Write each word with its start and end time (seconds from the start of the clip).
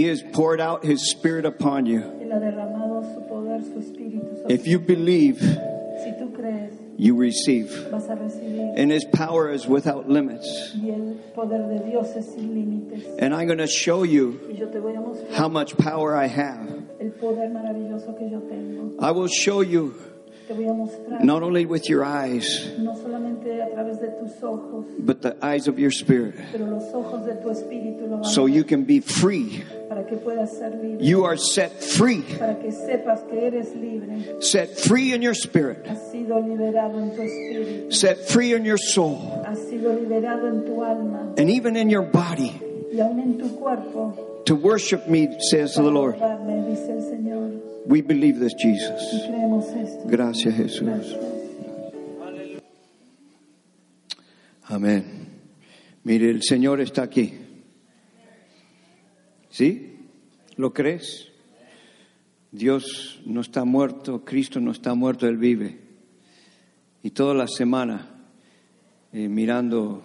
poder 0.00 0.16
sin 0.16 0.22
límite. 0.22 0.22
He 0.22 0.22
has 0.22 0.22
poured 0.32 0.60
out 0.60 0.84
His 0.84 1.10
Spirit 1.10 1.44
upon 1.46 1.86
you. 1.86 2.00
Él 2.00 2.32
ha 2.32 2.38
derramado 2.40 3.02
su 3.14 3.20
poder, 3.28 3.60
su 3.62 3.78
espíritu 3.80 4.36
sobre 4.42 4.54
If 4.54 4.66
you 4.66 4.78
believe, 4.78 5.40
Si 5.40 6.12
tú 6.18 6.32
crees, 6.34 6.72
you 6.96 7.14
receive. 7.16 7.68
vas 7.90 8.08
a 8.08 8.14
recibir. 8.16 8.72
And 8.76 8.90
His 8.90 9.04
power 9.04 9.50
is 9.52 9.66
without 9.66 10.08
limits. 10.08 10.74
Y 10.74 10.88
el 10.90 11.16
poder 11.34 11.66
de 11.68 11.84
Dios 11.90 12.14
es 12.16 12.32
sin 12.34 12.54
límites. 12.54 13.04
And 13.18 13.34
I'm 13.34 13.46
going 13.46 13.58
to 13.58 13.66
show 13.66 14.02
you 14.04 14.38
Y 14.50 14.56
yo 14.58 14.68
te 14.68 14.78
voy 14.80 14.94
a 14.96 15.00
mostrar 15.00 15.30
how 15.32 15.48
much 15.48 15.76
power 15.76 16.14
I 16.14 16.26
have. 16.26 16.68
el 17.00 17.10
poder 17.12 17.50
maravilloso 17.50 18.16
que 18.18 18.28
yo 18.30 18.40
tengo. 18.40 18.94
I 19.00 19.10
will 19.12 19.28
show 19.28 19.60
you 19.62 19.94
Te 20.50 20.56
voy 20.56 20.66
a 20.66 20.72
mostrar 20.72 21.22
not 21.22 21.44
only 21.44 21.64
with 21.64 21.88
your 21.88 22.02
eyes, 22.04 22.76
no 22.76 22.96
solamente 22.96 23.62
a 23.62 23.68
través 23.70 24.00
de 24.00 24.08
tus 24.18 24.42
ojos, 24.42 24.84
but 24.98 25.22
the 25.22 25.36
eyes 25.40 25.68
of 25.68 25.78
your 25.78 25.92
spirit, 25.92 26.34
pero 26.50 26.66
los 26.66 26.92
ojos 26.92 27.24
de 27.24 27.34
tu 27.36 27.50
espíritu 27.50 28.08
lo 28.08 28.16
van 28.16 28.24
so 28.24 28.46
you 28.46 28.64
can 28.64 28.82
be 28.82 28.98
free. 28.98 29.62
para 29.88 30.04
que 30.04 30.16
puedas 30.16 30.50
ser 30.58 30.70
libre. 30.70 31.04
You 31.06 31.24
are 31.24 31.36
set 31.36 31.70
free, 31.80 32.22
para 32.36 32.56
que 32.58 32.72
sepas 32.72 33.20
que 33.30 33.46
eres 33.46 33.72
libre. 33.76 34.42
set 34.42 34.76
free 34.76 35.12
in 35.14 35.22
your 35.22 35.34
spirit, 35.34 35.86
Has 35.86 36.10
sido 36.10 36.40
liberado 36.40 36.98
en 36.98 37.14
tu 37.14 37.22
espíritu. 37.22 37.92
set 37.94 38.18
free 38.28 38.52
in 38.52 38.64
your 38.64 38.76
soul, 38.78 39.18
Has 39.46 39.60
sido 39.68 39.92
liberado 39.94 40.48
en 40.48 40.64
tu 40.66 40.82
alma 40.82 41.32
and 41.38 41.48
even 41.48 41.76
in 41.76 41.88
your 41.88 42.02
body 42.02 42.50
y 42.92 42.98
aún 42.98 43.20
en 43.20 43.38
tu 43.38 43.50
cuerpo. 43.56 44.42
to 44.46 44.56
worship 44.56 45.06
me, 45.06 45.28
says 45.48 45.76
the 45.76 45.82
Lord. 45.82 46.16
dice 46.16 46.90
el 46.90 47.02
Señor. 47.02 47.69
We 47.86 48.02
believe 48.02 48.38
this, 48.38 48.54
Jesus. 48.58 49.26
Gracias, 50.06 50.54
Jesús. 50.54 51.16
Amén. 54.64 55.04
Mire, 56.04 56.30
el 56.30 56.42
Señor 56.42 56.80
está 56.80 57.02
aquí. 57.02 57.34
¿Sí? 59.50 59.96
¿Lo 60.56 60.72
crees? 60.72 61.28
Dios 62.52 63.20
no 63.26 63.40
está 63.40 63.64
muerto, 63.64 64.24
Cristo 64.24 64.60
no 64.60 64.72
está 64.72 64.94
muerto, 64.94 65.26
Él 65.26 65.36
vive. 65.36 65.78
Y 67.02 67.10
toda 67.10 67.34
la 67.34 67.46
semana, 67.46 68.08
eh, 69.12 69.28
mirando, 69.28 70.02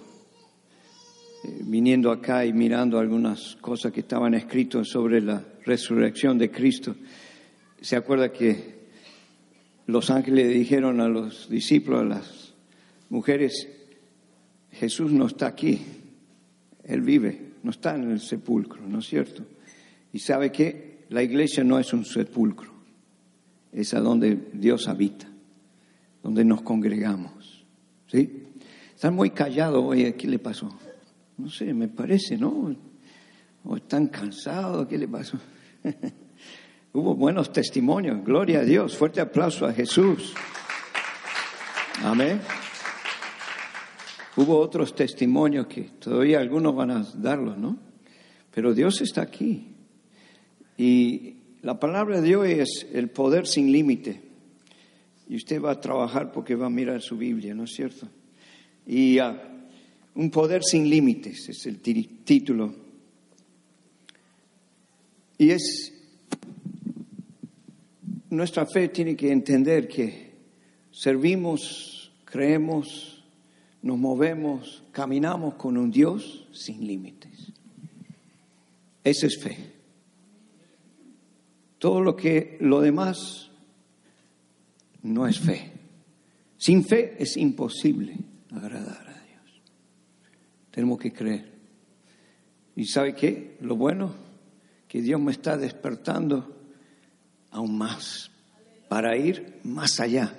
eh, 1.44 1.60
viniendo 1.64 2.12
acá 2.12 2.45
y 2.45 2.54
mirando 2.54 3.00
algunas 3.00 3.56
cosas 3.58 3.92
que 3.92 4.02
estaban 4.02 4.34
escritas 4.34 4.88
sobre 4.88 5.22
la 5.22 5.44
resurrección 5.66 6.38
de 6.38 6.52
Cristo, 6.52 6.95
se 7.86 7.95
acuerda 7.95 8.33
que 8.33 8.88
los 9.86 10.09
ángeles 10.09 10.50
dijeron 10.50 11.00
a 11.02 11.08
los 11.08 11.47
discípulos, 11.52 12.02
a 12.02 12.05
las 12.05 12.53
mujeres, 13.09 13.67
Jesús 14.72 15.11
no 15.11 15.27
está 15.27 15.45
aquí, 15.45 15.81
Él 16.83 17.02
vive, 17.02 17.52
no 17.61 17.69
está 17.69 17.94
en 17.94 18.09
el 18.09 18.22
sepulcro, 18.22 18.81
¿no 18.88 18.97
es 18.97 19.05
cierto? 19.05 19.44
Y 20.11 20.17
sabe 20.17 20.52
que 20.52 21.05
la 21.09 21.22
iglesia 21.22 21.64
no 21.64 21.77
es 21.77 21.94
un 21.94 22.05
sepulcro, 22.05 22.72
es 23.72 23.94
a 23.94 23.99
donde 23.99 24.49
Dios 24.52 24.88
habita, 24.88 25.27
donde 26.23 26.44
nos 26.44 26.64
congregamos, 26.64 27.67
¿sí? 28.08 28.47
Están 28.95 29.14
muy 29.14 29.30
callados 29.30 29.83
hoy, 29.86 30.11
¿qué 30.14 30.27
le 30.27 30.39
pasó? 30.39 30.75
No 31.38 31.52
sé, 31.52 31.72
me 31.72 31.88
parece, 31.88 32.36
¿no? 32.36 32.75
O 33.64 33.75
están 33.75 34.08
cansados, 34.08 34.88
¿qué 34.88 34.97
le 34.97 35.08
pasó? 35.08 35.38
Hubo 36.96 37.14
buenos 37.14 37.52
testimonios, 37.52 38.24
gloria 38.24 38.60
a 38.60 38.64
Dios, 38.64 38.96
fuerte 38.96 39.20
aplauso 39.20 39.66
a 39.66 39.74
Jesús. 39.74 40.34
Amén. 42.02 42.39
Hubo 44.38 44.58
otros 44.58 44.95
testimonios 44.95 45.67
que 45.67 45.89
todavía 46.00 46.39
algunos 46.39 46.73
van 46.73 46.92
a 46.92 47.05
darlos, 47.16 47.58
¿no? 47.58 47.78
Pero 48.50 48.73
Dios 48.73 49.02
está 49.02 49.23
aquí. 49.23 49.76
Y 50.78 51.36
la 51.64 51.78
palabra 51.82 52.22
de 52.22 52.28
Dios 52.30 52.48
es 52.48 52.88
el 52.94 53.10
poder 53.10 53.45
sin 53.45 53.73
límite. 53.73 54.22
Y 55.28 55.36
usted 55.36 55.61
va 55.61 55.72
a 55.72 55.82
trabajar 55.82 56.32
porque 56.32 56.55
va 56.55 56.67
a 56.67 56.70
mirar 56.70 57.02
su 57.02 57.17
Biblia, 57.17 57.54
¿no 57.54 57.66
es 57.66 57.73
cierto? 57.73 58.08
Y 58.88 59.20
ah, 59.20 59.38
un 60.14 60.32
poder 60.32 60.64
sin 60.64 60.89
límites 60.89 61.50
es 61.50 61.66
el 61.66 61.82
título. 61.82 62.73
Y 65.38 65.50
es, 65.50 65.95
nuestra 68.30 68.65
fe 68.65 68.89
tiene 68.89 69.15
que 69.15 69.31
entender 69.31 69.87
que 69.87 70.33
servimos, 70.91 72.11
creemos, 72.25 73.23
nos 73.81 73.97
movemos, 73.97 74.83
caminamos 74.91 75.55
con 75.55 75.77
un 75.77 75.91
Dios 75.91 76.47
sin 76.52 76.86
límites. 76.86 77.53
Esa 79.03 79.27
es 79.27 79.37
fe. 79.37 79.58
Todo 81.77 82.02
lo 82.02 82.15
que 82.15 82.58
lo 82.61 82.81
demás 82.81 83.52
no 85.03 85.27
es 85.27 85.39
fe. 85.39 85.71
Sin 86.57 86.83
fe 86.83 87.15
es 87.19 87.37
imposible 87.37 88.17
agradar 88.52 89.07
a 89.07 89.23
Dios. 89.23 89.61
Tenemos 90.71 90.97
que 90.97 91.13
creer. 91.13 91.53
¿Y 92.75 92.86
sabe 92.86 93.13
qué? 93.13 93.57
Lo 93.61 93.75
bueno, 93.75 94.13
que 94.87 95.02
Dios 95.02 95.21
me 95.21 95.31
está 95.31 95.57
despertando 95.57 96.55
aún 97.55 97.77
más 97.77 98.30
para 98.89 99.17
ir 99.17 99.60
más 99.64 99.99
allá. 99.99 100.36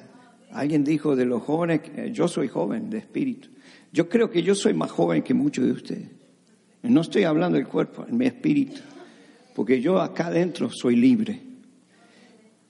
Alguien 0.53 0.85
dijo 0.85 1.17
de 1.17 1.25
los 1.25 1.43
jóvenes, 1.43 1.81
eh, 1.97 2.11
yo 2.13 2.29
soy 2.29 2.49
joven 2.49 2.91
de 2.91 2.99
espíritu. 2.99 3.49
Yo 3.91 4.09
creo 4.09 4.31
que 4.31 4.43
yo 4.43 4.55
soy 4.55 4.75
más 4.75 4.91
joven 4.91 5.23
que 5.23 5.35
muchos 5.35 5.65
de 5.65 5.73
ustedes. 5.73 6.11
No 6.83 7.01
estoy 7.01 7.25
hablando 7.25 7.57
del 7.57 7.67
cuerpo, 7.67 8.05
en 8.07 8.19
mi 8.19 8.27
espíritu. 8.27 8.81
Porque 9.55 9.81
yo 9.81 10.01
acá 10.01 10.27
adentro 10.27 10.71
soy 10.71 10.97
libre. 10.97 11.41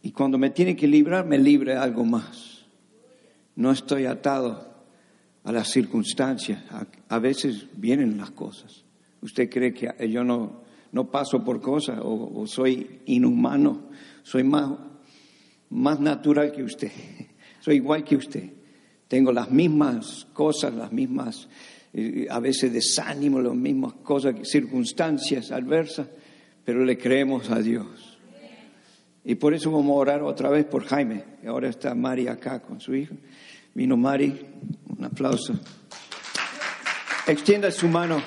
Y 0.03 0.13
cuando 0.13 0.39
me 0.39 0.51
tiene 0.51 0.77
que 0.77 0.87
librar, 0.87 1.27
me 1.27 1.39
libre 1.39 1.75
algo 1.75 2.05
más. 2.05 2.65
No 3.57 3.73
estoy 3.73 4.07
atado 4.07 4.75
a 5.43 5.53
las 5.53 5.69
circunstancias. 5.69 6.63
A, 7.09 7.19
veces 7.19 7.67
vienen 7.77 8.17
las 8.17 8.31
cosas. 8.31 8.85
¿Usted 9.21 9.51
cree 9.51 9.75
que 9.75 10.09
yo 10.09 10.23
no, 10.23 10.63
no 10.93 11.11
paso 11.11 11.45
por 11.45 11.61
cosas 11.61 11.99
o 12.01 12.47
soy 12.47 13.01
inhumano? 13.07 13.87
Soy 14.27 14.43
más, 14.43 14.73
más 15.71 16.01
natural 16.01 16.51
que 16.51 16.65
usted. 16.65 16.91
Soy 17.61 17.77
igual 17.77 18.03
que 18.03 18.17
usted. 18.17 18.51
Tengo 19.07 19.31
las 19.31 19.53
mismas 19.53 20.27
cosas, 20.33 20.75
las 20.75 20.91
mismas, 20.91 21.49
eh, 21.93 22.27
a 22.29 22.41
veces 22.41 22.73
desánimo, 22.73 23.41
las 23.41 23.55
mismas 23.55 23.93
cosas, 24.03 24.35
circunstancias 24.43 25.53
adversas, 25.53 26.09
pero 26.65 26.85
le 26.85 26.99
creemos 26.99 27.51
a 27.51 27.61
Dios. 27.61 28.19
Y 29.23 29.37
por 29.37 29.55
eso 29.55 29.71
vamos 29.71 29.93
a 29.93 30.01
orar 30.01 30.23
otra 30.23 30.51
vez 30.51 30.65
por 30.65 30.85
Jaime. 30.87 31.23
Ahora 31.47 31.69
está 31.69 31.95
Mari 31.95 32.27
acá 32.27 32.61
con 32.61 32.81
su 32.81 32.97
hijo. 32.97 33.15
Vino 33.75 33.97
Mari, 33.97 34.41
un 34.89 35.05
aplauso. 35.05 35.55
Extienda 37.29 37.71
su 37.71 37.87
mano. 37.87 38.21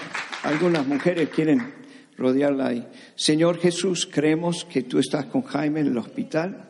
Algunas 0.44 0.88
mujeres 0.88 1.28
quieren 1.28 1.79
rodearla 2.20 2.68
ahí. 2.68 2.88
Señor 3.16 3.58
Jesús, 3.58 4.08
creemos 4.12 4.66
que 4.66 4.84
tú 4.84 5.00
estás 5.00 5.26
con 5.26 5.42
Jaime 5.42 5.80
en 5.80 5.88
el 5.88 5.98
hospital. 5.98 6.66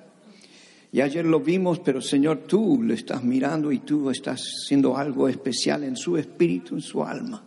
Y 0.92 1.02
ayer 1.02 1.26
lo 1.26 1.40
vimos, 1.40 1.80
pero 1.80 2.02
Señor, 2.02 2.44
tú 2.48 2.82
lo 2.82 2.94
estás 2.94 3.24
mirando 3.24 3.72
y 3.72 3.80
tú 3.80 4.10
estás 4.10 4.42
haciendo 4.64 4.98
algo 4.98 5.28
especial 5.28 5.84
en 5.84 5.96
su 5.96 6.18
espíritu, 6.18 6.76
en 6.76 6.82
su 6.82 7.04
alma. 7.04 7.44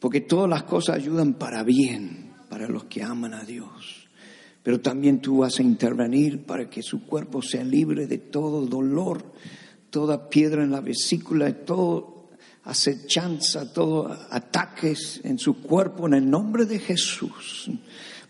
Porque 0.00 0.22
todas 0.22 0.48
las 0.48 0.62
cosas 0.62 0.96
ayudan 0.96 1.34
para 1.34 1.62
bien, 1.62 2.32
para 2.48 2.68
los 2.68 2.84
que 2.84 3.02
aman 3.02 3.34
a 3.34 3.44
Dios. 3.44 4.08
Pero 4.62 4.80
también 4.80 5.20
tú 5.20 5.38
vas 5.38 5.58
a 5.58 5.62
intervenir 5.62 6.44
para 6.44 6.68
que 6.68 6.82
su 6.82 7.04
cuerpo 7.04 7.42
sea 7.42 7.64
libre 7.64 8.06
de 8.06 8.18
todo 8.18 8.66
dolor, 8.66 9.24
toda 9.90 10.28
piedra 10.28 10.62
en 10.64 10.70
la 10.70 10.80
vesícula, 10.80 11.52
todo 11.52 12.17
acechanza, 12.68 13.72
todo 13.72 14.14
ataques 14.30 15.22
en 15.24 15.38
su 15.38 15.62
cuerpo 15.62 16.06
en 16.06 16.14
el 16.14 16.30
nombre 16.30 16.66
de 16.66 16.78
Jesús. 16.78 17.70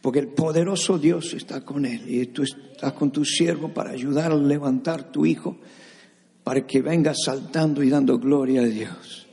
Porque 0.01 0.21
el 0.21 0.29
poderoso 0.29 0.97
Dios 0.97 1.35
está 1.35 1.65
con 1.65 1.85
él 1.85 2.03
y 2.07 2.27
tú 2.27 2.45
estás 2.45 2.93
con 2.93 3.11
tu 3.11 3.25
siervo 3.25 3.69
para 3.75 3.91
ayudar 3.91 4.31
a 4.31 4.37
levantar 4.37 5.11
tu 5.11 5.27
hijo 5.27 5.59
para 6.45 6.67
que 6.67 6.81
venga 6.81 7.13
saltando 7.15 7.83
y 7.83 7.91
dando 7.91 8.19
gloria 8.19 8.63
a 8.63 8.67
Dios. 8.67 9.27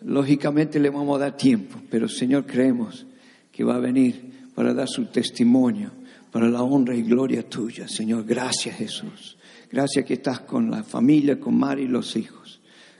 Lógicamente 0.00 0.80
le 0.80 0.88
vamos 0.88 1.16
a 1.16 1.24
dar 1.24 1.36
tiempo, 1.36 1.80
pero 1.90 2.08
Señor 2.08 2.46
creemos 2.46 3.06
que 3.52 3.64
va 3.64 3.76
a 3.76 3.80
venir 3.80 4.48
para 4.54 4.72
dar 4.72 4.88
su 4.88 5.06
testimonio, 5.06 5.90
para 6.32 6.48
la 6.48 6.62
honra 6.62 6.96
y 6.96 7.02
gloria 7.02 7.46
tuya. 7.48 7.86
Señor, 7.86 8.24
gracias 8.24 8.76
Jesús. 8.76 9.36
Gracias 9.70 10.06
que 10.06 10.14
estás 10.14 10.40
con 10.40 10.70
la 10.70 10.82
familia, 10.82 11.38
con 11.38 11.56
Mari 11.56 11.82
y 11.82 11.88
los 11.88 12.16
hijos. 12.16 12.41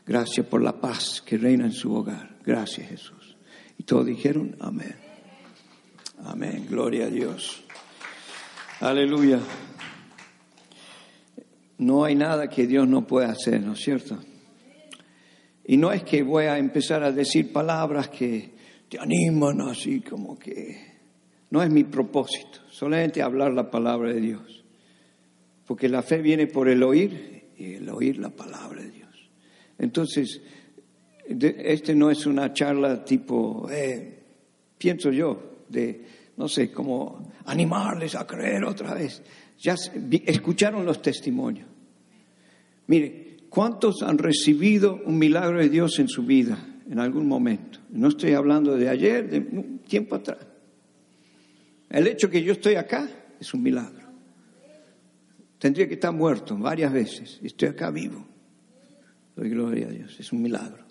Gracias 0.06 0.46
por 0.46 0.62
la 0.62 0.80
paz 0.80 1.22
que 1.24 1.38
reina 1.38 1.64
en 1.64 1.72
su 1.72 1.94
hogar. 1.94 2.38
Gracias 2.44 2.88
Jesús. 2.88 3.36
Y 3.78 3.84
todos 3.84 4.06
dijeron, 4.06 4.56
amén. 4.60 4.96
Amén, 6.24 6.66
gloria 6.68 7.06
a 7.06 7.08
Dios. 7.08 7.64
Aleluya. 8.80 9.40
No 11.78 12.04
hay 12.04 12.14
nada 12.14 12.48
que 12.48 12.66
Dios 12.66 12.86
no 12.86 13.06
pueda 13.06 13.30
hacer, 13.30 13.60
¿no 13.60 13.72
es 13.72 13.80
cierto? 13.80 14.18
Y 15.64 15.76
no 15.76 15.92
es 15.92 16.02
que 16.02 16.22
voy 16.22 16.44
a 16.44 16.58
empezar 16.58 17.02
a 17.02 17.12
decir 17.12 17.52
palabras 17.52 18.08
que 18.08 18.54
te 18.88 18.98
animan 18.98 19.60
así 19.62 20.00
como 20.00 20.38
que... 20.38 20.92
No 21.50 21.62
es 21.62 21.70
mi 21.70 21.84
propósito, 21.84 22.60
solamente 22.70 23.20
hablar 23.20 23.52
la 23.52 23.70
palabra 23.70 24.12
de 24.12 24.20
Dios. 24.20 24.64
Porque 25.66 25.88
la 25.88 26.02
fe 26.02 26.22
viene 26.22 26.46
por 26.46 26.68
el 26.68 26.82
oír 26.82 27.50
y 27.58 27.74
el 27.74 27.88
oír 27.90 28.18
la 28.18 28.30
palabra 28.30 28.80
de 28.80 28.90
Dios. 28.90 29.01
Entonces, 29.82 30.40
este 31.26 31.92
no 31.92 32.08
es 32.08 32.24
una 32.24 32.52
charla 32.52 33.04
tipo, 33.04 33.68
eh, 33.68 34.22
pienso 34.78 35.10
yo, 35.10 35.64
de, 35.68 36.04
no 36.36 36.46
sé, 36.46 36.70
como 36.70 37.32
animarles 37.46 38.14
a 38.14 38.24
creer 38.24 38.64
otra 38.64 38.94
vez. 38.94 39.22
Ya 39.58 39.74
escucharon 40.24 40.86
los 40.86 41.02
testimonios. 41.02 41.66
Mire, 42.86 43.38
¿cuántos 43.48 44.02
han 44.02 44.18
recibido 44.18 45.00
un 45.04 45.18
milagro 45.18 45.58
de 45.58 45.68
Dios 45.68 45.98
en 45.98 46.06
su 46.06 46.24
vida 46.24 46.64
en 46.88 47.00
algún 47.00 47.26
momento? 47.26 47.80
No 47.90 48.06
estoy 48.06 48.34
hablando 48.34 48.76
de 48.76 48.88
ayer, 48.88 49.28
de 49.28 49.40
tiempo 49.88 50.14
atrás. 50.14 50.46
El 51.90 52.06
hecho 52.06 52.30
que 52.30 52.44
yo 52.44 52.52
estoy 52.52 52.76
acá 52.76 53.10
es 53.40 53.52
un 53.52 53.64
milagro. 53.64 54.06
Tendría 55.58 55.88
que 55.88 55.94
estar 55.94 56.12
muerto 56.12 56.56
varias 56.56 56.92
veces. 56.92 57.40
Estoy 57.42 57.70
acá 57.70 57.90
vivo. 57.90 58.31
Doy 59.36 59.48
gloria 59.48 59.86
a 59.86 59.90
Dios. 59.90 60.18
Es 60.18 60.32
un 60.32 60.42
milagro. 60.42 60.84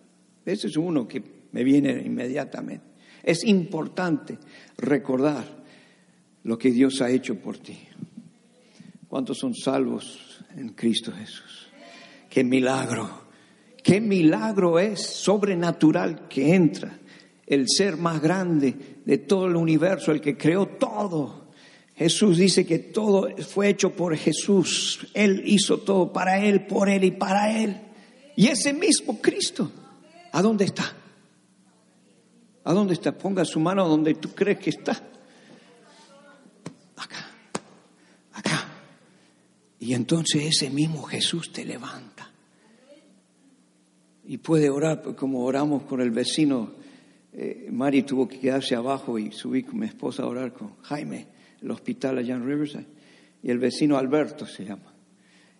Ese 0.45 0.67
es 0.67 0.77
uno 0.77 1.07
que 1.07 1.21
me 1.51 1.63
viene 1.63 2.01
inmediatamente. 2.03 2.85
Es 3.23 3.43
importante 3.43 4.37
recordar 4.77 5.45
lo 6.43 6.57
que 6.57 6.71
Dios 6.71 7.01
ha 7.01 7.09
hecho 7.09 7.35
por 7.35 7.57
ti. 7.57 7.77
¿Cuántos 9.07 9.37
son 9.37 9.53
salvos 9.53 10.43
en 10.55 10.69
Cristo 10.69 11.11
Jesús? 11.11 11.69
Qué 12.29 12.43
milagro. 12.43 13.29
Qué 13.83 13.99
milagro 13.99 14.79
es 14.79 15.01
sobrenatural 15.01 16.27
que 16.27 16.55
entra 16.55 16.97
el 17.45 17.65
ser 17.67 17.97
más 17.97 18.21
grande 18.21 19.01
de 19.05 19.17
todo 19.17 19.47
el 19.47 19.55
universo, 19.55 20.11
el 20.11 20.21
que 20.21 20.37
creó 20.37 20.67
todo. 20.67 21.49
Jesús 21.95 22.37
dice 22.37 22.65
que 22.65 22.79
todo 22.79 23.27
fue 23.37 23.69
hecho 23.69 23.91
por 23.91 24.15
Jesús. 24.15 25.07
Él 25.13 25.43
hizo 25.45 25.79
todo 25.79 26.13
para 26.13 26.43
Él, 26.43 26.65
por 26.65 26.89
Él 26.89 27.03
y 27.03 27.11
para 27.11 27.61
Él. 27.61 27.90
Y 28.35 28.47
ese 28.47 28.73
mismo 28.73 29.19
Cristo, 29.21 29.71
¿a 30.31 30.41
dónde 30.41 30.65
está? 30.65 30.93
¿A 32.63 32.73
dónde 32.73 32.93
está? 32.93 33.17
Ponga 33.17 33.43
su 33.43 33.59
mano 33.59 33.87
donde 33.87 34.13
tú 34.15 34.29
crees 34.29 34.59
que 34.59 34.69
está. 34.69 34.91
Acá, 36.95 37.31
acá. 38.33 38.67
Y 39.79 39.93
entonces 39.93 40.43
ese 40.45 40.69
mismo 40.69 41.03
Jesús 41.03 41.51
te 41.51 41.65
levanta. 41.65 42.29
Y 44.25 44.37
puede 44.37 44.69
orar 44.69 45.01
como 45.15 45.43
oramos 45.43 45.83
con 45.83 46.01
el 46.01 46.11
vecino. 46.11 46.73
Eh, 47.33 47.67
Mari 47.71 48.03
tuvo 48.03 48.27
que 48.27 48.39
quedarse 48.39 48.75
abajo 48.75 49.17
y 49.17 49.31
subí 49.31 49.63
con 49.63 49.79
mi 49.79 49.87
esposa 49.87 50.23
a 50.23 50.27
orar 50.27 50.53
con 50.53 50.77
Jaime, 50.83 51.27
el 51.61 51.71
hospital 51.71 52.19
allá 52.19 52.35
en 52.35 52.45
Riverside. 52.45 52.85
Y 53.41 53.49
el 53.49 53.57
vecino 53.57 53.97
Alberto 53.97 54.45
se 54.45 54.65
llama. 54.65 54.90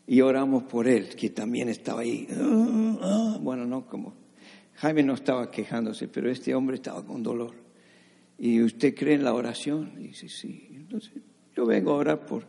Y 0.08 0.22
oramos 0.22 0.64
por 0.64 0.88
él, 0.88 1.16
que 1.16 1.30
también 1.30 1.70
estaba 1.70 2.02
ahí. 2.02 2.28
Ah, 2.32 2.98
ah. 3.02 3.38
Bueno, 3.42 3.66
no 3.66 3.86
como 3.86 4.22
Jaime 4.82 5.04
no 5.04 5.14
estaba 5.14 5.52
quejándose, 5.52 6.08
pero 6.08 6.32
este 6.32 6.56
hombre 6.56 6.76
estaba 6.78 7.06
con 7.06 7.22
dolor. 7.22 7.54
¿Y 8.40 8.64
usted 8.64 8.96
cree 8.96 9.14
en 9.14 9.24
la 9.24 9.34
oración? 9.36 9.94
Dice, 9.96 10.28
sí. 10.28 10.70
Entonces, 10.72 11.14
yo 11.56 11.68
vengo 11.68 11.92
a 11.92 11.98
orar 11.98 12.26
por 12.26 12.46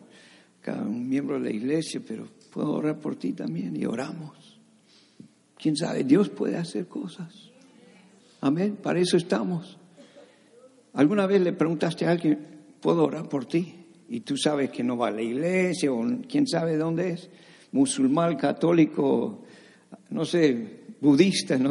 cada 0.62 0.82
un 0.82 1.06
miembro 1.08 1.38
de 1.38 1.44
la 1.44 1.50
iglesia, 1.50 2.00
pero 2.06 2.26
puedo 2.50 2.72
orar 2.72 2.98
por 2.98 3.16
ti 3.16 3.34
también 3.34 3.76
y 3.76 3.84
oramos. 3.84 4.58
¿Quién 5.58 5.76
sabe? 5.76 6.04
Dios 6.04 6.30
puede 6.30 6.56
hacer 6.56 6.86
cosas. 6.86 7.50
Amén. 8.40 8.78
Para 8.82 8.98
eso 8.98 9.18
estamos. 9.18 9.78
¿Alguna 10.94 11.26
vez 11.26 11.42
le 11.42 11.52
preguntaste 11.52 12.06
a 12.06 12.12
alguien, 12.12 12.38
¿puedo 12.80 13.04
orar 13.04 13.28
por 13.28 13.44
ti? 13.44 13.81
Y 14.12 14.20
tú 14.20 14.36
sabes 14.36 14.68
que 14.68 14.84
no 14.84 14.98
va 14.98 15.08
a 15.08 15.10
la 15.10 15.22
iglesia 15.22 15.90
o 15.90 16.06
quién 16.28 16.46
sabe 16.46 16.76
dónde 16.76 17.12
es, 17.12 17.30
musulmán, 17.70 18.36
católico, 18.36 19.42
no 20.10 20.26
sé, 20.26 20.82
budista, 21.00 21.56
no, 21.56 21.70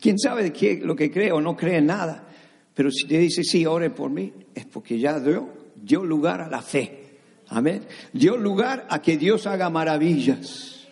quién 0.00 0.16
sabe 0.16 0.52
qué, 0.52 0.80
lo 0.84 0.94
que 0.94 1.10
cree 1.10 1.32
o 1.32 1.40
no 1.40 1.56
cree 1.56 1.78
en 1.78 1.86
nada. 1.86 2.28
Pero 2.74 2.92
si 2.92 3.08
te 3.08 3.18
dice, 3.18 3.42
sí, 3.42 3.66
ore 3.66 3.90
por 3.90 4.08
mí, 4.08 4.32
es 4.54 4.66
porque 4.66 5.00
ya 5.00 5.18
dio, 5.18 5.48
dio 5.74 6.04
lugar 6.04 6.42
a 6.42 6.48
la 6.48 6.62
fe. 6.62 7.18
Amén. 7.48 7.82
Dio 8.12 8.36
lugar 8.36 8.86
a 8.88 9.02
que 9.02 9.16
Dios 9.16 9.48
haga 9.48 9.68
maravillas. 9.68 10.86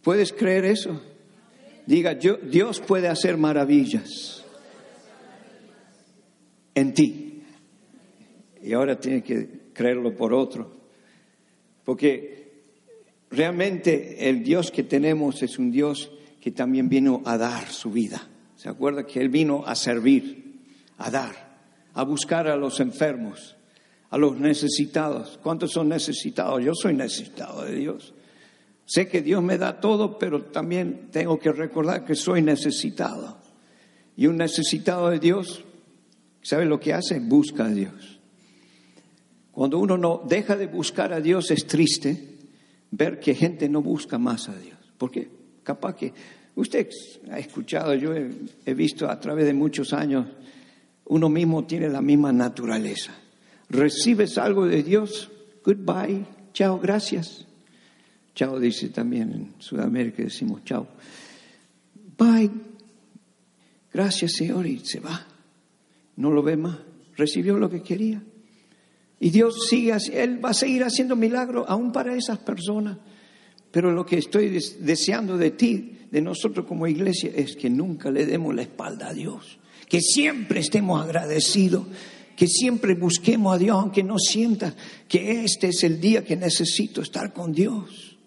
¿Puedes 0.00 0.32
creer 0.32 0.64
eso? 0.64 1.02
Diga, 1.86 2.14
Dios 2.14 2.78
puede 2.78 3.08
hacer 3.08 3.36
maravillas 3.36 4.44
en 6.76 6.94
ti. 6.94 7.23
Y 8.64 8.72
ahora 8.72 8.98
tiene 8.98 9.22
que 9.22 9.48
creerlo 9.72 10.16
por 10.16 10.32
otro. 10.32 10.72
Porque 11.84 12.44
Realmente 13.34 14.28
el 14.28 14.44
Dios 14.44 14.70
que 14.70 14.84
tenemos 14.84 15.42
es 15.42 15.58
un 15.58 15.72
Dios 15.72 16.10
que 16.40 16.52
también 16.52 16.88
vino 16.88 17.20
a 17.24 17.36
dar 17.36 17.68
su 17.68 17.90
vida. 17.90 18.28
¿Se 18.54 18.68
acuerda 18.68 19.06
que 19.06 19.20
Él 19.20 19.28
vino 19.28 19.64
a 19.66 19.74
servir, 19.74 20.62
a 20.98 21.10
dar, 21.10 21.58
a 21.94 22.04
buscar 22.04 22.46
a 22.46 22.56
los 22.56 22.78
enfermos, 22.78 23.56
a 24.10 24.18
los 24.18 24.38
necesitados? 24.38 25.40
¿Cuántos 25.42 25.72
son 25.72 25.88
necesitados? 25.88 26.62
Yo 26.62 26.74
soy 26.76 26.94
necesitado 26.94 27.64
de 27.64 27.74
Dios. 27.74 28.14
Sé 28.86 29.08
que 29.08 29.20
Dios 29.20 29.42
me 29.42 29.58
da 29.58 29.80
todo, 29.80 30.16
pero 30.16 30.44
también 30.44 31.08
tengo 31.10 31.36
que 31.40 31.50
recordar 31.50 32.04
que 32.04 32.14
soy 32.14 32.40
necesitado. 32.40 33.38
Y 34.16 34.28
un 34.28 34.36
necesitado 34.36 35.10
de 35.10 35.18
Dios, 35.18 35.64
¿sabe 36.40 36.66
lo 36.66 36.78
que 36.78 36.92
hace? 36.92 37.18
Busca 37.18 37.64
a 37.64 37.70
Dios. 37.70 38.13
Cuando 39.54 39.78
uno 39.78 39.96
no 39.96 40.20
deja 40.28 40.56
de 40.56 40.66
buscar 40.66 41.12
a 41.12 41.20
Dios 41.20 41.52
es 41.52 41.64
triste, 41.66 42.38
ver 42.90 43.20
que 43.20 43.36
gente 43.36 43.68
no 43.68 43.82
busca 43.82 44.18
más 44.18 44.48
a 44.48 44.56
Dios. 44.56 44.76
Porque 44.98 45.28
capaz 45.62 45.94
que 45.94 46.12
usted 46.56 46.88
ha 47.30 47.38
escuchado, 47.38 47.94
yo 47.94 48.12
he, 48.12 48.74
visto 48.74 49.08
a 49.08 49.20
través 49.20 49.46
de 49.46 49.54
muchos 49.54 49.92
años, 49.92 50.26
uno 51.04 51.28
mismo 51.28 51.64
tiene 51.66 51.88
la 51.88 52.00
misma 52.00 52.32
naturaleza. 52.32 53.12
Recibes 53.68 54.38
algo 54.38 54.66
de 54.66 54.82
Dios, 54.82 55.30
goodbye, 55.64 56.24
chao, 56.52 56.80
gracias. 56.80 57.46
Chao 58.34 58.58
dice 58.58 58.88
también 58.88 59.32
en 59.32 59.54
Sudamérica, 59.60 60.24
decimos 60.24 60.64
chao. 60.64 60.88
Bye, 62.18 62.50
gracias 63.92 64.32
Señor, 64.32 64.66
y 64.66 64.80
se 64.80 64.98
va. 64.98 65.24
No 66.16 66.32
lo 66.32 66.42
ve 66.42 66.56
más. 66.56 66.76
Recibió 67.16 67.56
lo 67.56 67.70
que 67.70 67.82
quería. 67.82 68.20
Y 69.24 69.30
Dios 69.30 69.68
sigue, 69.70 69.96
Él 70.12 70.44
va 70.44 70.50
a 70.50 70.52
seguir 70.52 70.84
haciendo 70.84 71.16
milagros 71.16 71.64
aún 71.66 71.92
para 71.92 72.14
esas 72.14 72.38
personas. 72.40 72.98
Pero 73.70 73.90
lo 73.90 74.04
que 74.04 74.18
estoy 74.18 74.50
deseando 74.80 75.38
de 75.38 75.52
ti, 75.52 76.00
de 76.10 76.20
nosotros 76.20 76.66
como 76.66 76.86
iglesia, 76.86 77.32
es 77.34 77.56
que 77.56 77.70
nunca 77.70 78.10
le 78.10 78.26
demos 78.26 78.54
la 78.54 78.60
espalda 78.60 79.08
a 79.08 79.14
Dios. 79.14 79.58
Que 79.88 80.02
siempre 80.02 80.60
estemos 80.60 81.02
agradecidos. 81.02 81.86
Que 82.36 82.46
siempre 82.46 82.96
busquemos 82.96 83.54
a 83.54 83.58
Dios, 83.58 83.78
aunque 83.78 84.02
no 84.02 84.18
sienta 84.18 84.74
que 85.08 85.42
este 85.42 85.68
es 85.68 85.82
el 85.84 86.02
día 86.02 86.22
que 86.22 86.36
necesito 86.36 87.00
estar 87.00 87.32
con 87.32 87.50
Dios. 87.50 88.18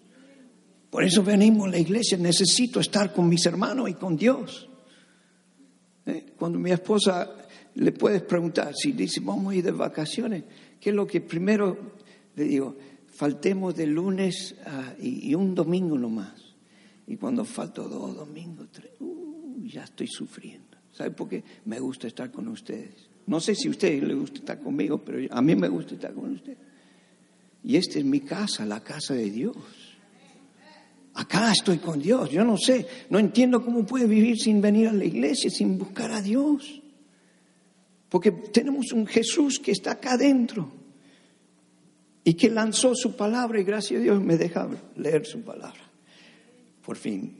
Por 0.90 1.04
eso 1.04 1.22
venimos 1.22 1.68
a 1.68 1.70
la 1.70 1.78
iglesia, 1.78 2.18
necesito 2.18 2.80
estar 2.80 3.12
con 3.12 3.28
mis 3.28 3.46
hermanos 3.46 3.88
y 3.88 3.94
con 3.94 4.16
Dios. 4.16 4.68
Eh, 6.06 6.32
cuando 6.36 6.58
mi 6.58 6.72
esposa 6.72 7.36
le 7.76 7.92
puedes 7.92 8.22
preguntar, 8.22 8.74
si 8.74 8.90
dice 8.90 9.20
vamos 9.20 9.52
a 9.52 9.56
ir 9.56 9.64
de 9.64 9.70
vacaciones, 9.70 10.42
¿Qué 10.80 10.90
es 10.90 10.96
lo 10.96 11.06
que 11.06 11.20
primero 11.20 11.76
le 12.36 12.44
digo? 12.44 12.76
Faltemos 13.06 13.74
de 13.74 13.86
lunes 13.86 14.54
y, 15.00 15.34
un 15.34 15.54
domingo 15.54 15.98
nomás. 15.98 16.54
Y 17.06 17.16
cuando 17.16 17.44
falto 17.44 17.88
dos 17.88 18.14
domingos, 18.14 18.68
tres, 18.70 18.92
uh, 19.00 19.64
ya 19.64 19.84
estoy 19.84 20.06
sufriendo. 20.06 20.76
¿Sabe 20.92 21.10
por 21.10 21.28
qué? 21.28 21.42
Me 21.64 21.80
gusta 21.80 22.06
estar 22.06 22.30
con 22.30 22.48
ustedes. 22.48 23.08
No 23.26 23.40
sé 23.40 23.54
si 23.54 23.68
a 23.68 23.70
ustedes 23.70 24.02
les 24.02 24.16
gusta 24.16 24.38
estar 24.38 24.60
conmigo, 24.60 24.98
pero 24.98 25.26
a 25.34 25.42
mí 25.42 25.56
me 25.56 25.68
gusta 25.68 25.94
estar 25.94 26.12
con 26.12 26.34
ustedes. 26.34 26.58
Y 27.64 27.76
esta 27.76 27.98
es 27.98 28.04
mi 28.04 28.20
casa, 28.20 28.64
la 28.64 28.82
casa 28.82 29.14
de 29.14 29.30
Dios. 29.30 29.56
Acá 31.14 31.50
estoy 31.50 31.78
con 31.78 32.00
Dios. 32.00 32.30
Yo 32.30 32.44
no 32.44 32.56
sé, 32.56 32.86
no 33.10 33.18
entiendo 33.18 33.64
cómo 33.64 33.84
puede 33.84 34.06
vivir 34.06 34.38
sin 34.38 34.60
venir 34.60 34.88
a 34.88 34.92
la 34.92 35.04
iglesia, 35.04 35.50
sin 35.50 35.76
buscar 35.76 36.12
a 36.12 36.22
Dios. 36.22 36.80
Porque 38.08 38.32
tenemos 38.32 38.92
un 38.92 39.06
Jesús 39.06 39.58
que 39.58 39.72
está 39.72 39.92
acá 39.92 40.12
adentro 40.12 40.70
y 42.24 42.34
que 42.34 42.50
lanzó 42.50 42.94
su 42.94 43.16
palabra 43.16 43.60
y 43.60 43.64
gracias 43.64 44.00
a 44.00 44.02
Dios 44.02 44.22
me 44.22 44.36
deja 44.36 44.68
leer 44.96 45.26
su 45.26 45.42
palabra. 45.42 45.80
Por 46.84 46.96
fin, 46.96 47.36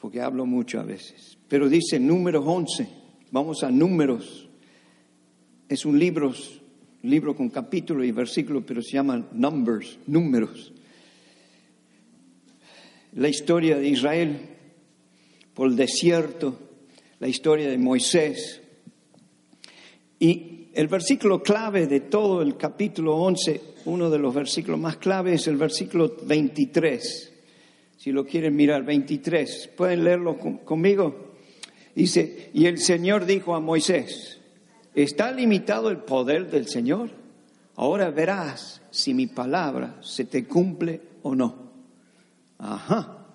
porque 0.00 0.20
hablo 0.20 0.44
mucho 0.44 0.80
a 0.80 0.84
veces. 0.84 1.38
Pero 1.48 1.68
dice 1.68 2.00
números 2.00 2.44
11, 2.46 2.88
vamos 3.30 3.62
a 3.62 3.70
números. 3.70 4.48
Es 5.68 5.86
un 5.86 5.98
libro, 5.98 6.34
libro 7.02 7.36
con 7.36 7.48
capítulo 7.48 8.02
y 8.02 8.10
versículo, 8.10 8.66
pero 8.66 8.82
se 8.82 8.92
llama 8.92 9.28
Numbers, 9.32 9.98
números. 10.06 10.72
La 13.14 13.28
historia 13.28 13.78
de 13.78 13.88
Israel 13.88 14.40
por 15.54 15.68
el 15.68 15.76
desierto 15.76 16.58
la 17.22 17.28
historia 17.28 17.70
de 17.70 17.78
Moisés. 17.78 18.61
Y 20.22 20.68
el 20.74 20.86
versículo 20.86 21.42
clave 21.42 21.88
de 21.88 21.98
todo 21.98 22.42
el 22.42 22.56
capítulo 22.56 23.16
11, 23.16 23.60
uno 23.86 24.08
de 24.08 24.20
los 24.20 24.32
versículos 24.32 24.78
más 24.78 24.98
claves 24.98 25.40
es 25.40 25.48
el 25.48 25.56
versículo 25.56 26.14
23. 26.24 27.32
Si 27.96 28.12
lo 28.12 28.24
quieren 28.24 28.54
mirar, 28.54 28.84
23. 28.84 29.70
¿Pueden 29.76 30.04
leerlo 30.04 30.38
conmigo? 30.38 31.32
Dice, 31.96 32.50
y 32.54 32.66
el 32.66 32.78
Señor 32.78 33.26
dijo 33.26 33.56
a 33.56 33.58
Moisés, 33.58 34.38
¿está 34.94 35.32
limitado 35.32 35.90
el 35.90 35.98
poder 35.98 36.48
del 36.52 36.68
Señor? 36.68 37.10
Ahora 37.74 38.12
verás 38.12 38.80
si 38.92 39.14
mi 39.14 39.26
palabra 39.26 39.98
se 40.02 40.26
te 40.26 40.44
cumple 40.44 41.00
o 41.22 41.34
no. 41.34 41.72
Ajá. 42.58 43.26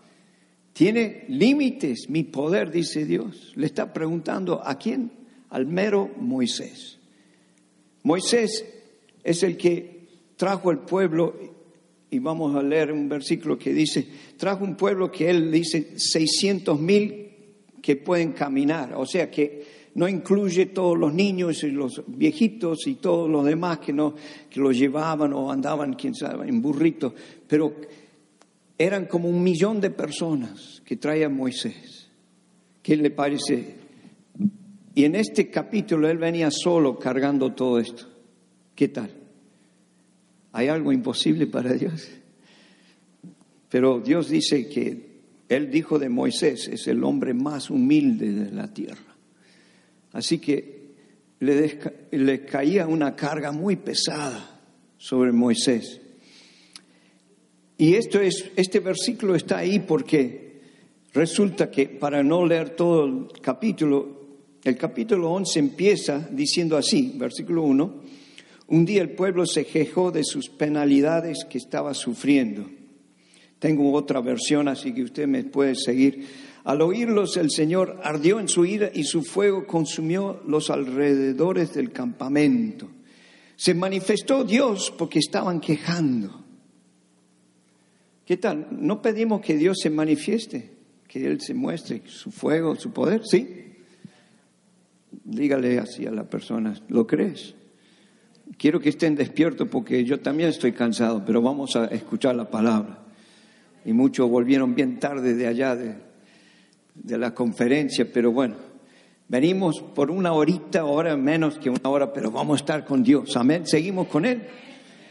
Tiene 0.71 1.25
límites 1.27 2.09
mi 2.09 2.23
poder, 2.23 2.71
dice 2.71 3.03
Dios. 3.03 3.51
Le 3.57 3.65
está 3.65 3.91
preguntando 3.91 4.61
a 4.65 4.77
quién? 4.77 5.16
Al 5.49 5.65
mero 5.65 6.09
Moisés. 6.19 6.97
Moisés 8.03 8.65
es 9.23 9.43
el 9.43 9.57
que 9.57 10.07
trajo 10.35 10.71
el 10.71 10.79
pueblo, 10.79 11.35
y 12.09 12.19
vamos 12.19 12.55
a 12.55 12.63
leer 12.63 12.91
un 12.91 13.09
versículo 13.09 13.57
que 13.57 13.73
dice, 13.73 14.07
trajo 14.37 14.63
un 14.63 14.75
pueblo 14.75 15.11
que 15.11 15.29
él 15.29 15.51
dice 15.51 15.99
600 15.99 16.79
mil 16.79 17.27
que 17.81 17.95
pueden 17.95 18.31
caminar, 18.31 18.93
o 18.95 19.05
sea 19.05 19.29
que 19.29 19.77
no 19.95 20.07
incluye 20.07 20.67
todos 20.67 20.97
los 20.97 21.13
niños 21.13 21.63
y 21.63 21.71
los 21.71 22.03
viejitos 22.05 22.85
y 22.85 22.95
todos 22.95 23.29
los 23.29 23.43
demás 23.43 23.79
que 23.79 23.91
no 23.91 24.13
que 24.49 24.59
los 24.59 24.77
llevaban 24.77 25.33
o 25.33 25.51
andaban, 25.51 25.93
quién 25.93 26.13
sabe, 26.13 26.47
en 26.47 26.61
burritos, 26.61 27.13
pero 27.47 27.73
eran 28.77 29.05
como 29.05 29.27
un 29.27 29.43
millón 29.43 29.81
de 29.81 29.89
personas 29.89 30.81
que 30.85 30.97
traía 30.97 31.29
Moisés. 31.29 32.09
¿Qué 32.83 32.95
le 32.95 33.09
parece? 33.09 33.76
Y 34.97 35.05
en 35.05 35.13
este 35.13 35.51
capítulo 35.51 36.09
él 36.09 36.17
venía 36.17 36.49
solo 36.49 36.97
cargando 36.97 37.53
todo 37.53 37.77
esto. 37.77 38.07
¿Qué 38.73 38.87
tal? 38.87 39.11
¿Hay 40.53 40.69
algo 40.69 40.91
imposible 40.91 41.45
para 41.45 41.73
Dios? 41.73 42.07
Pero 43.69 43.99
Dios 43.99 44.27
dice 44.27 44.67
que 44.67 45.19
él 45.49 45.69
dijo 45.69 45.99
de 45.99 46.09
Moisés, 46.09 46.67
es 46.67 46.87
el 46.87 47.03
hombre 47.03 47.35
más 47.35 47.69
humilde 47.69 48.31
de 48.31 48.51
la 48.51 48.73
tierra. 48.73 49.15
Así 50.13 50.39
que 50.39 50.95
le, 51.41 51.79
le 52.09 52.45
caía 52.45 52.87
una 52.87 53.15
carga 53.15 53.51
muy 53.51 53.75
pesada 53.75 54.59
sobre 54.97 55.31
Moisés. 55.31 56.01
Y 57.77 57.93
esto 57.93 58.19
es, 58.19 58.49
este 58.55 58.79
versículo 58.79 59.35
está 59.35 59.59
ahí 59.59 59.77
porque 59.77 60.59
resulta 61.13 61.69
que, 61.69 61.87
para 61.87 62.23
no 62.23 62.43
leer 62.47 62.71
todo 62.71 63.05
el 63.05 63.27
capítulo, 63.43 64.16
el 64.69 64.75
capítulo 64.75 65.31
11 65.31 65.59
empieza 65.59 66.27
diciendo 66.29 66.75
así, 66.75 67.13
versículo 67.15 67.63
1, 67.63 67.93
un 68.67 68.85
día 68.85 69.01
el 69.01 69.11
pueblo 69.11 69.45
se 69.45 69.65
quejó 69.65 70.11
de 70.11 70.25
sus 70.25 70.49
penalidades 70.49 71.45
que 71.49 71.57
estaba 71.57 71.93
sufriendo. 71.93 72.69
Tengo 73.59 73.93
otra 73.93 74.19
versión, 74.19 74.67
así 74.67 74.93
que 74.93 75.03
usted 75.03 75.25
me 75.25 75.45
puede 75.45 75.75
seguir. 75.75 76.27
Al 76.65 76.81
oírlos, 76.81 77.37
el 77.37 77.49
Señor 77.49 78.01
ardió 78.03 78.41
en 78.41 78.49
su 78.49 78.65
ira 78.65 78.91
y 78.93 79.05
su 79.05 79.23
fuego 79.23 79.65
consumió 79.65 80.41
los 80.45 80.69
alrededores 80.69 81.73
del 81.73 81.91
campamento. 81.91 82.89
Se 83.55 83.73
manifestó 83.73 84.43
Dios 84.43 84.93
porque 84.97 85.19
estaban 85.19 85.61
quejando. 85.61 86.43
¿Qué 88.25 88.35
tal? 88.35 88.67
¿No 88.71 89.01
pedimos 89.01 89.39
que 89.39 89.55
Dios 89.55 89.77
se 89.81 89.89
manifieste? 89.89 90.71
Que 91.07 91.25
Él 91.25 91.39
se 91.39 91.53
muestre 91.53 92.01
su 92.05 92.31
fuego, 92.31 92.75
su 92.75 92.91
poder, 92.91 93.25
¿sí? 93.25 93.66
Dígale 95.11 95.79
así 95.79 96.05
a 96.05 96.11
la 96.11 96.23
persona, 96.23 96.73
¿lo 96.89 97.07
crees? 97.07 97.55
Quiero 98.57 98.79
que 98.79 98.89
estén 98.89 99.15
despiertos 99.15 99.67
porque 99.67 100.03
yo 100.03 100.19
también 100.19 100.49
estoy 100.49 100.71
cansado, 100.71 101.23
pero 101.25 101.41
vamos 101.41 101.75
a 101.75 101.85
escuchar 101.85 102.35
la 102.35 102.49
palabra. 102.49 102.99
Y 103.85 103.93
muchos 103.93 104.29
volvieron 104.29 104.75
bien 104.75 104.99
tarde 104.99 105.33
de 105.33 105.47
allá 105.47 105.75
de, 105.75 105.95
la 107.17 107.33
conferencia, 107.33 108.07
pero 108.11 108.31
bueno, 108.31 108.55
venimos 109.27 109.81
por 109.81 110.11
una 110.11 110.33
horita, 110.33 110.85
hora 110.85 111.15
menos 111.15 111.59
que 111.59 111.69
una 111.69 111.89
hora, 111.89 112.11
pero 112.11 112.31
vamos 112.31 112.59
a 112.59 112.63
estar 112.63 112.85
con 112.85 113.03
Dios. 113.03 113.35
Amén. 113.37 113.65
Seguimos 113.65 114.07
con 114.07 114.25
Él. 114.25 114.43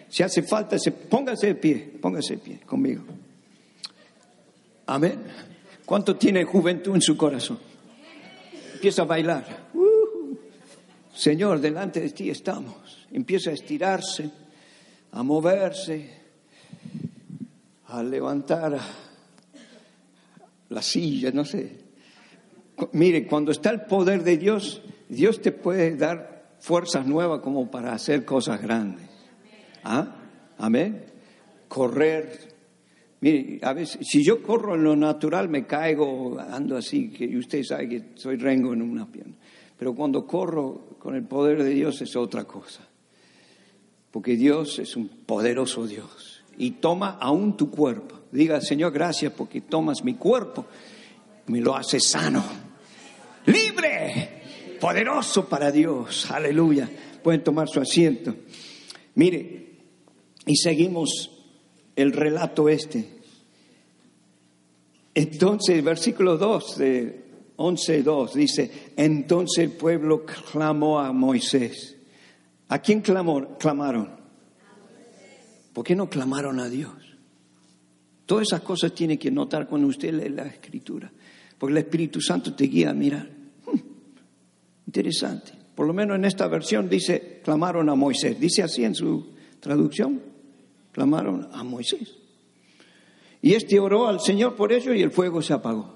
Si 0.08 0.22
hace 0.22 0.42
falta, 0.42 0.76
póngase 1.08 1.48
de 1.48 1.54
pie, 1.54 1.98
póngase 2.00 2.36
de 2.36 2.42
pie 2.42 2.60
conmigo. 2.64 3.02
Amén. 4.86 5.18
¿Cuánto 5.84 6.16
tiene 6.16 6.44
juventud 6.44 6.94
en 6.94 7.02
su 7.02 7.16
corazón? 7.16 7.58
Empieza 8.74 9.02
a 9.02 9.04
bailar. 9.04 9.68
Uh, 9.74 9.85
Señor, 11.16 11.60
delante 11.60 12.00
de 12.00 12.10
ti 12.10 12.28
estamos. 12.28 13.06
Empieza 13.10 13.48
a 13.48 13.54
estirarse, 13.54 14.30
a 15.12 15.22
moverse, 15.22 16.10
a 17.86 18.02
levantar 18.02 18.78
la 20.68 20.82
silla, 20.82 21.30
no 21.32 21.46
sé. 21.46 21.72
Mire, 22.92 23.26
cuando 23.26 23.50
está 23.50 23.70
el 23.70 23.82
poder 23.82 24.22
de 24.24 24.36
Dios, 24.36 24.82
Dios 25.08 25.40
te 25.40 25.52
puede 25.52 25.96
dar 25.96 26.56
fuerzas 26.60 27.06
nuevas 27.06 27.40
como 27.40 27.70
para 27.70 27.94
hacer 27.94 28.26
cosas 28.26 28.60
grandes. 28.60 29.08
¿Ah? 29.84 30.16
Amén. 30.58 31.02
Correr. 31.68 32.54
Mire, 33.20 33.58
a 33.62 33.72
veces, 33.72 34.06
si 34.06 34.22
yo 34.22 34.42
corro 34.42 34.74
en 34.74 34.84
lo 34.84 34.94
natural 34.94 35.48
me 35.48 35.64
caigo, 35.66 36.38
ando 36.38 36.76
así, 36.76 37.08
que 37.08 37.34
usted 37.38 37.62
sabe 37.62 37.88
que 37.88 38.04
soy 38.16 38.36
rengo 38.36 38.74
en 38.74 38.82
una 38.82 39.10
pierna. 39.10 39.34
Pero 39.78 39.94
cuando 39.94 40.26
corro 40.26 40.95
con 41.06 41.14
el 41.14 41.22
poder 41.22 41.62
de 41.62 41.70
Dios 41.70 42.02
es 42.02 42.16
otra 42.16 42.42
cosa. 42.42 42.80
Porque 44.10 44.34
Dios 44.34 44.80
es 44.80 44.96
un 44.96 45.06
poderoso 45.06 45.86
Dios. 45.86 46.42
Y 46.58 46.72
toma 46.72 47.16
aún 47.20 47.56
tu 47.56 47.70
cuerpo. 47.70 48.22
Diga, 48.32 48.60
Señor, 48.60 48.90
gracias 48.90 49.32
porque 49.32 49.60
tomas 49.60 50.02
mi 50.02 50.14
cuerpo. 50.14 50.66
Me 51.46 51.60
lo 51.60 51.76
hace 51.76 52.00
sano. 52.00 52.42
Libre. 53.46 54.42
Poderoso 54.80 55.48
para 55.48 55.70
Dios. 55.70 56.28
Aleluya. 56.28 56.90
Pueden 57.22 57.44
tomar 57.44 57.68
su 57.68 57.78
asiento. 57.78 58.34
Mire, 59.14 59.76
y 60.44 60.56
seguimos 60.56 61.30
el 61.94 62.10
relato 62.10 62.68
este. 62.68 63.20
Entonces, 65.14 65.84
versículo 65.84 66.36
2 66.36 66.78
de 66.78 67.25
11.2 67.56 68.32
dice, 68.32 68.92
entonces 68.96 69.64
el 69.64 69.70
pueblo 69.72 70.24
clamó 70.24 70.98
a 70.98 71.12
Moisés. 71.12 71.96
¿A 72.68 72.80
quién 72.80 73.00
clamó, 73.00 73.56
clamaron? 73.58 74.10
¿Por 75.72 75.84
qué 75.84 75.94
no 75.94 76.08
clamaron 76.08 76.60
a 76.60 76.68
Dios? 76.68 76.92
Todas 78.24 78.48
esas 78.48 78.62
cosas 78.62 78.92
tiene 78.92 79.18
que 79.18 79.30
notar 79.30 79.68
cuando 79.68 79.88
usted 79.88 80.12
lee 80.12 80.30
la 80.30 80.46
escritura, 80.46 81.10
porque 81.58 81.72
el 81.72 81.78
Espíritu 81.78 82.20
Santo 82.20 82.54
te 82.54 82.64
guía 82.64 82.90
a 82.90 82.94
mirar. 82.94 83.28
Hmm, 83.66 83.78
interesante. 84.86 85.52
Por 85.74 85.86
lo 85.86 85.92
menos 85.92 86.16
en 86.16 86.24
esta 86.24 86.48
versión 86.48 86.88
dice, 86.88 87.40
clamaron 87.44 87.88
a 87.88 87.94
Moisés. 87.94 88.40
Dice 88.40 88.62
así 88.62 88.84
en 88.84 88.94
su 88.94 89.34
traducción 89.60 90.36
clamaron 90.96 91.46
a 91.52 91.62
Moisés. 91.62 92.16
Y 93.42 93.52
este 93.52 93.78
oró 93.78 94.08
al 94.08 94.18
Señor 94.18 94.56
por 94.56 94.72
ello 94.72 94.94
y 94.94 95.02
el 95.02 95.10
fuego 95.10 95.42
se 95.42 95.52
apagó. 95.52 95.94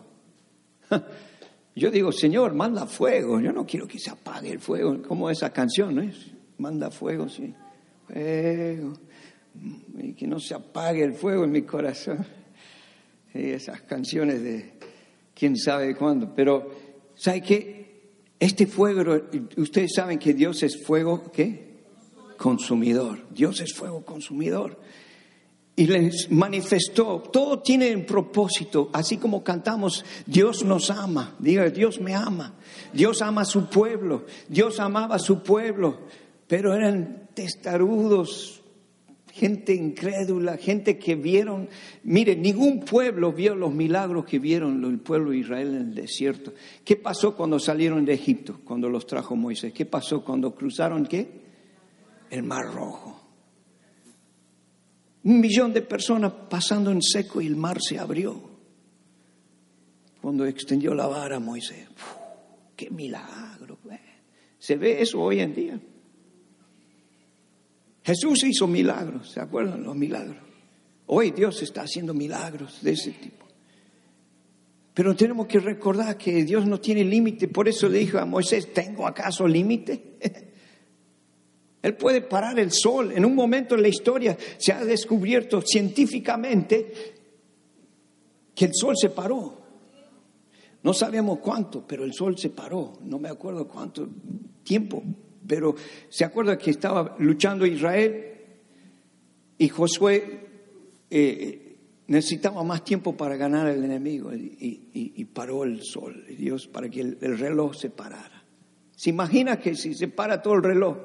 Yo 1.80 1.90
digo, 1.90 2.12
Señor, 2.12 2.52
manda 2.52 2.84
fuego. 2.84 3.40
Yo 3.40 3.54
no 3.54 3.64
quiero 3.64 3.88
que 3.88 3.98
se 3.98 4.10
apague 4.10 4.50
el 4.50 4.58
fuego. 4.58 5.00
Como 5.00 5.30
esa 5.30 5.50
canción, 5.50 5.94
¿no 5.94 6.02
es? 6.02 6.26
Manda 6.58 6.90
fuego, 6.90 7.26
sí. 7.26 7.54
Fuego. 8.06 8.92
Y 9.96 10.12
que 10.12 10.26
no 10.26 10.38
se 10.38 10.52
apague 10.52 11.02
el 11.02 11.14
fuego 11.14 11.44
en 11.44 11.52
mi 11.52 11.62
corazón. 11.62 12.18
Y 13.32 13.48
esas 13.48 13.80
canciones 13.80 14.42
de 14.42 14.74
quién 15.34 15.56
sabe 15.56 15.96
cuándo. 15.96 16.34
Pero, 16.34 16.70
¿sabe 17.14 17.40
qué? 17.40 18.02
Este 18.38 18.66
fuego, 18.66 19.18
ustedes 19.56 19.92
saben 19.94 20.18
que 20.18 20.34
Dios 20.34 20.62
es 20.62 20.84
fuego, 20.84 21.32
¿qué? 21.32 21.70
consumidor. 22.36 23.20
Dios 23.30 23.62
es 23.62 23.72
fuego 23.72 24.04
consumidor. 24.04 24.78
Y 25.80 25.86
les 25.86 26.30
manifestó, 26.30 27.22
todo 27.32 27.60
tiene 27.60 27.96
un 27.96 28.04
propósito, 28.04 28.90
así 28.92 29.16
como 29.16 29.42
cantamos, 29.42 30.04
Dios 30.26 30.62
nos 30.62 30.90
ama, 30.90 31.34
diga, 31.38 31.70
Dios 31.70 31.98
me 32.02 32.14
ama, 32.14 32.52
Dios 32.92 33.22
ama 33.22 33.40
a 33.40 33.46
su 33.46 33.70
pueblo, 33.70 34.26
Dios 34.46 34.78
amaba 34.78 35.14
a 35.14 35.18
su 35.18 35.42
pueblo, 35.42 36.00
pero 36.46 36.74
eran 36.74 37.30
testarudos, 37.32 38.60
gente 39.32 39.74
incrédula, 39.74 40.58
gente 40.58 40.98
que 40.98 41.14
vieron, 41.14 41.70
mire, 42.02 42.36
ningún 42.36 42.80
pueblo 42.80 43.32
vio 43.32 43.54
los 43.54 43.72
milagros 43.72 44.26
que 44.26 44.38
vieron 44.38 44.84
el 44.84 44.98
pueblo 44.98 45.30
de 45.30 45.38
Israel 45.38 45.68
en 45.68 45.76
el 45.76 45.94
desierto. 45.94 46.52
¿Qué 46.84 46.96
pasó 46.96 47.34
cuando 47.34 47.58
salieron 47.58 48.04
de 48.04 48.12
Egipto, 48.12 48.60
cuando 48.64 48.90
los 48.90 49.06
trajo 49.06 49.34
Moisés? 49.34 49.72
¿Qué 49.72 49.86
pasó 49.86 50.22
cuando 50.22 50.54
cruzaron 50.54 51.06
qué? 51.06 51.40
el 52.30 52.42
mar 52.42 52.66
rojo. 52.72 53.19
Un 55.24 55.40
millón 55.40 55.72
de 55.72 55.82
personas 55.82 56.32
pasando 56.48 56.90
en 56.90 57.02
seco 57.02 57.40
y 57.40 57.46
el 57.46 57.56
mar 57.56 57.78
se 57.80 57.98
abrió. 57.98 58.50
Cuando 60.20 60.44
extendió 60.46 60.94
la 60.94 61.06
vara 61.06 61.38
Moisés. 61.38 61.88
qué 62.76 62.90
milagro. 62.90 63.78
Se 64.58 64.76
ve 64.76 65.00
eso 65.00 65.20
hoy 65.20 65.40
en 65.40 65.54
día. 65.54 65.80
Jesús 68.02 68.44
hizo 68.44 68.66
milagros, 68.66 69.30
¿se 69.30 69.40
acuerdan 69.40 69.82
los 69.82 69.94
milagros? 69.94 70.36
Hoy 71.06 71.30
Dios 71.32 71.62
está 71.62 71.82
haciendo 71.82 72.14
milagros 72.14 72.82
de 72.82 72.92
ese 72.92 73.12
tipo. 73.12 73.46
Pero 74.94 75.14
tenemos 75.14 75.46
que 75.46 75.60
recordar 75.60 76.16
que 76.16 76.44
Dios 76.44 76.66
no 76.66 76.80
tiene 76.80 77.04
límite, 77.04 77.48
por 77.48 77.68
eso 77.68 77.88
le 77.88 77.98
dijo 77.98 78.18
a 78.18 78.24
Moisés, 78.24 78.72
¿tengo 78.72 79.06
acaso 79.06 79.46
límite? 79.46 80.18
Él 81.82 81.94
puede 81.94 82.20
parar 82.20 82.58
el 82.58 82.72
sol. 82.72 83.12
En 83.12 83.24
un 83.24 83.34
momento 83.34 83.74
en 83.74 83.82
la 83.82 83.88
historia 83.88 84.36
se 84.58 84.72
ha 84.72 84.84
descubierto 84.84 85.62
científicamente 85.62 86.92
que 88.54 88.66
el 88.66 88.74
sol 88.74 88.94
se 88.96 89.10
paró. 89.10 89.60
No 90.82 90.94
sabemos 90.94 91.38
cuánto, 91.38 91.86
pero 91.86 92.04
el 92.04 92.12
sol 92.12 92.38
se 92.38 92.50
paró. 92.50 92.98
No 93.02 93.18
me 93.18 93.28
acuerdo 93.28 93.66
cuánto 93.68 94.08
tiempo, 94.62 95.02
pero 95.46 95.74
se 96.08 96.24
acuerda 96.24 96.58
que 96.58 96.70
estaba 96.70 97.16
luchando 97.18 97.66
Israel 97.66 98.26
y 99.58 99.68
Josué 99.68 100.40
eh, 101.10 101.76
necesitaba 102.06 102.62
más 102.64 102.82
tiempo 102.82 103.16
para 103.16 103.36
ganar 103.36 103.66
al 103.66 103.84
enemigo 103.84 104.32
y, 104.34 105.24
paró 105.32 105.64
el 105.64 105.82
sol, 105.82 106.24
Dios, 106.36 106.66
para 106.66 106.88
que 106.88 107.00
el, 107.00 107.18
el 107.20 107.38
reloj 107.38 107.74
se 107.74 107.90
parara. 107.90 108.44
¿Se 108.96 109.10
imagina 109.10 109.58
que 109.58 109.74
si 109.76 109.94
se 109.94 110.08
para 110.08 110.42
todo 110.42 110.54
el 110.54 110.62
reloj? 110.62 110.96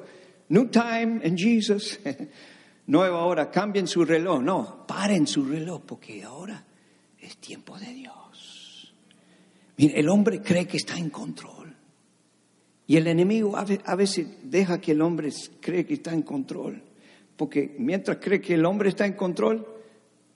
New 0.50 0.68
time 0.70 1.22
in 1.24 1.38
Jesus. 1.38 2.00
Nueva 2.88 3.26
hora, 3.26 3.50
cambien 3.50 3.88
su 3.88 4.06
reloj. 4.06 4.42
No, 4.42 4.86
paren 4.88 5.26
su 5.26 5.44
reloj 5.44 5.82
porque 5.86 6.24
ahora 6.24 6.64
es 7.20 7.38
tiempo 7.38 7.78
de 7.80 7.94
Dios. 7.94 8.94
Mire, 9.78 10.00
el 10.00 10.10
hombre 10.10 10.42
cree 10.42 10.68
que 10.68 10.78
está 10.78 10.98
en 10.98 11.10
control. 11.10 11.76
Y 12.88 12.98
el 12.98 13.08
enemigo 13.08 13.58
a 13.58 13.96
veces 13.96 14.28
deja 14.44 14.80
que 14.80 14.92
el 14.92 15.02
hombre 15.02 15.32
cree 15.60 15.86
que 15.86 15.96
está 15.96 16.14
en 16.14 16.22
control. 16.22 16.84
Porque 17.36 17.76
mientras 17.80 18.18
cree 18.18 18.40
que 18.40 18.54
el 18.54 18.66
hombre 18.66 18.90
está 18.90 19.06
en 19.06 19.14
control, 19.14 19.68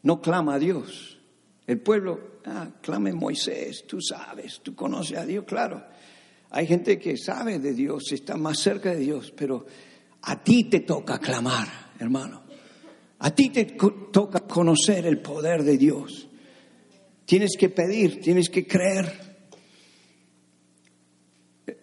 no 0.03 0.19
clama 0.19 0.55
a 0.55 0.59
Dios. 0.59 1.19
El 1.67 1.79
pueblo, 1.79 2.39
ah, 2.45 2.69
clame 2.81 3.13
Moisés, 3.13 3.85
tú 3.85 4.01
sabes, 4.01 4.61
tú 4.63 4.73
conoces 4.73 5.17
a 5.17 5.25
Dios, 5.25 5.45
claro. 5.45 5.85
Hay 6.49 6.65
gente 6.65 6.97
que 6.97 7.15
sabe 7.15 7.59
de 7.59 7.73
Dios, 7.73 8.11
está 8.11 8.35
más 8.35 8.57
cerca 8.57 8.89
de 8.89 8.99
Dios, 8.99 9.31
pero 9.35 9.67
a 10.23 10.43
ti 10.43 10.65
te 10.65 10.81
toca 10.81 11.19
clamar, 11.19 11.67
hermano. 11.99 12.43
A 13.19 13.35
ti 13.35 13.49
te 13.49 13.65
toca 13.65 14.41
conocer 14.41 15.05
el 15.05 15.19
poder 15.19 15.63
de 15.63 15.77
Dios. 15.77 16.27
Tienes 17.25 17.57
que 17.57 17.69
pedir, 17.69 18.21
tienes 18.21 18.49
que 18.49 18.65
creer. 18.65 19.29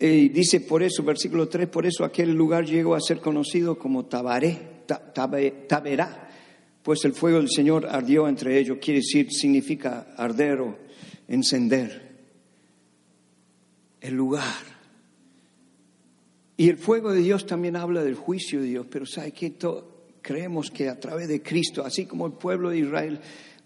Y 0.01 0.29
dice 0.31 0.61
por 0.61 0.83
eso, 0.83 1.03
versículo 1.03 1.49
3, 1.49 1.69
por 1.69 1.87
eso 1.87 2.05
aquel 2.05 2.33
lugar 2.33 2.65
llegó 2.65 2.95
a 2.95 3.01
ser 3.01 3.21
conocido 3.21 3.79
como 3.79 4.07
Tabaré, 4.07 4.83
Taberá, 5.69 6.31
pues 6.83 7.05
el 7.05 7.13
fuego 7.13 7.39
del 7.39 7.51
Señor 7.51 7.87
ardió 7.87 8.29
entre 8.29 8.59
ellos, 8.59 8.79
quiere 8.81 9.01
decir, 9.01 9.31
significa 9.31 10.15
arder 10.17 10.61
o 10.61 10.79
encender. 11.29 12.07
El 14.01 14.15
lugar 14.15 14.76
y 16.57 16.69
el 16.69 16.79
fuego 16.79 17.13
de 17.13 17.21
Dios 17.21 17.47
también 17.47 17.77
habla 17.77 18.03
del 18.03 18.15
juicio 18.15 18.61
de 18.61 18.67
Dios, 18.67 18.87
pero 18.91 19.07
¿sabe 19.07 19.33
qué? 19.33 19.55
Creemos 20.23 20.71
que 20.71 20.89
a 20.89 20.99
través 20.99 21.29
de 21.29 21.43
Cristo, 21.43 21.85
así 21.85 22.07
como 22.07 22.27
el 22.27 22.33
pueblo 22.33 22.71
de 22.71 22.79
Israel 22.79 23.21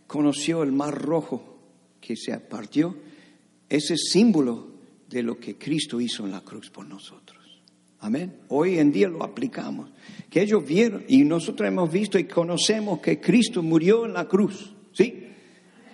conoció 0.06 0.62
el 0.62 0.72
mar 0.72 1.00
rojo 1.00 1.58
que 2.00 2.16
se 2.16 2.38
partió, 2.40 2.96
ese 3.68 3.94
es 3.94 4.10
símbolo 4.10 4.68
de 5.08 5.22
lo 5.22 5.38
que 5.38 5.56
Cristo 5.56 6.00
hizo 6.00 6.24
en 6.24 6.32
la 6.32 6.40
cruz 6.40 6.70
por 6.70 6.86
nosotros. 6.86 7.38
Amén. 8.00 8.40
Hoy 8.48 8.78
en 8.78 8.90
día 8.90 9.08
lo 9.08 9.22
aplicamos. 9.22 9.90
Que 10.28 10.42
ellos 10.42 10.64
vieron 10.66 11.04
y 11.08 11.24
nosotros 11.24 11.68
hemos 11.68 11.90
visto 11.90 12.18
y 12.18 12.24
conocemos 12.24 13.00
que 13.00 13.20
Cristo 13.20 13.62
murió 13.62 14.06
en 14.06 14.14
la 14.14 14.26
cruz, 14.26 14.74
¿sí? 14.92 15.26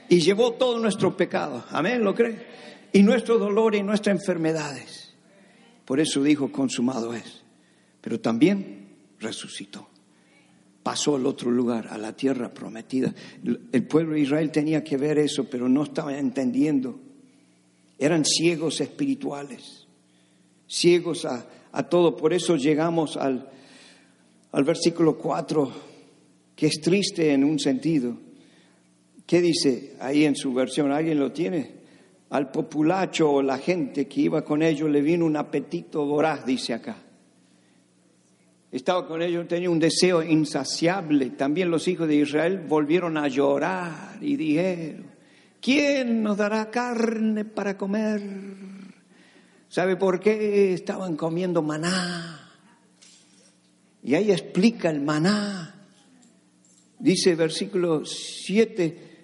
Y 0.09 0.21
llevó 0.21 0.53
todo 0.53 0.79
nuestro 0.79 1.17
pecado. 1.17 1.65
Amén, 1.71 2.05
¿lo 2.05 2.15
cree? 2.15 2.37
Y 2.93 3.03
nuestro 3.03 3.39
dolor 3.39 3.75
y 3.75 3.83
nuestras 3.83 4.19
enfermedades. 4.19 4.96
Por 5.87 6.01
eso 6.01 6.23
dijo, 6.23 6.53
consumado 6.53 7.15
es. 7.15 7.43
Pero 8.03 8.21
también 8.21 8.89
resucitó. 9.21 9.89
Pasó 10.83 11.17
al 11.17 11.27
otro 11.27 11.51
lugar, 11.51 11.89
a 11.89 11.97
la 11.97 12.15
tierra 12.15 12.53
prometida. 12.53 13.15
El 13.73 13.87
pueblo 13.87 14.15
de 14.15 14.21
Israel 14.21 14.51
tenía 14.51 14.85
que 14.85 14.97
ver 14.97 15.19
eso, 15.19 15.45
pero 15.45 15.69
no 15.69 15.85
estaba 15.85 16.17
entendiendo. 16.19 17.01
Eran 17.99 18.25
ciegos 18.25 18.81
espirituales, 18.81 19.87
ciegos 20.69 21.25
a, 21.25 21.49
todo. 21.89 22.17
Por 22.17 22.33
eso 22.33 22.57
llegamos 22.57 23.17
al, 23.17 23.49
al 24.53 24.65
versículo 24.65 25.17
4, 25.19 25.73
que 26.55 26.67
es 26.67 26.81
triste 26.81 27.33
en 27.33 27.43
un 27.43 27.59
sentido. 27.59 28.17
¿Qué 29.27 29.41
dice 29.41 29.97
ahí 29.99 30.25
en 30.25 30.37
su 30.37 30.53
versión? 30.53 30.93
¿Alguien 30.93 31.19
lo 31.19 31.33
tiene? 31.33 31.76
Al 32.37 32.51
populacho 32.51 33.31
o 33.31 33.43
la 33.43 33.57
gente 33.57 34.07
que 34.07 34.21
iba 34.21 34.45
con 34.45 34.63
ellos 34.63 34.91
le 34.91 35.01
vino 35.01 35.25
un 35.25 35.37
apetito 35.37 36.05
voraz, 36.05 36.45
dice 36.45 36.75
acá. 36.75 36.97
Estaba 38.71 39.07
con 39.07 39.23
ellos, 39.23 39.49
tenía 39.49 39.71
un 39.71 39.79
deseo 39.79 40.23
insaciable. 40.23 41.31
También 41.31 41.71
los 41.71 41.89
hijos 41.89 42.07
de 42.07 42.17
Israel 42.17 42.59
volvieron 42.69 43.17
a 43.17 43.29
llorar 43.29 44.19
y 44.21 44.37
dijeron, 44.37 45.07
¿quién 45.63 46.23
nos 46.23 46.37
dará 46.37 46.71
carne 46.71 47.47
para 47.47 47.79
comer? 47.79 48.21
¿Sabe 49.69 49.97
por 49.97 50.21
qué 50.21 50.75
estaban 50.75 51.17
comiendo 51.17 51.63
maná? 51.63 52.51
Y 54.03 54.15
ahí 54.15 54.31
explica 54.31 54.91
el 54.91 55.01
maná. 55.01 55.75
Dice 56.99 57.35
versículo 57.35 58.05
7, 58.05 59.16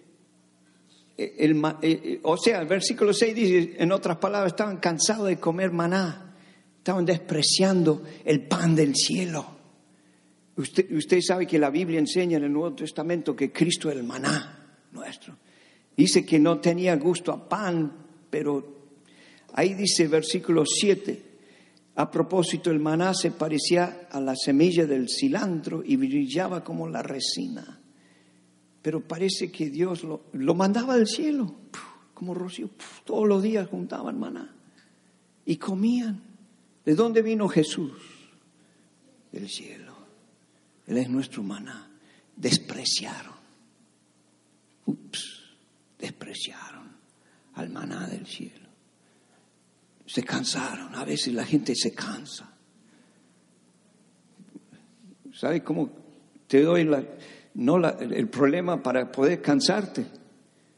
el, 1.17 1.57
eh, 1.57 1.73
eh, 1.83 2.21
o 2.23 2.37
sea, 2.37 2.61
el 2.61 2.67
versículo 2.67 3.13
6 3.13 3.35
dice, 3.35 3.77
en 3.79 3.93
otras 3.93 4.17
palabras, 4.17 4.53
estaban 4.53 4.79
cansados 4.79 5.29
de 5.29 5.39
comer 5.39 5.71
maná, 5.71 6.35
estaban 6.79 7.05
despreciando 7.05 8.03
el 8.25 8.47
pan 8.47 8.75
del 8.75 8.95
cielo. 8.95 9.47
Usted, 10.57 10.91
usted 10.93 11.21
sabe 11.21 11.47
que 11.47 11.59
la 11.59 11.71
Biblia 11.71 11.99
enseña 11.99 12.37
en 12.39 12.45
el 12.45 12.53
Nuevo 12.53 12.75
Testamento 12.75 13.35
que 13.35 13.53
Cristo 13.53 13.91
es 13.91 13.97
el 13.97 14.05
maná 14.05 14.77
nuestro. 14.93 15.37
Dice 15.97 16.25
que 16.25 16.39
no 16.39 16.59
tenía 16.59 16.97
gusto 16.97 17.33
a 17.33 17.49
pan, 17.49 17.93
pero 18.31 18.83
ahí 19.55 19.75
dice 19.75 20.09
versículo 20.09 20.65
7, 20.67 21.31
a 21.95 22.11
propósito, 22.11 22.71
el 22.71 22.81
maná 22.81 23.13
se 23.13 23.33
parecía 23.33 24.09
a 24.11 24.19
la 24.19 24.35
semilla 24.35 24.87
del 24.87 25.11
cilantro 25.11 25.83
y 25.85 25.97
brillaba 25.97 26.65
como 26.65 26.89
la 26.89 27.03
resina 27.03 27.82
pero 28.83 29.01
parece 29.01 29.51
que 29.53 29.71
Dios 29.71 30.03
lo, 30.03 30.55
mandaba 30.55 30.97
del 30.97 31.07
cielo, 31.07 31.55
como 32.13 32.35
rocío, 32.35 32.69
todos 33.05 33.29
los 33.29 33.43
días 33.43 33.69
juntaban 33.69 34.19
maná 34.19 34.55
y 35.47 35.57
comían. 35.57 36.21
¿De 36.85 36.97
dónde 36.97 37.23
vino 37.23 37.49
Jesús? 37.49 37.93
Del 39.31 39.49
cielo. 39.49 39.97
Él 40.87 40.99
es 40.99 41.09
nuestro 41.09 41.45
maná. 41.45 41.89
Despreciaron. 42.37 43.35
Ups, 44.87 45.43
despreciaron 45.97 46.91
al 47.55 47.71
maná 47.71 48.09
del 48.09 48.27
cielo. 48.27 48.69
Se 50.07 50.25
cansaron. 50.25 50.93
A 50.97 51.05
veces 51.05 51.33
la 51.35 51.45
gente 51.45 51.75
se 51.77 51.95
cansa. 51.95 52.53
¿Sabe 55.33 55.63
cómo 55.63 55.89
te 56.49 56.63
doy 56.63 56.85
la 56.85 57.05
no 57.55 57.77
el 57.89 58.29
problema 58.29 58.83
para 58.83 59.11
poder 59.11 59.43
cansarte. 59.43 60.07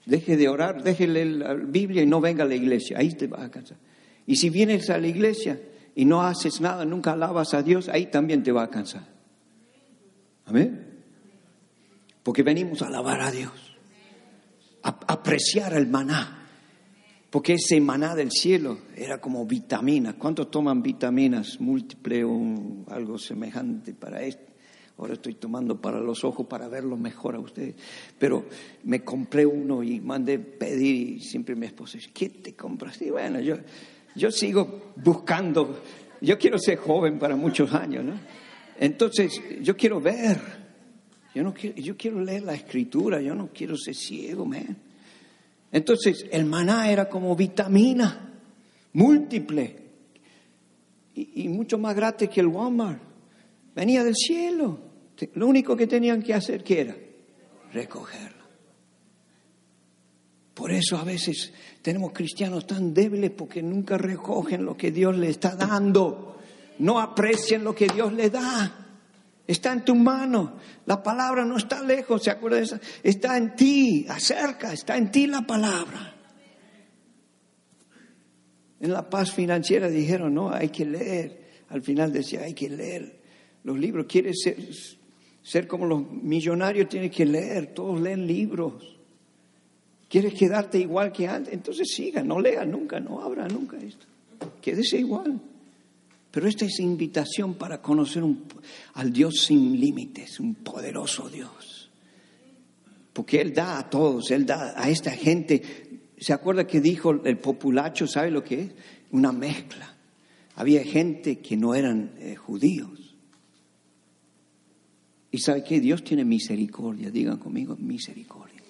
Deje 0.06 0.36
de 0.36 0.48
orar, 0.48 0.82
deje 0.82 1.06
leer 1.06 1.26
la 1.28 1.54
Biblia 1.54 2.02
y 2.02 2.06
no 2.06 2.20
venga 2.20 2.44
a 2.44 2.46
la 2.46 2.54
iglesia, 2.54 2.98
ahí 2.98 3.14
te 3.14 3.26
vas 3.26 3.42
a 3.42 3.50
cansar. 3.50 3.78
Y 4.26 4.36
si 4.36 4.50
vienes 4.50 4.90
a 4.90 4.98
la 4.98 5.06
iglesia 5.06 5.60
y 5.94 6.04
no 6.04 6.22
haces 6.22 6.60
nada, 6.60 6.84
nunca 6.84 7.12
alabas 7.12 7.54
a 7.54 7.62
Dios, 7.62 7.88
ahí 7.88 8.06
también 8.06 8.42
te 8.42 8.52
va 8.52 8.64
a 8.64 8.70
cansar. 8.70 9.06
Amén. 10.46 11.02
Porque 12.22 12.42
venimos 12.42 12.82
a 12.82 12.86
alabar 12.86 13.20
a 13.20 13.30
Dios, 13.30 13.76
a 14.82 14.98
apreciar 15.08 15.74
el 15.74 15.86
maná. 15.86 16.40
Porque 17.30 17.54
ese 17.54 17.80
maná 17.80 18.14
del 18.14 18.30
cielo 18.30 18.78
era 18.96 19.20
como 19.20 19.44
vitamina. 19.44 20.12
¿Cuántos 20.14 20.50
toman 20.50 20.82
vitaminas 20.82 21.60
múltiples 21.60 22.24
o 22.24 22.84
algo 22.88 23.18
semejante 23.18 23.92
para 23.92 24.22
esto? 24.22 24.53
Ahora 24.96 25.14
estoy 25.14 25.34
tomando 25.34 25.80
para 25.80 25.98
los 25.98 26.22
ojos 26.22 26.46
para 26.46 26.68
verlo 26.68 26.96
mejor 26.96 27.34
a 27.34 27.40
ustedes. 27.40 27.74
Pero 28.16 28.44
me 28.84 29.02
compré 29.02 29.44
uno 29.44 29.82
y 29.82 30.00
mandé 30.00 30.38
pedir 30.38 31.16
y 31.16 31.20
siempre 31.20 31.56
mi 31.56 31.66
esposa 31.66 31.98
dice, 31.98 32.10
¿qué 32.14 32.28
te 32.28 32.54
compras? 32.54 33.02
Y 33.02 33.10
bueno, 33.10 33.40
yo, 33.40 33.56
yo 34.14 34.30
sigo 34.30 34.92
buscando, 34.96 35.80
yo 36.20 36.38
quiero 36.38 36.58
ser 36.58 36.78
joven 36.78 37.18
para 37.18 37.34
muchos 37.34 37.74
años, 37.74 38.04
¿no? 38.04 38.14
Entonces, 38.78 39.40
yo 39.60 39.76
quiero 39.76 40.00
ver, 40.00 40.40
yo, 41.34 41.42
no 41.42 41.52
quiero, 41.52 41.76
yo 41.76 41.96
quiero 41.96 42.20
leer 42.20 42.42
la 42.42 42.54
escritura, 42.54 43.20
yo 43.20 43.34
no 43.34 43.50
quiero 43.52 43.76
ser 43.76 43.94
ciego, 43.94 44.48
Entonces, 45.72 46.24
el 46.30 46.44
maná 46.44 46.90
era 46.90 47.08
como 47.08 47.34
vitamina 47.34 48.32
múltiple 48.92 49.76
y, 51.14 51.42
y 51.44 51.48
mucho 51.48 51.78
más 51.78 51.96
gratis 51.96 52.28
que 52.28 52.40
el 52.40 52.46
Walmart. 52.46 53.00
Venía 53.74 54.04
del 54.04 54.14
cielo. 54.14 54.83
Lo 55.34 55.46
único 55.46 55.76
que 55.76 55.86
tenían 55.86 56.22
que 56.22 56.34
hacer, 56.34 56.64
¿qué 56.64 56.80
era? 56.80 56.96
Recogerla. 57.72 58.44
Por 60.54 60.70
eso 60.70 60.96
a 60.96 61.04
veces 61.04 61.52
tenemos 61.82 62.12
cristianos 62.12 62.66
tan 62.66 62.94
débiles 62.94 63.32
porque 63.32 63.62
nunca 63.62 63.98
recogen 63.98 64.64
lo 64.64 64.76
que 64.76 64.92
Dios 64.92 65.16
les 65.16 65.30
está 65.30 65.56
dando. 65.56 66.38
No 66.78 67.00
aprecian 67.00 67.64
lo 67.64 67.74
que 67.74 67.88
Dios 67.88 68.12
les 68.12 68.30
da. 68.30 68.84
Está 69.46 69.72
en 69.72 69.84
tu 69.84 69.94
mano. 69.94 70.54
La 70.86 71.02
palabra 71.02 71.44
no 71.44 71.56
está 71.56 71.82
lejos, 71.82 72.22
¿se 72.22 72.30
acuerda 72.30 72.58
de 72.58 72.62
eso? 72.62 72.78
Está 73.02 73.36
en 73.36 73.54
ti, 73.56 74.06
acerca, 74.08 74.72
está 74.72 74.96
en 74.96 75.10
ti 75.10 75.26
la 75.26 75.42
palabra. 75.42 76.14
En 78.80 78.92
la 78.92 79.08
paz 79.08 79.32
financiera 79.32 79.88
dijeron, 79.88 80.34
no, 80.34 80.50
hay 80.50 80.68
que 80.68 80.84
leer. 80.84 81.44
Al 81.68 81.82
final 81.82 82.12
decía, 82.12 82.42
hay 82.42 82.54
que 82.54 82.68
leer 82.68 83.20
los 83.64 83.78
libros. 83.78 84.06
Quieres 84.08 84.40
ser, 84.42 84.56
ser 85.44 85.68
como 85.68 85.86
los 85.86 86.10
millonarios, 86.10 86.88
tienes 86.88 87.12
que 87.12 87.26
leer. 87.26 87.74
Todos 87.74 88.00
leen 88.00 88.26
libros. 88.26 88.96
¿Quieres 90.08 90.34
quedarte 90.34 90.78
igual 90.78 91.12
que 91.12 91.28
antes? 91.28 91.52
Entonces 91.52 91.92
siga, 91.94 92.22
no 92.22 92.40
lea 92.40 92.64
nunca, 92.64 92.98
no 92.98 93.20
abra 93.20 93.46
nunca 93.46 93.76
esto. 93.76 94.06
Quédese 94.60 94.98
igual. 94.98 95.40
Pero 96.30 96.48
esta 96.48 96.64
es 96.64 96.80
invitación 96.80 97.54
para 97.54 97.80
conocer 97.80 98.24
al 98.94 99.12
Dios 99.12 99.42
sin 99.42 99.78
límites, 99.78 100.40
un 100.40 100.54
poderoso 100.54 101.28
Dios. 101.28 101.90
Porque 103.12 103.40
Él 103.40 103.52
da 103.52 103.78
a 103.78 103.90
todos, 103.90 104.30
Él 104.30 104.46
da 104.46 104.74
a 104.76 104.88
esta 104.88 105.10
gente. 105.10 105.62
¿Se 106.18 106.32
acuerda 106.32 106.66
que 106.66 106.80
dijo 106.80 107.10
el 107.24 107.38
populacho? 107.38 108.06
¿Sabe 108.06 108.30
lo 108.30 108.42
que 108.42 108.62
es? 108.62 108.70
Una 109.12 109.30
mezcla. 109.30 109.94
Había 110.56 110.82
gente 110.84 111.38
que 111.38 111.56
no 111.56 111.74
eran 111.74 112.12
eh, 112.18 112.34
judíos. 112.34 113.03
Y 115.34 115.38
sabe 115.38 115.64
que 115.64 115.80
Dios 115.80 116.04
tiene 116.04 116.24
misericordia, 116.24 117.10
digan 117.10 117.38
conmigo, 117.38 117.74
misericordia 117.74 118.62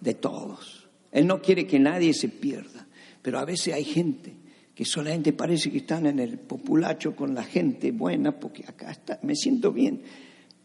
de 0.00 0.14
todos. 0.14 0.88
Él 1.10 1.26
no 1.26 1.42
quiere 1.42 1.66
que 1.66 1.80
nadie 1.80 2.14
se 2.14 2.28
pierda, 2.28 2.86
pero 3.20 3.40
a 3.40 3.44
veces 3.44 3.74
hay 3.74 3.82
gente 3.82 4.32
que 4.76 4.84
solamente 4.84 5.32
parece 5.32 5.72
que 5.72 5.78
están 5.78 6.06
en 6.06 6.20
el 6.20 6.38
populacho 6.38 7.16
con 7.16 7.34
la 7.34 7.42
gente 7.42 7.90
buena, 7.90 8.38
porque 8.38 8.62
acá 8.64 8.92
está, 8.92 9.18
me 9.24 9.34
siento 9.34 9.72
bien, 9.72 10.02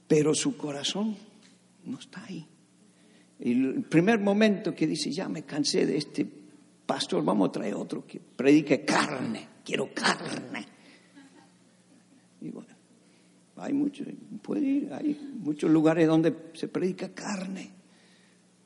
pero 0.07 0.35
su 0.35 0.55
corazón 0.55 1.17
no 1.83 1.97
está 1.97 2.23
ahí. 2.25 2.45
El 3.39 3.85
primer 3.89 4.19
momento 4.19 4.75
que 4.75 4.85
dice, 4.85 5.11
ya 5.11 5.27
me 5.29 5.41
cansé 5.41 5.87
de 5.87 5.97
este 5.97 6.27
pastor, 6.85 7.25
vamos 7.25 7.49
a 7.49 7.51
traer 7.53 7.73
otro 7.73 8.05
que 8.05 8.19
predique 8.19 8.85
carne, 8.85 9.47
quiero 9.65 9.91
carne. 9.95 10.67
Y 12.39 12.49
bueno, 12.49 12.72
hay 13.57 13.73
muchos, 13.73 14.07
puede 14.41 14.61
ir, 14.61 14.93
hay 14.93 15.35
muchos 15.39 15.69
lugares 15.69 16.07
donde 16.07 16.35
se 16.53 16.67
predica 16.67 17.09
carne. 17.09 17.71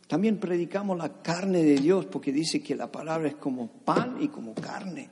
También 0.08 0.40
predicamos 0.40 0.98
la 0.98 1.22
carne 1.22 1.64
de 1.64 1.76
Dios 1.76 2.06
porque 2.06 2.32
dice 2.32 2.64
que 2.64 2.76
la 2.76 2.90
palabra 2.92 3.28
es 3.28 3.36
como 3.36 3.68
pan 3.68 4.18
y 4.22 4.30
como 4.30 4.54
carne. 4.54 5.10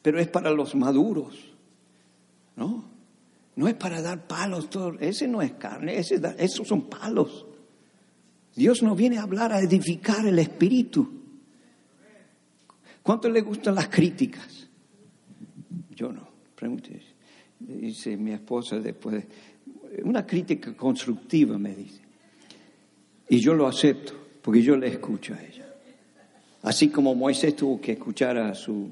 Pero 0.00 0.18
es 0.18 0.28
para 0.28 0.50
los 0.50 0.74
maduros, 0.74 1.36
¿no? 2.56 2.84
No 3.56 3.68
es 3.68 3.74
para 3.74 4.00
dar 4.00 4.26
palos, 4.26 4.70
todo. 4.70 4.98
ese 5.00 5.28
no 5.28 5.42
es 5.42 5.52
carne, 5.52 5.98
esos 5.98 6.66
son 6.66 6.88
palos. 6.88 7.46
Dios 8.54 8.82
nos 8.82 8.96
viene 8.96 9.18
a 9.18 9.22
hablar, 9.22 9.52
a 9.52 9.60
edificar 9.60 10.26
el 10.26 10.38
espíritu. 10.38 11.12
¿Cuánto 13.02 13.28
le 13.28 13.42
gustan 13.42 13.74
las 13.74 13.88
críticas? 13.88 14.68
Yo 15.94 16.12
no, 16.12 16.28
pregúntese. 16.54 17.15
Dice 17.58 18.16
mi 18.16 18.32
esposa 18.32 18.78
después, 18.78 19.16
de- 19.16 20.02
una 20.02 20.26
crítica 20.26 20.74
constructiva 20.74 21.58
me 21.58 21.74
dice. 21.74 22.00
Y 23.28 23.38
yo 23.40 23.54
lo 23.54 23.66
acepto, 23.66 24.12
porque 24.42 24.62
yo 24.62 24.76
le 24.76 24.88
escucho 24.88 25.34
a 25.34 25.42
ella. 25.42 25.66
Así 26.62 26.88
como 26.88 27.14
Moisés 27.14 27.54
tuvo 27.56 27.80
que 27.80 27.92
escuchar 27.92 28.36
a 28.38 28.54
su 28.54 28.88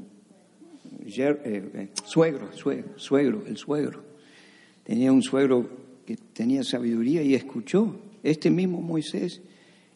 eh, 1.06 1.36
eh, 1.44 1.88
suegro, 2.04 2.52
suegro, 2.56 2.98
suegro, 2.98 3.44
el 3.46 3.56
suegro. 3.56 4.02
Tenía 4.84 5.12
un 5.12 5.22
suegro 5.22 5.68
que 6.06 6.16
tenía 6.16 6.62
sabiduría 6.64 7.22
y 7.22 7.34
escuchó 7.34 7.96
este 8.22 8.50
mismo 8.50 8.80
Moisés 8.80 9.40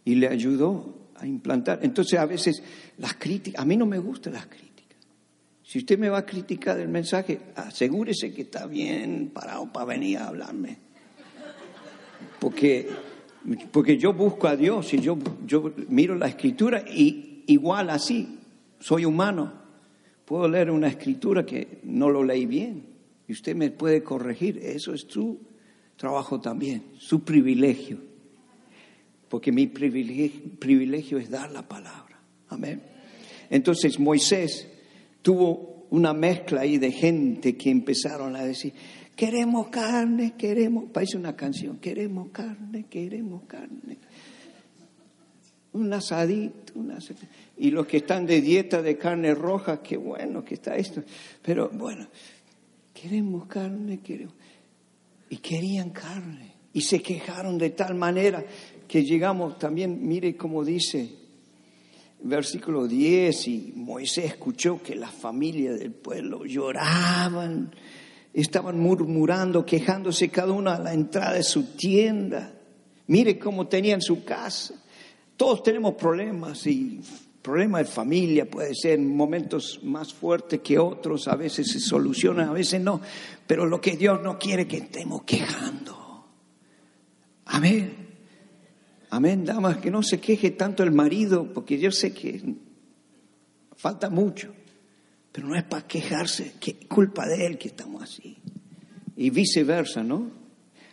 y 0.04 0.14
le 0.16 0.28
ayudó 0.28 0.94
a 1.16 1.26
implantar. 1.26 1.80
Entonces 1.82 2.18
a 2.18 2.26
veces 2.26 2.62
las 2.98 3.14
críticas, 3.14 3.60
a 3.62 3.64
mí 3.64 3.76
no 3.76 3.86
me 3.86 3.98
gustan 3.98 4.34
las 4.34 4.46
críticas. 4.46 4.77
Si 5.68 5.80
usted 5.80 5.98
me 5.98 6.08
va 6.08 6.20
a 6.20 6.24
criticar 6.24 6.80
el 6.80 6.88
mensaje, 6.88 7.38
asegúrese 7.54 8.32
que 8.32 8.40
está 8.40 8.66
bien 8.66 9.32
parado 9.34 9.70
para 9.70 9.84
venir 9.84 10.16
a 10.16 10.28
hablarme. 10.28 10.78
Porque, 12.40 12.88
porque 13.70 13.98
yo 13.98 14.14
busco 14.14 14.48
a 14.48 14.56
Dios 14.56 14.94
y 14.94 15.00
yo, 15.00 15.18
yo 15.44 15.74
miro 15.88 16.14
la 16.14 16.26
escritura 16.26 16.82
y 16.88 17.44
igual 17.48 17.90
así, 17.90 18.38
soy 18.80 19.04
humano. 19.04 19.52
Puedo 20.24 20.48
leer 20.48 20.70
una 20.70 20.88
escritura 20.88 21.44
que 21.44 21.80
no 21.82 22.08
lo 22.08 22.24
leí 22.24 22.46
bien 22.46 22.86
y 23.26 23.32
usted 23.32 23.54
me 23.54 23.70
puede 23.70 24.02
corregir. 24.02 24.56
Eso 24.56 24.94
es 24.94 25.02
su 25.06 25.38
trabajo 25.98 26.40
también, 26.40 26.92
su 26.96 27.24
privilegio. 27.24 27.98
Porque 29.28 29.52
mi 29.52 29.66
privilegio, 29.66 30.50
privilegio 30.58 31.18
es 31.18 31.28
dar 31.28 31.52
la 31.52 31.68
palabra. 31.68 32.18
Amén. 32.48 32.80
Entonces 33.50 33.98
Moisés 33.98 34.66
tuvo 35.28 35.84
una 35.90 36.14
mezcla 36.14 36.62
ahí 36.62 36.78
de 36.78 36.90
gente 36.90 37.54
que 37.54 37.68
empezaron 37.68 38.34
a 38.34 38.44
decir, 38.44 38.72
queremos 39.14 39.68
carne, 39.68 40.32
queremos, 40.38 40.84
parece 40.90 41.18
una 41.18 41.36
canción, 41.36 41.76
queremos 41.76 42.30
carne, 42.30 42.86
queremos 42.88 43.42
carne. 43.46 43.98
Un 45.74 45.92
asadito, 45.92 46.72
un 46.76 46.92
asadito. 46.92 47.26
Y 47.58 47.70
los 47.70 47.86
que 47.86 47.98
están 47.98 48.24
de 48.24 48.40
dieta 48.40 48.80
de 48.80 48.96
carne 48.96 49.34
roja, 49.34 49.82
qué 49.82 49.98
bueno 49.98 50.42
que 50.42 50.54
está 50.54 50.76
esto. 50.76 51.02
Pero 51.42 51.68
bueno, 51.74 52.08
queremos 52.94 53.46
carne, 53.48 54.00
queremos. 54.00 54.34
Y 55.28 55.36
querían 55.36 55.90
carne. 55.90 56.54
Y 56.72 56.80
se 56.80 57.02
quejaron 57.02 57.58
de 57.58 57.68
tal 57.68 57.94
manera 57.96 58.42
que 58.88 59.04
llegamos 59.04 59.58
también, 59.58 60.08
mire 60.08 60.34
cómo 60.38 60.64
dice 60.64 61.27
versículo 62.22 62.86
10, 62.86 63.48
y 63.48 63.72
Moisés 63.76 64.26
escuchó 64.26 64.82
que 64.82 64.94
las 64.94 65.12
familias 65.12 65.78
del 65.78 65.92
pueblo 65.92 66.44
lloraban, 66.44 67.74
estaban 68.32 68.78
murmurando, 68.78 69.64
quejándose 69.64 70.28
cada 70.28 70.52
una 70.52 70.74
a 70.74 70.80
la 70.80 70.92
entrada 70.92 71.34
de 71.34 71.42
su 71.42 71.74
tienda. 71.76 72.54
Mire 73.06 73.38
cómo 73.38 73.66
tenían 73.66 74.02
su 74.02 74.24
casa. 74.24 74.74
Todos 75.36 75.62
tenemos 75.62 75.94
problemas 75.94 76.66
y 76.66 77.00
problemas 77.42 77.86
de 77.86 77.92
familia 77.92 78.50
puede 78.50 78.74
ser 78.74 78.98
en 78.98 79.16
momentos 79.16 79.80
más 79.82 80.12
fuertes 80.12 80.60
que 80.60 80.78
otros, 80.78 81.28
a 81.28 81.36
veces 81.36 81.70
se 81.70 81.80
solucionan, 81.80 82.48
a 82.48 82.52
veces 82.52 82.80
no, 82.80 83.00
pero 83.46 83.64
lo 83.64 83.80
que 83.80 83.96
Dios 83.96 84.20
no 84.22 84.38
quiere 84.38 84.66
que 84.66 84.78
estemos 84.78 85.22
quejando. 85.22 86.26
Amén. 87.46 87.97
Amén, 89.10 89.44
damas, 89.44 89.78
que 89.78 89.90
no 89.90 90.02
se 90.02 90.20
queje 90.20 90.50
tanto 90.50 90.82
el 90.82 90.92
marido, 90.92 91.50
porque 91.52 91.78
yo 91.78 91.90
sé 91.90 92.12
que 92.12 92.56
falta 93.76 94.10
mucho, 94.10 94.52
pero 95.32 95.48
no 95.48 95.56
es 95.56 95.64
para 95.64 95.86
quejarse, 95.86 96.54
que 96.60 96.86
culpa 96.86 97.26
de 97.26 97.46
él 97.46 97.58
que 97.58 97.68
estamos 97.68 98.02
así. 98.02 98.36
Y 99.16 99.30
viceversa, 99.30 100.02
¿no? 100.02 100.30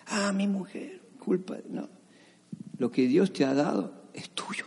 Ah, 0.07 0.31
mi 0.31 0.47
mujer, 0.47 1.01
culpa, 1.19 1.57
no. 1.69 1.89
Lo 2.77 2.89
que 2.89 3.07
Dios 3.07 3.33
te 3.33 3.43
ha 3.43 3.53
dado 3.53 4.09
es 4.13 4.29
tuyo. 4.29 4.65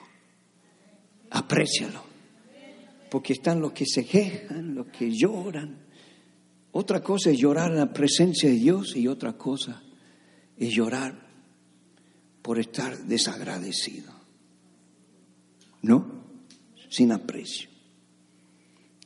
Aprécialo. 1.31 2.03
Porque 3.11 3.33
están 3.33 3.61
los 3.61 3.73
que 3.73 3.87
se 3.87 4.05
quejan, 4.05 4.75
los 4.75 4.89
que 4.89 5.11
lloran. 5.11 5.79
Otra 6.73 7.03
cosa 7.03 7.31
es 7.31 7.39
llorar 7.39 7.71
en 7.71 7.79
la 7.79 7.93
presencia 7.93 8.51
de 8.51 8.57
Dios 8.57 8.95
y 8.95 9.09
otra 9.09 9.33
cosa 9.35 9.83
es 10.57 10.71
llorar 10.75 11.28
por 12.49 12.59
estar 12.59 12.97
desagradecido. 13.01 14.11
¿No? 15.83 16.25
Sin 16.89 17.13
aprecio. 17.13 17.69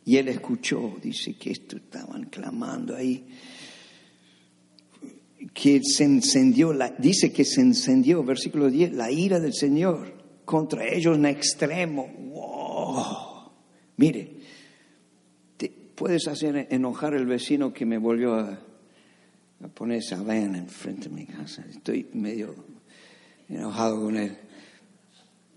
Y 0.05 0.17
él 0.19 0.29
escuchó, 0.29 0.97
dice 1.03 1.35
que 1.35 1.51
esto 1.51 1.77
estaban 1.79 2.27
clamando 2.27 2.95
ahí, 2.95 3.27
que 5.53 5.81
se 5.83 6.05
encendió, 6.05 6.73
dice 7.01 7.33
que 7.33 7.45
se 7.45 7.63
encendió, 7.63 8.23
versículo 8.23 8.71
10, 8.71 8.93
la 8.93 9.11
ira 9.11 9.41
del 9.41 9.55
Señor 9.55 10.43
contra 10.45 10.87
ellos 10.87 11.17
en 11.17 11.27
extremo. 11.27 12.07
¡Wow! 12.17 13.51
Mire, 13.97 14.37
puedes 15.97 16.29
hacer 16.29 16.69
enojar 16.71 17.15
al 17.15 17.27
vecino 17.27 17.73
que 17.73 17.87
me 17.87 17.99
volvió 17.99 18.37
a, 18.37 18.61
a 19.65 19.67
poner 19.67 19.99
esa 19.99 20.23
vena 20.23 20.59
enfrente 20.59 21.09
de 21.09 21.15
mi 21.17 21.27
casa. 21.27 21.67
Estoy 21.69 22.09
medio 22.13 22.71
enojado 23.49 24.01
con 24.01 24.17
él. 24.17 24.39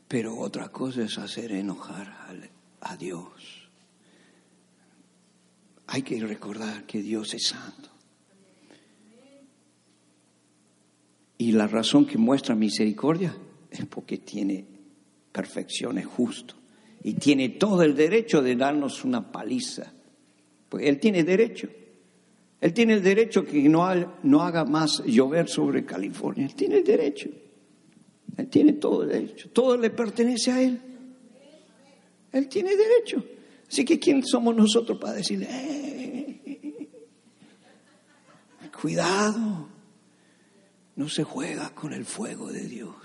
Pero 0.08 0.38
otra 0.38 0.70
cosa 0.70 1.04
es 1.04 1.18
hacer 1.18 1.52
enojar 1.52 2.14
a 2.82 2.98
Dios. 2.98 3.70
hay 5.88 6.02
que 6.02 6.20
recordar 6.20 6.86
que 6.86 7.02
Dios 7.02 7.34
es 7.34 7.48
santo. 7.48 7.90
Y 11.38 11.52
la 11.52 11.68
razón 11.68 12.06
que 12.06 12.18
muestra 12.18 12.56
misericordia 12.56 13.36
es 13.70 13.86
porque 13.86 14.18
tiene 14.18 14.66
perfección, 15.32 15.98
es 15.98 16.06
justo. 16.06 16.56
Y 17.04 17.14
tiene 17.14 17.50
todo 17.50 17.84
el 17.84 17.96
derecho 17.96 18.42
de 18.42 18.56
darnos 18.56 19.04
una 19.04 19.32
paliza. 19.32 19.92
Pues 20.70 20.86
Él 20.86 21.00
tiene 21.00 21.24
derecho. 21.24 21.70
Él 22.62 22.74
tiene 22.74 22.94
el 22.94 23.04
derecho 23.04 23.46
que 23.46 23.68
no, 23.70 23.86
no 24.24 24.42
haga 24.42 24.66
más 24.66 25.04
llover 25.06 25.50
sobre 25.50 25.86
California. 25.86 26.46
Él 26.46 26.56
tiene 26.56 26.78
el 26.78 26.84
derecho. 26.84 27.30
Él 28.38 28.48
tiene 28.48 28.74
todo 28.74 29.06
derecho. 29.06 29.50
Todo 29.50 29.78
le 29.78 29.90
pertenece 29.90 30.52
a 30.52 30.62
Él. 30.62 30.80
Él 32.32 32.48
tiene 32.48 32.76
derecho. 32.76 33.24
Así 33.70 33.86
que 33.86 34.00
¿quién 34.00 34.24
somos 34.26 34.56
nosotros 34.56 35.00
para 35.00 35.14
decirle, 35.14 35.48
eh, 35.50 36.90
cuidado, 38.80 39.70
no 40.96 41.10
se 41.10 41.24
juega 41.24 41.74
con 41.74 41.94
el 41.94 42.06
fuego 42.06 42.52
de 42.52 42.62
Dios. 42.62 42.96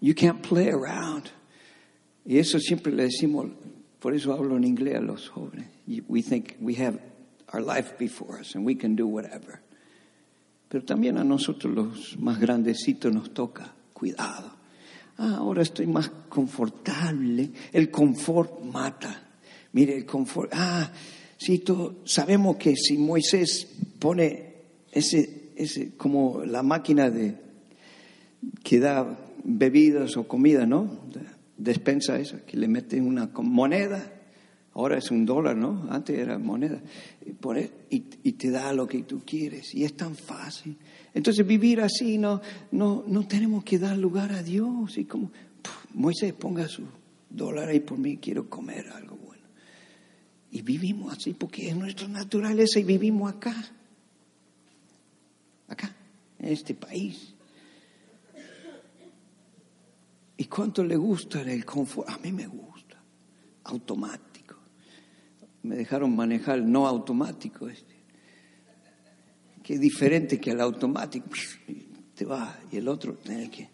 You 0.00 0.14
can't 0.14 0.46
play 0.46 0.68
around. 0.68 1.30
Y 2.24 2.38
eso 2.38 2.58
siempre 2.58 2.92
le 2.92 3.04
decimos, 3.04 3.50
por 4.00 4.14
eso 4.14 4.32
hablo 4.32 4.56
en 4.56 4.64
inglés 4.64 4.96
a 4.96 5.00
los 5.00 5.28
jóvenes. 5.28 5.68
We 6.08 6.22
think 6.22 6.56
we 6.60 6.74
have 6.76 6.98
our 7.52 7.62
life 7.62 7.96
before 7.98 8.40
us 8.40 8.54
and 8.54 8.64
we 8.64 8.74
can 8.74 8.96
do 8.96 9.06
whatever. 9.06 9.60
Pero 10.74 10.86
también 10.86 11.18
a 11.18 11.22
nosotros 11.22 11.72
los 11.72 12.18
más 12.18 12.40
grandecitos 12.40 13.14
nos 13.14 13.32
toca 13.32 13.72
cuidado. 13.92 14.50
Ah, 15.18 15.36
ahora 15.36 15.62
estoy 15.62 15.86
más 15.86 16.10
confortable. 16.28 17.48
El 17.72 17.92
confort 17.92 18.60
mata. 18.64 19.22
Mire, 19.70 19.96
el 19.96 20.04
confort. 20.04 20.50
Ah, 20.52 20.90
sí, 21.36 21.62
sabemos 22.04 22.56
que 22.56 22.74
si 22.74 22.98
Moisés 22.98 23.68
pone 24.00 24.54
ese, 24.90 25.52
ese, 25.54 25.94
como 25.96 26.44
la 26.44 26.64
máquina 26.64 27.08
de 27.08 27.36
que 28.64 28.80
da 28.80 29.16
bebidas 29.44 30.16
o 30.16 30.26
comida, 30.26 30.66
¿no? 30.66 31.02
Despensa 31.56 32.18
esa, 32.18 32.44
que 32.44 32.56
le 32.56 32.66
mete 32.66 33.00
una 33.00 33.30
moneda 33.32 34.13
Ahora 34.74 34.98
es 34.98 35.10
un 35.12 35.24
dólar, 35.24 35.56
¿no? 35.56 35.86
Antes 35.88 36.18
era 36.18 36.36
moneda. 36.36 36.80
Y, 37.90 38.00
te 38.32 38.50
da 38.50 38.72
lo 38.72 38.88
que 38.88 39.02
tú 39.04 39.22
quieres. 39.24 39.72
Y 39.72 39.84
es 39.84 39.96
tan 39.96 40.16
fácil. 40.16 40.76
Entonces 41.14 41.46
vivir 41.46 41.80
así 41.80 42.18
no, 42.18 42.40
no, 42.72 43.04
no 43.06 43.26
tenemos 43.28 43.62
que 43.62 43.78
dar 43.78 43.96
lugar 43.96 44.32
a 44.32 44.42
Dios. 44.42 44.98
Y 44.98 45.04
como, 45.04 45.30
Moisés, 45.94 46.32
ponga 46.32 46.66
su 46.66 46.82
dólar 47.30 47.68
ahí 47.68 47.80
por 47.80 47.98
mí, 47.98 48.16
quiero 48.16 48.50
comer 48.50 48.88
algo 48.88 49.16
bueno. 49.16 49.44
Y 50.50 50.62
vivimos 50.62 51.16
así 51.16 51.34
porque 51.34 51.68
es 51.68 51.76
nuestra 51.76 52.08
naturaleza 52.08 52.80
y 52.80 52.84
vivimos 52.84 53.32
acá. 53.32 53.54
Acá, 55.68 55.94
en 56.40 56.48
este 56.48 56.74
país. 56.74 57.32
¿Y 60.36 60.46
cuánto 60.46 60.82
le 60.82 60.96
gusta 60.96 61.42
el 61.42 61.64
confort? 61.64 62.08
A 62.08 62.18
mí 62.18 62.32
me 62.32 62.48
gusta. 62.48 63.00
Automático 63.62 64.23
me 65.64 65.76
dejaron 65.76 66.14
manejar 66.14 66.58
el 66.58 66.70
no 66.70 66.86
automático 66.86 67.68
este. 67.68 67.94
Diferente 69.66 70.38
que 70.38 70.50
el 70.50 70.60
automático. 70.60 71.26
Te 72.14 72.24
va 72.24 72.56
y 72.70 72.76
el 72.76 72.86
otro 72.86 73.14
tiene 73.14 73.50
que 73.50 73.68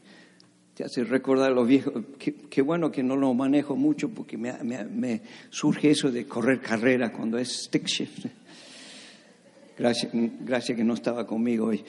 te 0.74 0.84
hace 0.84 1.04
recordar 1.04 1.52
los 1.52 1.66
viejos. 1.66 1.92
Qué, 2.18 2.62
bueno 2.62 2.90
que 2.90 3.02
no 3.02 3.16
lo 3.16 3.34
manejo 3.34 3.76
mucho 3.76 4.08
porque 4.08 4.38
me, 4.38 5.22
surge 5.50 5.90
eso 5.90 6.10
de 6.10 6.26
correr 6.26 6.60
carrera 6.60 7.12
cuando 7.12 7.36
es 7.36 7.64
stick 7.64 7.84
shift. 7.84 8.26
Gracias, 9.76 10.10
gracias 10.12 10.78
que 10.78 10.84
no 10.84 10.94
estaba 10.94 11.26
conmigo 11.26 11.66
hoy. 11.66 11.84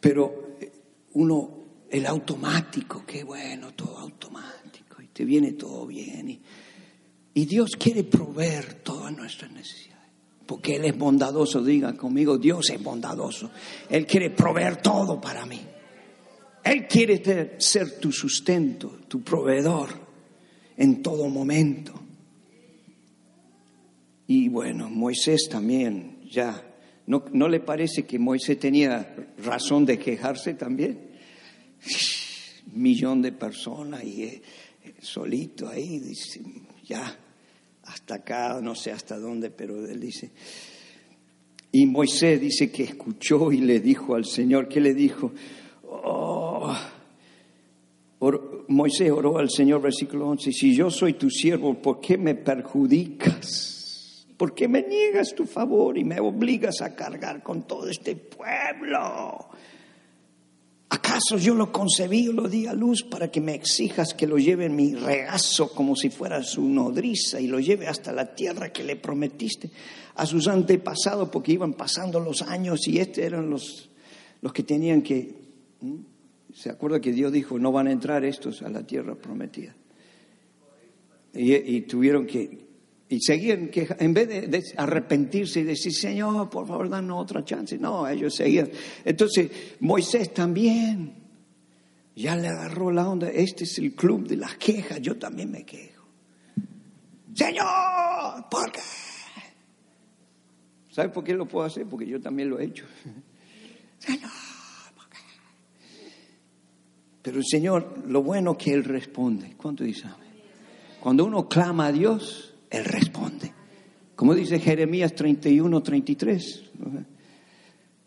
Pero 0.00 0.56
uno, 1.14 1.50
el 1.90 2.06
automático, 2.06 3.04
qué 3.04 3.24
bueno, 3.24 3.74
todo 3.74 3.98
automático, 3.98 5.02
y 5.02 5.08
te 5.08 5.24
viene 5.24 5.52
todo 5.52 5.86
bien. 5.86 6.40
Y 7.38 7.46
Dios 7.46 7.76
quiere 7.78 8.02
proveer 8.02 8.82
todas 8.82 9.16
nuestras 9.16 9.52
necesidades. 9.52 10.08
Porque 10.44 10.74
Él 10.74 10.86
es 10.86 10.98
bondadoso, 10.98 11.62
diga 11.62 11.96
conmigo, 11.96 12.36
Dios 12.36 12.68
es 12.70 12.82
bondadoso. 12.82 13.52
Él 13.88 14.06
quiere 14.06 14.30
proveer 14.30 14.82
todo 14.82 15.20
para 15.20 15.46
mí. 15.46 15.60
Él 16.64 16.88
quiere 16.88 17.54
ser 17.60 18.00
tu 18.00 18.10
sustento, 18.10 19.02
tu 19.06 19.22
proveedor 19.22 19.88
en 20.76 21.00
todo 21.00 21.28
momento. 21.28 21.92
Y 24.26 24.48
bueno, 24.48 24.90
Moisés 24.90 25.48
también, 25.48 26.18
ya, 26.28 26.60
¿no, 27.06 27.24
¿no 27.32 27.48
le 27.48 27.60
parece 27.60 28.04
que 28.04 28.18
Moisés 28.18 28.58
tenía 28.58 29.14
razón 29.44 29.86
de 29.86 29.96
quejarse 29.96 30.54
también? 30.54 31.12
Millón 32.72 33.22
de 33.22 33.30
personas 33.30 34.02
y 34.02 34.24
eh, 34.24 34.42
solito 35.00 35.68
ahí, 35.68 36.00
dice, 36.00 36.42
ya, 36.82 37.16
hasta 37.88 38.16
acá, 38.16 38.60
no 38.62 38.74
sé 38.74 38.92
hasta 38.92 39.18
dónde, 39.18 39.50
pero 39.50 39.86
él 39.86 40.00
dice. 40.00 40.30
Y 41.72 41.86
Moisés 41.86 42.40
dice 42.40 42.70
que 42.70 42.84
escuchó 42.84 43.52
y 43.52 43.58
le 43.58 43.80
dijo 43.80 44.14
al 44.14 44.24
Señor, 44.24 44.68
¿qué 44.68 44.80
le 44.80 44.94
dijo? 44.94 45.32
Oh, 45.84 46.74
Moisés 48.68 49.10
oró 49.10 49.38
al 49.38 49.50
Señor, 49.50 49.80
versículo 49.80 50.28
11, 50.28 50.52
si 50.52 50.74
yo 50.74 50.90
soy 50.90 51.14
tu 51.14 51.30
siervo, 51.30 51.74
¿por 51.74 52.00
qué 52.00 52.18
me 52.18 52.34
perjudicas? 52.34 54.26
¿Por 54.36 54.54
qué 54.54 54.68
me 54.68 54.82
niegas 54.82 55.34
tu 55.34 55.46
favor 55.46 55.98
y 55.98 56.04
me 56.04 56.20
obligas 56.20 56.80
a 56.80 56.94
cargar 56.94 57.42
con 57.42 57.66
todo 57.66 57.88
este 57.88 58.14
pueblo? 58.14 59.48
¿Acaso 60.90 61.36
yo 61.36 61.54
lo 61.54 61.70
concebí 61.70 62.28
o 62.28 62.32
lo 62.32 62.48
di 62.48 62.66
a 62.66 62.72
luz 62.72 63.02
para 63.02 63.30
que 63.30 63.42
me 63.42 63.54
exijas 63.54 64.14
que 64.14 64.26
lo 64.26 64.38
lleve 64.38 64.64
en 64.64 64.74
mi 64.74 64.94
regazo 64.94 65.70
como 65.74 65.94
si 65.94 66.08
fuera 66.08 66.42
su 66.42 66.62
nodriza 66.62 67.40
y 67.40 67.46
lo 67.46 67.60
lleve 67.60 67.86
hasta 67.86 68.10
la 68.10 68.34
tierra 68.34 68.72
que 68.72 68.84
le 68.84 68.96
prometiste 68.96 69.70
a 70.14 70.24
sus 70.24 70.48
antepasados 70.48 71.28
porque 71.28 71.52
iban 71.52 71.74
pasando 71.74 72.20
los 72.20 72.40
años 72.40 72.88
y 72.88 72.98
estos 72.98 73.18
eran 73.18 73.50
los, 73.50 73.90
los 74.40 74.52
que 74.52 74.62
tenían 74.62 75.02
que... 75.02 75.34
¿Se 76.54 76.70
acuerda 76.70 77.00
que 77.00 77.12
Dios 77.12 77.32
dijo, 77.32 77.58
no 77.58 77.70
van 77.70 77.88
a 77.88 77.92
entrar 77.92 78.24
estos 78.24 78.62
a 78.62 78.70
la 78.70 78.86
tierra 78.86 79.14
prometida? 79.14 79.74
y 81.34 81.82
tuvieron 81.82 82.26
que 82.26 82.67
y 83.10 83.20
seguían 83.20 83.68
que 83.68 83.88
en 83.98 84.12
vez 84.12 84.28
de, 84.28 84.62
arrepentirse 84.76 85.60
y 85.60 85.64
decir, 85.64 85.94
Señor, 85.94 86.50
por 86.50 86.66
favor, 86.66 86.90
danos 86.90 87.22
otra 87.22 87.42
chance. 87.42 87.78
No, 87.78 88.06
ellos 88.06 88.34
seguían. 88.34 88.70
Entonces, 89.04 89.50
Moisés 89.80 90.34
también 90.34 91.14
ya 92.14 92.36
le 92.36 92.48
agarró 92.48 92.90
la 92.90 93.08
onda. 93.08 93.30
Este 93.30 93.64
es 93.64 93.78
el 93.78 93.94
club 93.94 94.28
de 94.28 94.36
las 94.36 94.56
quejas. 94.56 95.00
Yo 95.00 95.16
también 95.16 95.50
me 95.50 95.64
quejo. 95.64 96.04
Señor, 97.34 98.48
¿por 98.50 98.72
qué? 98.72 98.80
¿Sabe 100.90 101.08
por 101.08 101.24
qué 101.24 101.32
lo 101.32 101.46
puedo 101.46 101.64
hacer? 101.64 101.86
Porque 101.86 102.06
yo 102.06 102.20
también 102.20 102.50
lo 102.50 102.58
he 102.58 102.64
hecho. 102.64 102.84
Señor, 103.98 104.30
¿por 104.94 105.08
qué? 105.08 105.16
Pero 107.22 107.38
el 107.38 107.46
Señor, 107.46 108.02
lo 108.06 108.22
bueno 108.22 108.58
que 108.58 108.74
Él 108.74 108.84
responde. 108.84 109.54
¿Cuánto 109.56 109.84
dice 109.84 110.08
Cuando 111.00 111.24
uno 111.24 111.48
clama 111.48 111.86
a 111.86 111.92
Dios, 111.92 112.47
él 112.70 112.84
responde. 112.84 113.52
Como 114.14 114.34
dice 114.34 114.58
Jeremías 114.58 115.14
31, 115.14 115.82
33. 115.82 116.64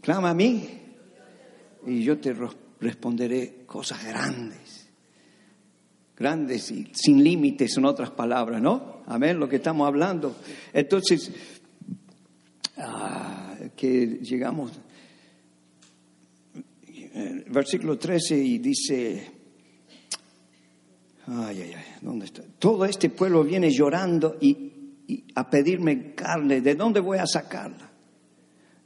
Clama 0.01 0.31
a 0.31 0.33
mí 0.33 0.67
y 1.87 2.03
yo 2.03 2.17
te 2.19 2.35
responderé 2.79 3.63
cosas 3.65 4.05
grandes. 4.05 4.89
Grandes 6.17 6.69
y 6.71 6.91
sin 6.93 7.23
límites, 7.23 7.77
en 7.77 7.85
otras 7.85 8.11
palabras, 8.11 8.61
¿no? 8.61 9.01
Amén, 9.07 9.39
lo 9.39 9.49
que 9.49 9.55
estamos 9.55 9.87
hablando. 9.87 10.35
Entonces, 10.73 11.31
ah, 12.77 13.55
que 13.75 14.19
llegamos, 14.21 14.71
versículo 17.51 17.97
13 17.97 18.37
y 18.37 18.57
dice, 18.59 19.31
Ay, 21.33 21.61
ay, 21.61 21.73
ay, 21.77 21.83
¿dónde 22.01 22.25
está? 22.25 22.43
Todo 22.59 22.83
este 22.83 23.09
pueblo 23.09 23.43
viene 23.43 23.71
llorando 23.71 24.35
y, 24.41 24.73
a 25.35 25.49
pedirme 25.49 26.13
carne. 26.13 26.59
¿De 26.59 26.75
dónde 26.75 26.99
voy 26.99 27.19
a 27.19 27.25
sacarla? 27.25 27.89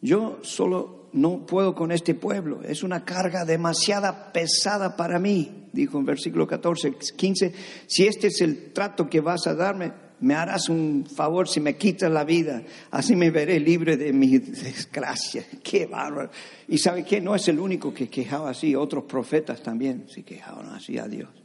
Yo 0.01 0.39
solo 0.43 1.10
no 1.13 1.45
puedo 1.45 1.73
con 1.73 1.91
este 1.91 2.13
pueblo. 2.13 2.62
Es 2.62 2.84
una 2.84 3.03
carga 3.03 3.45
demasiada 3.45 4.31
pesada 4.31 4.95
para 4.95 5.17
mí, 5.17 5.69
dijo 5.73 5.97
en 5.97 6.05
versículo 6.05 6.45
14, 6.45 6.95
15. 7.15 7.53
Si 7.88 8.05
este 8.05 8.27
es 8.27 8.41
el 8.41 8.73
trato 8.73 9.10
que 9.10 9.21
vas 9.21 9.47
a 9.47 9.55
darme, 9.55 9.91
me 10.19 10.36
harás 10.36 10.69
un 10.69 11.08
favor 11.08 11.47
si 11.47 11.60
me 11.60 11.77
quitas 11.77 12.12
la 12.12 12.23
vida. 12.23 12.62
Así 12.91 13.15
me 13.15 13.31
veré 13.31 13.60
libre 13.60 13.97
de 13.97 14.13
mi 14.13 14.38
desgracia. 14.38 15.43
Qué 15.63 15.88
bárbaro. 15.88 16.29
Y 16.67 16.77
sabe 16.77 17.03
que 17.03 17.19
no 17.21 17.34
es 17.34 17.47
el 17.47 17.60
único 17.60 17.91
que 17.91 18.08
quejaba 18.08 18.51
así. 18.51 18.75
Otros 18.75 19.05
profetas 19.05 19.63
también 19.63 20.05
se 20.10 20.23
quejaban 20.23 20.69
así 20.69 20.99
a 20.99 21.08
Dios. 21.08 21.44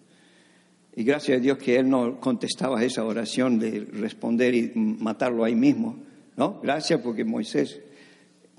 Y 0.97 1.05
gracias 1.05 1.39
a 1.39 1.41
Dios 1.41 1.59
que 1.59 1.77
él 1.77 1.89
no 1.89 2.19
contestaba 2.19 2.83
esa 2.83 3.05
oración 3.05 3.59
de 3.59 3.81
responder 3.93 4.55
y 4.55 4.73
matarlo 4.75 5.45
ahí 5.45 5.55
mismo. 5.55 5.97
¿No? 6.37 6.61
Gracias 6.63 7.01
porque 7.01 7.25
Moisés 7.25 7.81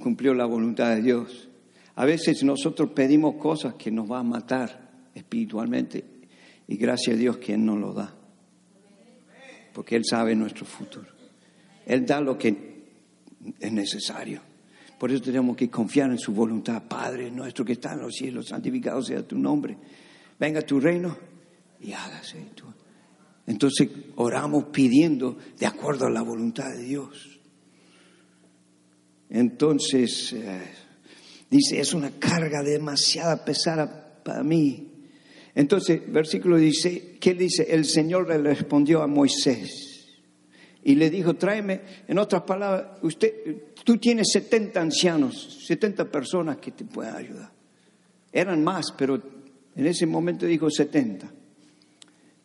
cumplió 0.01 0.33
la 0.33 0.45
voluntad 0.45 0.95
de 0.95 1.01
Dios. 1.01 1.49
A 1.95 2.05
veces 2.05 2.43
nosotros 2.43 2.91
pedimos 2.91 3.35
cosas 3.35 3.75
que 3.75 3.91
nos 3.91 4.07
van 4.07 4.21
a 4.21 4.29
matar 4.29 4.91
espiritualmente 5.13 6.03
y 6.67 6.77
gracias 6.77 7.15
a 7.15 7.19
Dios 7.19 7.37
que 7.37 7.53
Él 7.53 7.65
nos 7.65 7.79
lo 7.79 7.93
da. 7.93 8.13
Porque 9.73 9.95
Él 9.95 10.03
sabe 10.05 10.35
nuestro 10.35 10.65
futuro. 10.65 11.07
Él 11.85 12.05
da 12.05 12.21
lo 12.21 12.37
que 12.37 12.83
es 13.59 13.71
necesario. 13.71 14.41
Por 14.97 15.11
eso 15.11 15.21
tenemos 15.21 15.57
que 15.57 15.69
confiar 15.69 16.11
en 16.11 16.19
su 16.19 16.33
voluntad. 16.33 16.83
Padre 16.87 17.31
nuestro 17.31 17.65
que 17.65 17.73
está 17.73 17.93
en 17.93 18.01
los 18.01 18.13
cielos, 18.13 18.47
santificado 18.47 19.01
sea 19.01 19.23
tu 19.23 19.37
nombre. 19.37 19.75
Venga 20.39 20.61
tu 20.61 20.79
reino 20.79 21.30
y 21.81 21.93
hágase 21.93 22.39
tu. 22.55 22.65
Entonces 23.47 23.89
oramos 24.15 24.65
pidiendo 24.65 25.37
de 25.57 25.65
acuerdo 25.65 26.05
a 26.05 26.09
la 26.09 26.21
voluntad 26.21 26.69
de 26.71 26.83
Dios. 26.83 27.39
Entonces, 29.29 30.33
eh, 30.33 30.61
dice, 31.49 31.79
es 31.79 31.93
una 31.93 32.11
carga 32.11 32.61
demasiada 32.63 33.43
pesada 33.43 34.21
para 34.23 34.43
mí. 34.43 34.89
Entonces, 35.55 36.01
versículo 36.11 36.57
dice, 36.57 37.17
¿qué 37.19 37.33
dice? 37.33 37.67
El 37.69 37.85
Señor 37.85 38.27
le 38.27 38.37
respondió 38.37 39.01
a 39.01 39.07
Moisés 39.07 39.91
y 40.83 40.95
le 40.95 41.09
dijo, 41.09 41.35
tráeme, 41.35 41.81
en 42.07 42.17
otras 42.17 42.43
palabras, 42.43 42.99
usted, 43.03 43.33
tú 43.83 43.97
tienes 43.97 44.29
70 44.31 44.81
ancianos, 44.81 45.65
70 45.67 46.09
personas 46.09 46.57
que 46.57 46.71
te 46.71 46.85
pueden 46.85 47.15
ayudar. 47.15 47.51
Eran 48.31 48.63
más, 48.63 48.93
pero 48.97 49.21
en 49.75 49.85
ese 49.85 50.05
momento 50.05 50.45
dijo 50.45 50.69
70, 50.69 51.31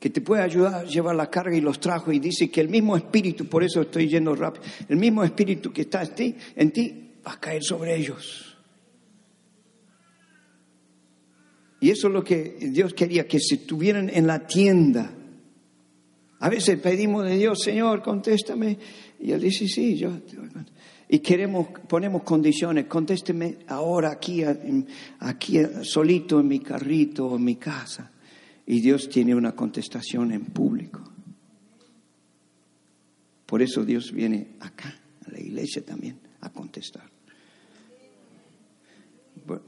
que 0.07 0.11
te 0.11 0.21
puede 0.21 0.42
ayudar 0.42 0.75
a 0.75 0.85
llevar 0.85 1.16
la 1.16 1.29
carga 1.29 1.57
y 1.57 1.61
los 1.61 1.81
trajo. 1.81 2.12
Y 2.12 2.19
dice 2.19 2.51
que 2.51 2.61
el 2.61 2.69
mismo 2.69 2.97
espíritu, 2.97 3.47
por 3.47 3.64
eso 3.64 3.83
estoy 3.83 4.09
yendo 4.09 4.35
rápido, 4.35 4.64
el 4.88 4.97
mismo 4.97 5.25
espíritu 5.25 5.73
que 5.73 5.83
está 5.83 6.03
en 6.03 6.14
ti, 6.14 6.37
en 6.55 6.71
ti 6.71 7.11
va 7.27 7.33
a 7.33 7.40
caer 7.40 7.62
sobre 7.62 7.97
ellos. 7.97 8.57
Y 11.81 11.90
eso 11.90 12.09
es 12.09 12.14
lo 12.14 12.25
que 12.25 12.57
Dios 12.73 12.95
quería, 12.95 13.27
que 13.27 13.38
se 13.38 13.57
estuvieran 13.57 14.11
en 14.12 14.27
la 14.27 14.47
tienda 14.47 15.12
a 16.40 16.49
veces 16.49 16.79
pedimos 16.81 17.25
de 17.25 17.37
Dios, 17.37 17.61
Señor, 17.62 18.03
contéstame. 18.03 18.79
Y 19.21 19.33
Él 19.33 19.40
dice, 19.40 19.66
sí, 19.66 19.97
yo 19.97 20.11
Y 21.09 21.21
queremos, 21.21 21.69
ponemos 21.88 22.23
condiciones, 22.23 22.87
contésteme 22.87 23.59
ahora 23.69 24.11
aquí, 24.11 24.42
aquí 25.21 25.59
solito 25.83 26.40
en 26.40 26.49
mi 26.49 26.61
carrito 26.61 27.27
o 27.27 27.37
en 27.37 27.45
mi 27.45 27.57
casa. 27.57 28.11
Y 28.67 28.81
Dios 28.81 29.09
tiene 29.09 29.35
una 29.35 29.53
contestación 29.53 30.33
en 30.33 30.45
público. 30.47 31.01
Por 33.47 33.63
eso 33.63 33.85
Dios 33.85 34.13
viene 34.13 34.57
acá, 34.61 34.93
a 35.25 35.31
la 35.31 35.41
iglesia 35.41 35.85
también, 35.85 36.19
a 36.41 36.51
contestar. 36.51 37.09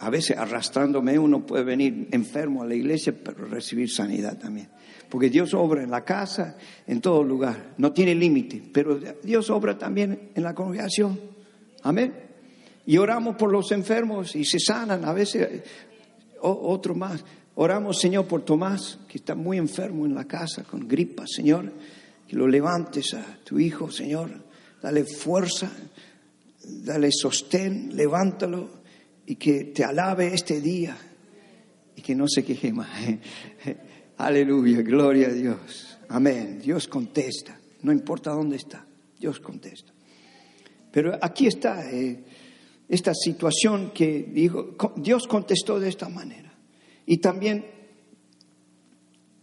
A 0.00 0.10
veces 0.10 0.36
arrastrándome 0.36 1.16
uno 1.18 1.46
puede 1.46 1.62
venir 1.62 2.08
enfermo 2.10 2.62
a 2.62 2.66
la 2.66 2.74
iglesia, 2.74 3.14
pero 3.22 3.46
recibir 3.46 3.88
sanidad 3.88 4.36
también. 4.36 4.68
Porque 5.08 5.30
Dios 5.30 5.54
obra 5.54 5.82
en 5.82 5.90
la 5.90 6.04
casa, 6.04 6.56
en 6.86 7.00
todo 7.00 7.22
lugar. 7.22 7.74
No 7.78 7.92
tiene 7.92 8.14
límite, 8.16 8.62
pero 8.72 8.98
Dios 9.22 9.48
obra 9.50 9.78
también 9.78 10.30
en 10.34 10.42
la 10.42 10.54
congregación. 10.54 11.18
Amén. 11.82 12.12
Y 12.86 12.96
oramos 12.98 13.36
por 13.36 13.52
los 13.52 13.70
enfermos 13.70 14.34
y 14.34 14.44
se 14.44 14.58
sanan. 14.58 15.04
A 15.04 15.12
veces 15.12 15.62
otro 16.40 16.94
más. 16.94 17.24
Oramos, 17.60 17.98
Señor, 17.98 18.28
por 18.28 18.44
Tomás, 18.44 19.00
que 19.08 19.18
está 19.18 19.34
muy 19.34 19.58
enfermo 19.58 20.06
en 20.06 20.14
la 20.14 20.26
casa 20.26 20.62
con 20.62 20.86
gripa, 20.86 21.24
Señor. 21.26 21.72
Que 22.28 22.36
lo 22.36 22.46
levantes 22.46 23.14
a 23.14 23.40
tu 23.42 23.58
hijo, 23.58 23.90
Señor. 23.90 24.30
Dale 24.80 25.02
fuerza, 25.04 25.68
dale 26.62 27.10
sostén, 27.10 27.96
levántalo 27.96 28.70
y 29.26 29.34
que 29.34 29.64
te 29.64 29.82
alabe 29.82 30.32
este 30.32 30.60
día 30.60 30.96
y 31.96 32.00
que 32.00 32.14
no 32.14 32.28
se 32.28 32.44
queje 32.44 32.72
más. 32.72 32.90
Aleluya, 34.18 34.82
gloria 34.82 35.26
a 35.26 35.32
Dios. 35.32 35.98
Amén. 36.10 36.60
Dios 36.62 36.86
contesta. 36.86 37.58
No 37.82 37.90
importa 37.90 38.30
dónde 38.30 38.54
está, 38.54 38.86
Dios 39.18 39.40
contesta. 39.40 39.92
Pero 40.92 41.18
aquí 41.20 41.48
está 41.48 41.90
eh, 41.90 42.22
esta 42.88 43.14
situación 43.14 43.90
que 43.92 44.30
dijo, 44.32 44.76
Dios 44.94 45.26
contestó 45.26 45.80
de 45.80 45.88
esta 45.88 46.08
manera. 46.08 46.47
Y 47.10 47.16
también 47.16 47.64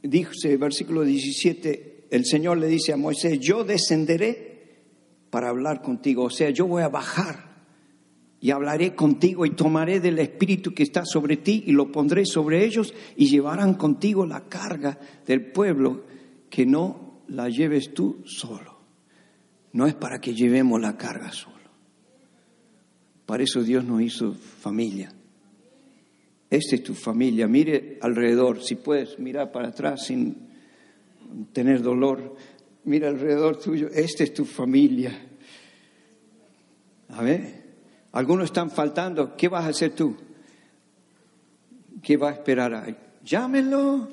dice, 0.03 0.55
versículo 0.55 1.01
17, 1.01 2.09
el 2.11 2.23
Señor 2.23 2.59
le 2.59 2.67
dice 2.67 2.93
a 2.93 2.95
Moisés, 2.95 3.39
yo 3.39 3.63
descenderé 3.63 4.83
para 5.31 5.49
hablar 5.49 5.81
contigo. 5.81 6.25
O 6.25 6.29
sea, 6.29 6.51
yo 6.51 6.67
voy 6.67 6.83
a 6.83 6.89
bajar 6.89 7.55
y 8.39 8.51
hablaré 8.51 8.93
contigo 8.93 9.47
y 9.47 9.55
tomaré 9.55 9.99
del 9.99 10.19
espíritu 10.19 10.75
que 10.75 10.83
está 10.83 11.05
sobre 11.05 11.37
ti 11.37 11.63
y 11.65 11.71
lo 11.71 11.91
pondré 11.91 12.27
sobre 12.27 12.63
ellos 12.63 12.93
y 13.15 13.25
llevarán 13.25 13.73
contigo 13.73 14.27
la 14.27 14.47
carga 14.47 14.99
del 15.25 15.51
pueblo 15.51 16.03
que 16.51 16.67
no 16.67 17.23
la 17.29 17.49
lleves 17.49 17.95
tú 17.95 18.21
solo. 18.25 18.77
No 19.73 19.87
es 19.87 19.95
para 19.95 20.21
que 20.21 20.35
llevemos 20.35 20.79
la 20.79 20.97
carga 20.97 21.31
solo. 21.31 21.55
Para 23.25 23.41
eso 23.41 23.63
Dios 23.63 23.83
nos 23.83 24.03
hizo 24.03 24.35
familia. 24.35 25.11
Esta 26.55 26.75
es 26.75 26.83
tu 26.83 26.93
familia. 26.93 27.47
Mire 27.47 27.97
alrededor, 28.01 28.63
si 28.63 28.75
puedes 28.75 29.19
mirar 29.19 29.51
para 29.51 29.67
atrás 29.67 30.05
sin 30.05 30.37
tener 31.51 31.81
dolor. 31.81 32.37
Mira 32.85 33.09
alrededor 33.09 33.59
tuyo, 33.59 33.89
esta 33.93 34.23
es 34.23 34.33
tu 34.33 34.45
familia. 34.45 35.11
A 37.09 37.21
ver. 37.21 37.65
Algunos 38.13 38.45
están 38.45 38.71
faltando. 38.71 39.35
¿Qué 39.35 39.49
vas 39.49 39.65
a 39.65 39.69
hacer 39.69 39.91
tú? 39.91 40.15
¿Qué 42.01 42.15
va 42.15 42.29
a 42.29 42.33
esperar? 42.33 42.97
Llámenlo. 43.21 44.07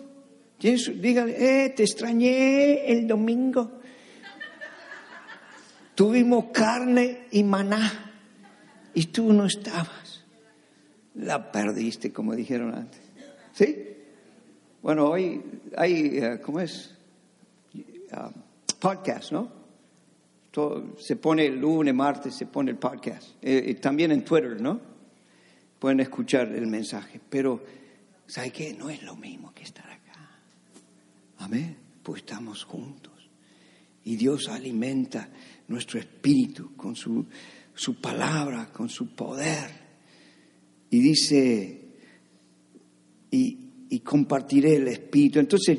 Dígale, 0.58 1.66
eh, 1.66 1.70
te 1.70 1.84
extrañé 1.84 2.90
el 2.90 3.06
domingo. 3.06 3.80
Tuvimos 5.94 6.46
carne 6.52 7.26
y 7.30 7.44
maná 7.44 8.12
y 8.94 9.04
tú 9.06 9.32
no 9.32 9.46
estabas. 9.46 10.01
La 11.14 11.52
perdiste, 11.52 12.12
como 12.12 12.34
dijeron 12.34 12.74
antes. 12.74 13.00
¿Sí? 13.52 13.88
Bueno, 14.82 15.06
hoy 15.06 15.42
hay, 15.76 16.18
eh, 16.18 16.40
¿cómo 16.44 16.60
es? 16.60 16.94
Ah, 18.12 18.30
podcast, 18.78 19.32
¿no? 19.32 19.62
se 20.98 21.16
pone 21.16 21.46
el 21.46 21.58
lunes, 21.58 21.94
martes, 21.94 22.34
se 22.34 22.46
pone 22.46 22.72
el 22.72 22.76
podcast. 22.76 23.36
Eh, 23.40 23.74
también 23.80 24.12
en 24.12 24.22
Twitter, 24.22 24.60
¿no? 24.60 24.78
Pueden 25.78 26.00
escuchar 26.00 26.48
el 26.48 26.66
mensaje. 26.66 27.20
Pero, 27.30 27.64
¿sabe 28.26 28.50
qué? 28.50 28.74
No 28.74 28.90
es 28.90 29.02
lo 29.02 29.16
mismo 29.16 29.54
que 29.54 29.62
estar 29.62 29.86
acá. 29.86 30.30
Amén. 31.38 31.76
Pues 32.02 32.20
estamos 32.22 32.64
juntos. 32.64 33.30
Y 34.04 34.16
Dios 34.16 34.48
alimenta 34.48 35.28
nuestro 35.68 35.98
espíritu 35.98 36.76
con 36.76 36.96
su, 36.96 37.24
su 37.74 38.00
palabra, 38.00 38.70
con 38.72 38.90
su 38.90 39.14
poder. 39.14 39.81
Y 40.92 41.00
dice, 41.00 41.80
y, 43.30 44.00
compartiré 44.00 44.76
el 44.76 44.88
espíritu. 44.88 45.38
Entonces, 45.38 45.78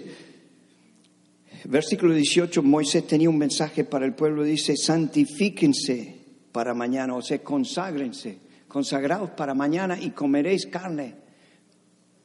versículo 1.66 2.16
18, 2.16 2.64
Moisés 2.64 3.05
tenía 3.05 3.30
un 3.30 3.38
mensaje 3.38 3.84
para 3.84 4.07
el 4.07 4.16
pueblo, 4.16 4.43
dice, 4.43 4.76
santifíquense 4.76 6.18
para 6.51 6.74
mañana, 6.74 7.16
o 7.16 7.22
sea, 7.22 7.43
conságrense, 7.43 8.39
consagrados 8.68 9.30
para 9.30 9.53
mañana 9.53 9.99
y 10.01 10.09
comeréis 10.09 10.66
carne. 10.66 11.14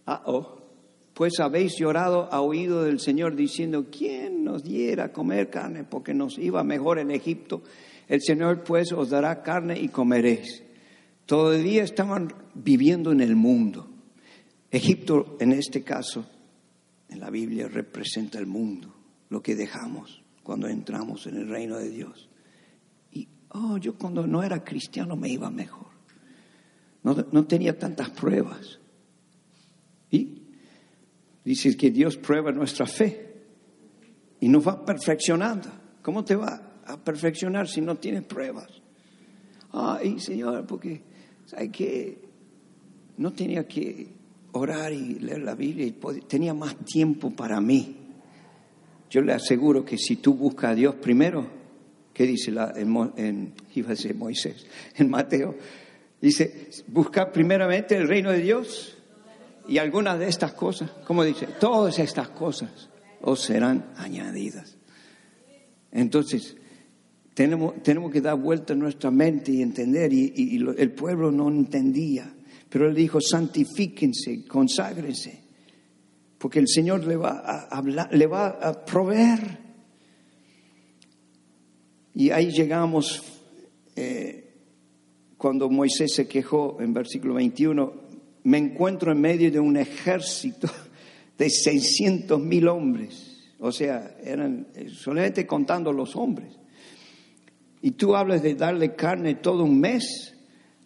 Ah, 0.07 0.23
oh, 0.25 0.57
pues 1.13 1.41
habéis 1.41 1.77
llorado 1.77 2.33
a 2.33 2.41
oído 2.41 2.85
del 2.85 3.01
Señor 3.01 3.37
diciendo, 3.37 3.89
¿quién 3.93 4.45
nos 4.45 4.65
diera 4.65 5.13
comer 5.13 5.51
carne? 5.51 5.85
Porque 5.85 6.15
nos 6.15 6.39
iba 6.39 6.65
mejor 6.65 7.01
en 7.01 7.11
Egipto. 7.11 7.61
El 8.09 8.23
Señor 8.23 8.65
pues 8.65 8.93
os 8.93 9.11
dará 9.11 9.43
carne 9.43 9.79
y 9.79 9.89
comeréis. 9.89 10.63
Todavía 11.29 11.83
estaban 11.83 12.33
viviendo 12.55 13.13
en 13.13 13.21
el 13.21 13.37
mundo. 13.37 13.87
Egipto, 14.71 15.37
en 15.39 15.53
este 15.53 15.85
caso, 15.85 16.25
en 17.11 17.21
la 17.21 17.29
Biblia, 17.29 17.69
representa 17.69 18.39
el 18.39 18.47
mundo 18.47 18.95
lo 19.29 19.43
que 19.43 19.55
dejamos 19.55 20.23
cuando 20.43 20.69
entramos 20.69 21.27
en 21.27 21.37
el 21.37 21.47
reino 21.47 21.77
de 21.77 21.91
Dios. 21.91 22.31
Y, 23.13 23.29
oh, 23.51 23.77
yo 23.77 23.99
cuando 23.99 24.27
no 24.27 24.43
era 24.43 24.65
cristiano 24.65 25.17
me 25.17 25.29
iba 25.29 25.51
mejor. 25.51 25.89
No, 27.03 27.45
tenía 27.45 27.79
tantas 27.79 28.09
pruebas. 28.09 28.81
Y 30.11 30.45
dices 31.45 31.77
que 31.77 31.91
Dios 31.91 32.17
prueba 32.17 32.53
nuestra 32.53 32.87
fe 32.87 33.35
y 34.41 34.49
nos 34.49 34.67
va 34.67 34.83
perfeccionando. 34.83 35.69
¿Cómo 36.01 36.25
te 36.25 36.37
va 36.37 36.81
a 36.87 36.97
perfeccionar 36.97 37.69
si 37.69 37.83
no 37.83 37.97
tienes 37.97 38.25
pruebas? 38.25 38.71
Ay, 39.73 40.19
Señor, 40.21 40.67
porque, 40.67 41.03
¿sabes 41.49 41.71
qué? 41.73 42.19
No 43.17 43.33
tenía 43.33 43.67
que 43.67 44.07
orar 44.53 44.93
y 44.93 45.19
leer 45.19 45.43
la 45.43 45.55
Biblia 45.55 45.87
y 45.87 46.21
tenía 46.23 46.55
más 46.55 46.77
tiempo 46.85 47.31
para 47.31 47.61
mí 47.61 47.99
yo 49.11 49.23
le 49.23 49.33
aseguro 49.33 49.85
que 49.85 49.97
si 49.97 50.17
tú 50.17 50.35
buscas 50.35 50.73
a 50.73 50.75
Dios 50.75 50.95
primero, 50.97 51.47
¿qué 52.13 52.27
dice 52.27 52.51
la, 52.51 52.73
en, 52.77 52.91
Moisés, 52.91 54.67
en 54.97 55.11
Mateo? 55.11 55.57
Dice, 56.21 56.69
busca 56.89 57.33
primeramente 57.33 57.97
el 57.97 58.07
reino 58.07 58.31
de 58.31 58.41
Dios 58.41 58.97
y 59.67 59.79
algunas 59.79 60.19
de 60.19 60.29
estas 60.29 60.53
cosas, 60.53 60.91
¿cómo 61.07 61.25
dice? 61.25 61.47
Todas 61.59 61.99
estas 61.99 62.29
cosas 62.31 62.91
os 63.23 63.41
serán 63.41 63.93
añadidas. 63.97 64.77
Entonces, 65.91 66.57
tenemos, 67.39 67.81
tenemos 67.85 68.11
que 68.11 68.21
dar 68.21 68.37
vuelta 68.37 68.75
nuestra 68.75 69.13
mente 69.13 69.53
y 69.53 69.63
entender, 69.63 70.13
y, 70.13 70.33
y- 70.35 70.57
y 70.57 70.59
lo- 70.59 70.73
el 70.77 70.91
pueblo 70.91 71.31
no 71.31 71.49
entendía, 71.49 72.35
pero 72.69 72.89
él 72.89 72.97
dijo, 72.97 73.21
santifíquense, 73.21 74.45
conságrense, 74.45 75.39
porque 76.37 76.59
el 76.59 76.67
Señor 76.67 77.07
le 77.07 77.15
va 77.15 77.39
a 77.47 77.79
hablar, 77.79 78.13
le 78.13 78.27
va 78.27 78.49
a 78.49 78.85
proveer. 78.85 79.57
Y 82.13 82.31
ahí 82.31 82.51
llegamos, 82.51 83.23
eh, 83.95 84.51
cuando 85.37 85.71
Moisés 85.71 86.13
se 86.15 86.27
quejó 86.27 86.79
en 86.81 86.93
versículo 86.93 87.35
21, 87.35 87.93
me 88.43 88.59
encuentro 88.59 89.13
en 89.13 89.21
medio 89.21 89.53
de 89.53 89.61
un 89.61 89.77
ejército 89.77 90.69
de 91.39 91.49
600 91.49 92.41
mil 92.41 92.67
hombres, 92.67 93.53
o 93.61 93.71
sea, 93.71 94.17
eran 94.25 94.67
eh, 94.75 94.89
solamente 94.91 95.47
contando 95.47 95.93
los 95.93 96.17
hombres. 96.17 96.59
Y 97.83 97.93
tú 97.93 98.17
hablas 98.17 98.43
de 98.43 98.55
darle 98.55 98.95
carne 98.95 99.37
todo 99.37 99.65
un 99.65 99.79
mes, 99.81 100.35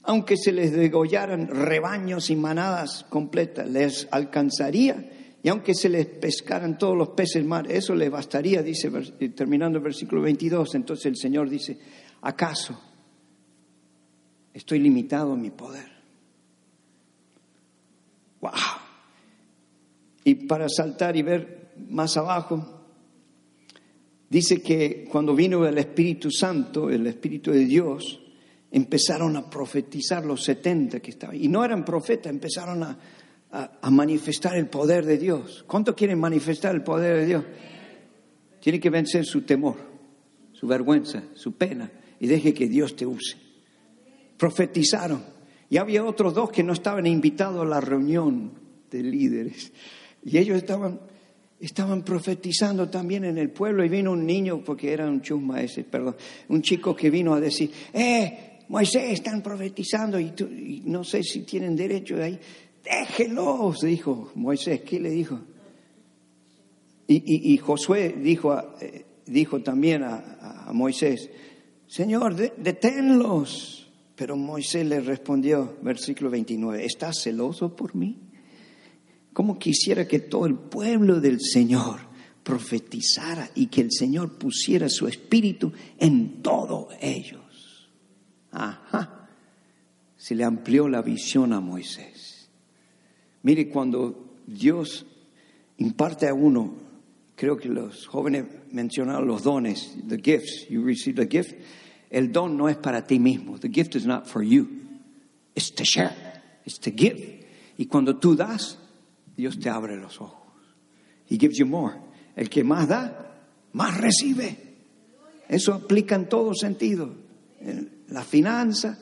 aunque 0.03 0.37
se 0.37 0.53
les 0.53 0.73
degollaran 0.73 1.49
rebaños 1.49 2.31
y 2.31 2.37
manadas 2.37 3.05
completas, 3.09 3.69
les 3.69 4.09
alcanzaría. 4.11 5.11
Y 5.43 5.49
aunque 5.49 5.75
se 5.75 5.89
les 5.89 6.07
pescaran 6.07 6.79
todos 6.79 6.97
los 6.97 7.11
peces 7.11 7.45
mar, 7.45 7.71
eso 7.71 7.95
les 7.95 8.11
bastaría, 8.11 8.63
dice, 8.63 8.91
eh, 9.19 9.31
terminando 9.31 9.79
el 9.79 9.85
versículo 9.85 10.23
22. 10.23 10.75
Entonces 10.75 11.07
el 11.07 11.17
Señor 11.17 11.49
dice, 11.49 11.79
¿acaso 12.21 12.79
estoy 14.55 14.79
limitado 14.79 15.35
en 15.35 15.41
mi 15.41 15.51
poder? 15.51 15.91
¡Wow! 18.41 18.53
Y 20.25 20.35
para 20.35 20.69
saltar 20.69 21.17
y 21.17 21.23
ver 21.23 21.73
más 21.89 22.17
abajo, 22.17 22.82
Dice 24.33 24.63
que 24.63 25.05
cuando 25.13 25.35
vino 25.35 25.67
el 25.67 25.77
Espíritu 25.77 26.31
Santo, 26.31 26.89
el 26.89 27.07
Espíritu 27.07 27.51
de 27.51 27.67
Dios, 27.67 28.19
empezaron 28.71 29.37
a 29.37 29.51
profetizar 29.51 30.25
los 30.25 30.43
70 30.43 31.01
que 31.01 31.11
estaban. 31.11 31.37
Y 31.37 31.49
no 31.49 31.63
eran 31.63 31.85
profetas, 31.85 32.33
empezaron 32.33 32.83
a, 32.83 32.99
manifestar 33.91 34.57
el 34.57 34.69
poder 34.69 35.05
de 35.05 35.19
Dios. 35.19 35.63
¿Cuánto 35.67 35.95
quieren 35.95 36.19
manifestar 36.19 36.75
el 36.75 36.83
poder 36.83 37.19
de 37.19 37.27
Dios? 37.27 37.45
Tiene 38.59 38.81
que 38.81 38.89
vencer 38.89 39.27
su 39.27 39.43
temor, 39.43 39.77
su 40.55 40.67
vergüenza, 40.67 41.25
su 41.35 41.53
pena, 41.53 41.93
y 42.19 42.27
deje 42.27 42.55
que 42.55 42.69
Dios 42.69 42.97
te 42.97 43.05
use. 43.05 43.37
Profetizaron. 44.39 45.23
Y 45.69 45.77
había 45.77 46.03
otros 46.05 46.33
dos 46.33 46.51
que 46.51 46.63
no 46.63 46.73
estaban 46.73 47.07
invitados 47.07 47.61
a 47.61 47.69
la 47.69 47.83
reunión 47.83 48.53
de 48.91 49.03
líderes. 49.03 49.75
Y 50.25 50.39
ellos 50.39 50.57
estaban 50.57 51.12
estaban 51.63 52.03
profetizando 52.03 52.89
también 52.91 53.25
en 53.25 53.39
el 53.39 53.51
pueblo 53.51 53.85
y 53.85 53.89
vino 53.89 54.13
un 54.13 54.27
niño, 54.27 54.63
porque 54.65 54.93
era 54.93 55.07
un 55.09 55.23
chusma 55.23 55.63
ese, 55.63 55.85
perdón, 55.85 56.17
un 56.49 56.61
chico 56.63 56.95
que 56.95 57.09
vino 57.11 57.33
a 57.35 57.41
decir, 57.41 57.71
eh, 57.93 58.59
Moisés, 58.69 59.13
están 59.13 59.43
profetizando 59.43 60.19
y, 60.19 60.31
tú- 60.31 60.49
no 60.85 61.05
sé 61.05 61.23
si 61.23 61.43
tienen 61.43 61.77
derecho 61.77 62.17
de 62.17 62.25
ahí. 62.25 62.41
Déjenlos, 62.83 63.81
dijo 63.81 64.33
Moisés. 64.35 64.81
¿Qué 64.83 64.99
le 64.99 65.11
dijo? 65.11 65.39
Y, 67.07 67.17
y- 67.17 67.53
y 67.55 67.57
Josué 67.59 68.15
dijo, 68.21 68.57
eh, 68.81 69.05
dijo 69.27 69.61
también 69.63 70.03
a, 70.03 70.65
a 70.69 70.73
Moisés, 70.73 71.31
Señor, 71.87 72.35
de- 72.35 72.53
deténlos. 72.57 73.79
Pero 74.17 74.37
Moisés 74.37 74.87
le 74.87 75.01
respondió, 75.01 75.77
versículo 75.83 76.31
29, 76.31 76.85
¿estás 76.85 77.21
celoso 77.23 77.75
por 77.75 77.95
mí? 77.95 78.19
¿Cómo 79.33 79.59
quisiera 79.59 80.07
que 80.07 80.21
todo 80.21 80.47
el 80.47 80.55
pueblo 80.55 81.21
del 81.21 81.41
Señor 81.41 82.01
profetizara 82.43 83.51
y 83.55 83.67
que 83.67 83.81
el 83.81 83.93
Señor 83.93 84.33
pusiera 84.33 84.89
su 84.89 85.07
espíritu 85.07 85.73
en 85.99 86.43
todos 86.43 86.89
ellos? 87.01 87.91
Ajá. 88.51 89.29
Se 90.17 90.35
le 90.35 90.45
amplió 90.45 90.89
la 90.89 91.03
visión 91.03 91.53
a 91.53 91.61
Moisés. 91.61 92.49
Mire, 93.43 93.69
cuando 93.69 94.37
Dios 94.47 95.07
imparte 95.79 96.29
a 96.29 96.35
uno, 96.35 96.75
creo 97.35 97.57
que 97.57 97.69
los 97.69 98.07
jóvenes 98.07 98.45
mencionaron 98.71 99.27
los 99.27 99.43
dones, 99.43 99.97
the 100.07 100.19
gifts, 100.19 100.69
you 100.69 100.83
receive 100.85 101.17
the 101.17 101.29
gift. 101.29 101.55
El 102.11 102.31
don 102.31 102.57
no 102.57 102.69
es 102.69 102.77
para 102.77 103.07
ti 103.07 103.19
mismo. 103.19 103.59
The 103.59 103.71
gift 103.71 103.97
is 103.97 104.07
not 104.07 104.27
for 104.27 104.45
you. 104.45 104.69
It's 105.55 105.73
to 105.75 105.85
share. 105.85 106.15
It's 106.65 106.79
to 106.81 106.91
give. 106.95 107.47
Y 107.79 107.87
cuando 107.87 108.17
tú 108.19 108.37
das, 108.37 108.79
Dios 109.37 109.59
te 109.59 109.71
abre 109.71 109.97
los 109.97 110.21
ojos. 110.21 110.43
He 111.29 111.39
gives 111.39 111.59
you 111.59 111.67
more. 111.67 111.95
El 112.37 112.49
que 112.49 112.65
más 112.65 112.89
da, 112.89 113.45
más 113.73 113.99
recibe. 113.99 114.57
Eso 115.49 115.75
aplica 115.75 116.15
en 116.15 116.29
todo 116.29 116.55
sentido. 116.55 117.15
En 117.61 118.05
la 118.09 118.23
finanza, 118.23 118.99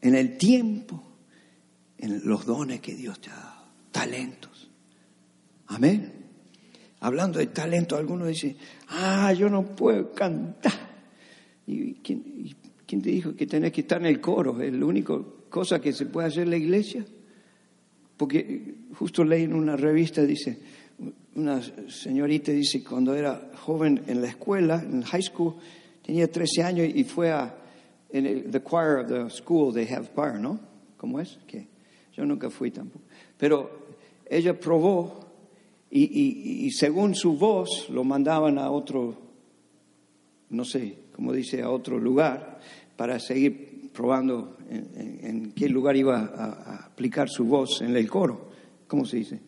en 0.00 0.14
el 0.14 0.36
tiempo, 0.36 1.02
en 1.98 2.26
los 2.26 2.46
dones 2.46 2.80
que 2.80 2.94
Dios 2.94 3.20
te 3.20 3.30
ha 3.30 3.34
dado. 3.34 3.66
Talentos. 3.90 4.70
Amén. 5.68 6.12
Hablando 7.00 7.38
de 7.38 7.46
talento, 7.46 7.96
algunos 7.96 8.28
dicen, 8.28 8.56
ah, 8.88 9.32
yo 9.32 9.48
no 9.48 9.64
puedo 9.76 10.12
cantar. 10.12 10.72
¿Y 11.66 11.94
quién, 11.94 12.54
te 12.86 13.10
dijo 13.10 13.34
que 13.34 13.46
tenés 13.46 13.72
que 13.72 13.82
estar 13.82 14.00
en 14.00 14.06
el 14.06 14.20
coro? 14.20 14.60
Es 14.60 14.72
la 14.72 14.86
única 14.86 15.14
cosa 15.48 15.80
que 15.80 15.92
se 15.92 16.06
puede 16.06 16.28
hacer 16.28 16.44
en 16.44 16.50
la 16.50 16.56
iglesia. 16.56 17.04
Porque 18.16 18.74
justo 18.94 19.24
leí 19.24 19.44
en 19.44 19.54
una 19.54 19.76
revista, 19.76 20.22
dice, 20.22 20.58
una 21.34 21.60
señorita 21.88 22.50
dice, 22.52 22.82
cuando 22.82 23.14
era 23.14 23.50
joven 23.62 24.02
en 24.06 24.22
la 24.22 24.28
escuela, 24.28 24.82
en 24.82 25.02
high 25.02 25.22
school, 25.22 25.54
tenía 26.02 26.30
13 26.30 26.62
años 26.62 26.88
y 26.94 27.04
fue 27.04 27.30
a, 27.30 27.54
en 28.10 28.24
el 28.26 28.50
the 28.50 28.62
choir 28.62 29.00
of 29.00 29.08
the 29.08 29.28
school, 29.30 29.74
they 29.74 29.86
have 29.92 30.08
choir, 30.14 30.40
¿no? 30.40 30.58
¿Cómo 30.96 31.20
es? 31.20 31.38
que 31.46 31.66
Yo 32.16 32.24
nunca 32.24 32.48
fui 32.48 32.70
tampoco. 32.70 33.04
Pero 33.36 33.86
ella 34.30 34.58
probó 34.58 35.20
y, 35.90 36.04
y- 36.04 36.66
y 36.66 36.70
según 36.70 37.14
su 37.14 37.36
voz 37.36 37.88
lo 37.90 38.02
mandaban 38.02 38.58
a 38.58 38.70
otro, 38.70 39.20
no 40.50 40.64
sé, 40.64 40.94
como 41.14 41.32
dice, 41.34 41.60
a 41.62 41.68
otro 41.70 41.98
lugar 41.98 42.60
para 42.96 43.18
seguir 43.20 43.75
probando 43.96 44.58
en, 44.68 45.52
qué 45.52 45.70
lugar 45.70 45.96
iba 45.96 46.18
a, 46.18 46.86
aplicar 46.86 47.30
su 47.30 47.46
voz 47.46 47.80
en 47.80 47.96
el 47.96 48.08
coro. 48.08 48.50
¿Cómo 48.86 49.06
se 49.06 49.16
dice? 49.16 49.40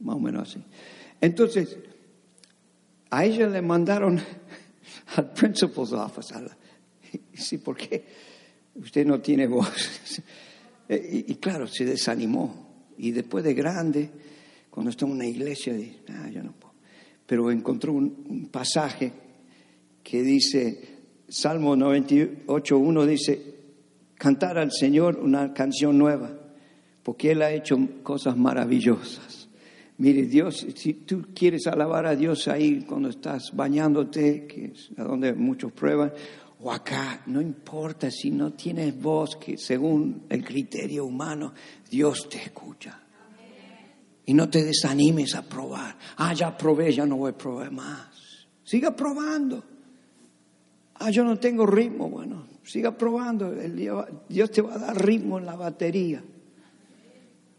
Más 0.00 0.16
o 0.16 0.20
menos 0.20 0.48
así. 0.48 0.62
Entonces, 1.20 1.76
a 3.10 3.24
ella 3.24 3.48
le 3.48 3.60
mandaron 3.60 4.20
al 5.16 5.32
principal's 5.32 5.92
office. 5.92 6.32
sí, 7.34 7.58
¿por 7.58 7.76
qué? 7.76 8.04
Usted 8.76 9.04
no 9.04 9.20
tiene 9.20 9.46
voz. 9.46 10.22
Eh, 10.88 11.24
y, 11.28 11.32
y 11.32 11.36
claro, 11.36 11.68
se 11.68 11.84
desanimó. 11.84 12.90
Y 12.98 13.12
después 13.12 13.44
de 13.44 13.54
grande, 13.54 14.10
cuando 14.68 14.90
está 14.90 15.06
en 15.06 15.12
una 15.12 15.24
iglesia, 15.24 15.72
dice, 15.72 16.00
ah, 16.08 16.28
yo 16.28 16.42
no 16.42 16.52
puedo. 16.52 16.74
Pero 17.24 17.52
encontró 17.52 17.92
un, 17.92 18.26
un 18.28 18.48
pasaje 18.48 19.12
que 20.02 20.22
dice, 20.22 20.98
Salmo 21.28 21.76
98.1 21.76 23.06
dice, 23.06 23.52
cantar 24.22 24.56
al 24.56 24.70
Señor 24.70 25.18
una 25.18 25.52
canción 25.52 25.98
nueva, 25.98 26.30
porque 27.02 27.32
Él 27.32 27.42
ha 27.42 27.50
hecho 27.50 27.76
cosas 28.04 28.36
maravillosas. 28.36 29.48
Mire, 29.98 30.26
Dios, 30.26 30.64
si 30.76 30.94
tú 30.94 31.26
quieres 31.34 31.66
alabar 31.66 32.06
a 32.06 32.14
Dios 32.14 32.46
ahí 32.46 32.82
cuando 32.82 33.08
estás 33.08 33.50
bañándote, 33.52 34.46
que 34.46 34.66
es 34.66 34.90
a 34.96 35.02
donde 35.02 35.34
muchos 35.34 35.72
prueban, 35.72 36.12
o 36.60 36.70
acá, 36.70 37.22
no 37.26 37.40
importa 37.40 38.12
si 38.12 38.30
no 38.30 38.52
tienes 38.52 38.96
voz, 38.96 39.34
que 39.34 39.58
según 39.58 40.26
el 40.28 40.44
criterio 40.44 41.04
humano, 41.04 41.52
Dios 41.90 42.28
te 42.28 42.38
escucha. 42.38 43.02
Y 44.24 44.34
no 44.34 44.48
te 44.48 44.62
desanimes 44.62 45.34
a 45.34 45.42
probar. 45.42 45.98
Ah, 46.18 46.32
ya 46.32 46.56
probé, 46.56 46.92
ya 46.92 47.04
no 47.04 47.16
voy 47.16 47.32
a 47.32 47.36
probar 47.36 47.72
más. 47.72 48.46
Siga 48.62 48.94
probando. 48.94 49.64
Ah, 50.94 51.10
yo 51.10 51.24
no 51.24 51.40
tengo 51.40 51.66
ritmo. 51.66 52.08
Bueno, 52.08 52.51
siga 52.64 52.96
probando. 52.96 53.52
Dios 54.28 54.50
te 54.50 54.62
va 54.62 54.74
a 54.74 54.78
dar 54.78 55.04
ritmo 55.04 55.38
en 55.38 55.46
la 55.46 55.56
batería. 55.56 56.22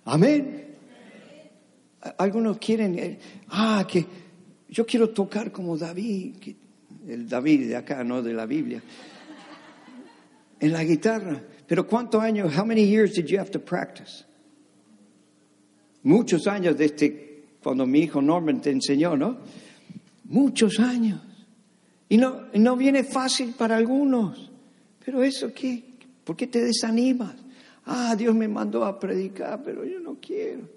Amén. 0.05 0.75
Algunos 2.17 2.57
quieren, 2.57 2.99
eh, 2.99 3.19
ah, 3.49 3.85
que 3.87 4.05
yo 4.69 4.85
quiero 4.85 5.09
tocar 5.09 5.51
como 5.51 5.77
David, 5.77 6.35
el 7.07 7.29
David 7.29 7.69
de 7.69 7.75
acá, 7.77 8.03
no 8.03 8.21
de 8.21 8.33
la 8.33 8.45
Biblia, 8.45 8.81
en 10.59 10.73
la 10.73 10.83
guitarra. 10.83 11.41
Pero 11.65 11.87
¿cuántos 11.87 12.21
años, 12.21 12.53
how 12.57 12.65
many 12.65 12.85
years 12.85 13.13
did 13.13 13.25
you 13.27 13.39
have 13.39 13.51
to 13.51 13.59
practice? 13.59 14.25
Muchos 16.03 16.47
años 16.47 16.77
desde 16.77 17.45
cuando 17.63 17.85
mi 17.85 17.99
hijo 17.99 18.21
Norman 18.21 18.61
te 18.61 18.71
enseñó, 18.71 19.15
¿no? 19.15 19.37
muchos 20.33 20.79
años. 20.79 21.21
Y 22.09 22.17
no, 22.17 22.47
no 22.53 22.75
viene 22.75 23.03
fácil 23.03 23.53
para 23.57 23.77
algunos. 23.77 24.51
Pero 25.03 25.23
eso 25.23 25.53
qué? 25.53 25.83
¿Por 26.23 26.35
qué 26.35 26.47
te 26.47 26.63
desanimas? 26.63 27.35
Ah, 27.85 28.15
Dios 28.15 28.33
me 28.33 28.47
mandó 28.47 28.85
a 28.85 28.97
predicar, 28.99 29.61
pero 29.63 29.83
yo 29.83 29.99
no 29.99 30.17
quiero. 30.21 30.69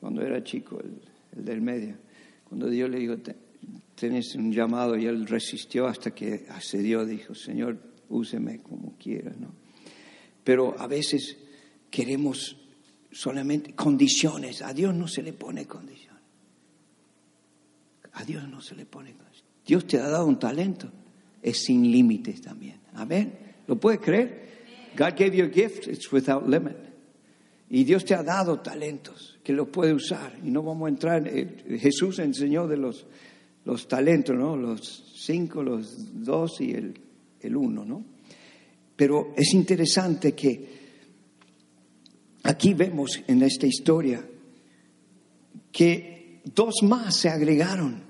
Cuando 0.00 0.22
era 0.22 0.42
chico, 0.42 0.80
el, 0.80 1.44
del 1.44 1.60
medio, 1.60 1.96
cuando 2.48 2.68
Dios 2.68 2.88
le 2.88 2.98
dijo, 2.98 3.16
tenés 3.94 4.34
un 4.34 4.52
llamado 4.52 4.96
y 4.96 5.06
él 5.06 5.26
resistió 5.26 5.86
hasta 5.86 6.12
que 6.12 6.46
accedió, 6.48 7.04
dijo, 7.04 7.34
Señor, 7.34 7.78
úseme 8.08 8.60
como 8.60 8.96
quiera, 8.96 9.32
¿no? 9.38 9.52
Pero 10.42 10.78
a 10.78 10.86
veces 10.86 11.36
queremos 11.90 12.56
solamente 13.12 13.74
condiciones, 13.74 14.62
a 14.62 14.72
Dios 14.72 14.94
no 14.94 15.06
se 15.06 15.22
le 15.22 15.34
pone 15.34 15.66
condiciones. 15.66 16.08
A 18.12 18.24
Dios 18.24 18.48
no 18.48 18.60
se 18.62 18.74
le 18.74 18.86
pone 18.86 19.12
condiciones. 19.12 19.44
Dios 19.66 19.86
te 19.86 19.98
ha 19.98 20.08
dado 20.08 20.26
un 20.26 20.38
talento, 20.38 20.90
es 21.42 21.64
sin 21.64 21.90
límites 21.90 22.40
también. 22.40 22.76
Amén. 22.94 23.32
¿Lo 23.66 23.78
puedes 23.78 24.00
creer? 24.00 24.48
God 24.96 25.14
gave 25.16 25.36
you 25.36 25.44
a 25.44 25.48
gift, 25.48 25.86
it's 25.86 26.10
without 26.10 26.48
limit. 26.48 26.76
Y 27.70 27.84
Dios 27.84 28.04
te 28.04 28.14
ha 28.14 28.22
dado 28.22 28.60
talentos 28.60 29.38
que 29.44 29.52
los 29.52 29.68
puede 29.68 29.92
usar. 29.92 30.38
Y 30.42 30.50
no 30.50 30.62
vamos 30.62 30.86
a 30.86 30.88
entrar, 30.88 31.28
eh, 31.28 31.78
Jesús 31.78 32.18
enseñó 32.18 32.66
de 32.66 32.78
los, 32.78 33.06
los 33.64 33.86
talentos, 33.86 34.34
¿no? 34.36 34.56
Los 34.56 35.12
cinco, 35.16 35.62
los 35.62 36.24
dos 36.24 36.60
y 36.60 36.72
el, 36.72 36.94
el 37.40 37.56
uno, 37.56 37.84
¿no? 37.84 38.04
Pero 38.96 39.32
es 39.36 39.54
interesante 39.54 40.32
que 40.32 40.78
aquí 42.42 42.74
vemos 42.74 43.22
en 43.26 43.42
esta 43.42 43.66
historia 43.66 44.26
que 45.70 46.40
dos 46.44 46.82
más 46.82 47.14
se 47.14 47.28
agregaron 47.28 48.07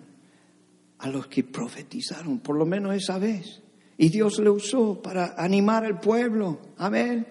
a 0.98 1.08
los 1.08 1.26
que 1.28 1.44
profetizaron, 1.44 2.40
por 2.40 2.56
lo 2.56 2.66
menos 2.66 2.94
esa 2.94 3.18
vez. 3.18 3.62
Y 3.96 4.08
Dios 4.10 4.38
le 4.38 4.50
usó 4.50 5.00
para 5.02 5.34
animar 5.36 5.84
al 5.84 6.00
pueblo. 6.00 6.60
Amén. 6.76 7.26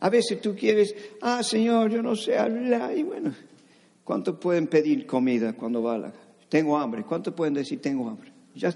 A 0.00 0.08
veces 0.10 0.40
tú 0.40 0.54
quieres, 0.54 0.94
ah, 1.20 1.42
Señor, 1.42 1.90
yo 1.90 2.02
no 2.02 2.14
sé 2.14 2.36
hablar. 2.38 2.96
Y 2.96 3.02
bueno, 3.02 3.32
¿cuántos 4.04 4.38
pueden 4.38 4.66
pedir 4.68 5.06
comida 5.06 5.54
cuando 5.54 5.82
va 5.82 5.94
a 5.94 5.98
la... 5.98 6.12
Tengo 6.48 6.78
hambre. 6.78 7.02
¿Cuántos 7.02 7.34
pueden 7.34 7.54
decir, 7.54 7.80
tengo 7.80 8.08
hambre? 8.08 8.32
¿Ya 8.54 8.72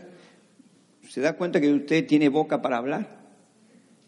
se 1.08 1.20
da 1.20 1.36
cuenta 1.36 1.60
que 1.60 1.72
usted 1.72 2.06
tiene 2.06 2.28
boca 2.28 2.60
para 2.60 2.78
hablar? 2.78 3.20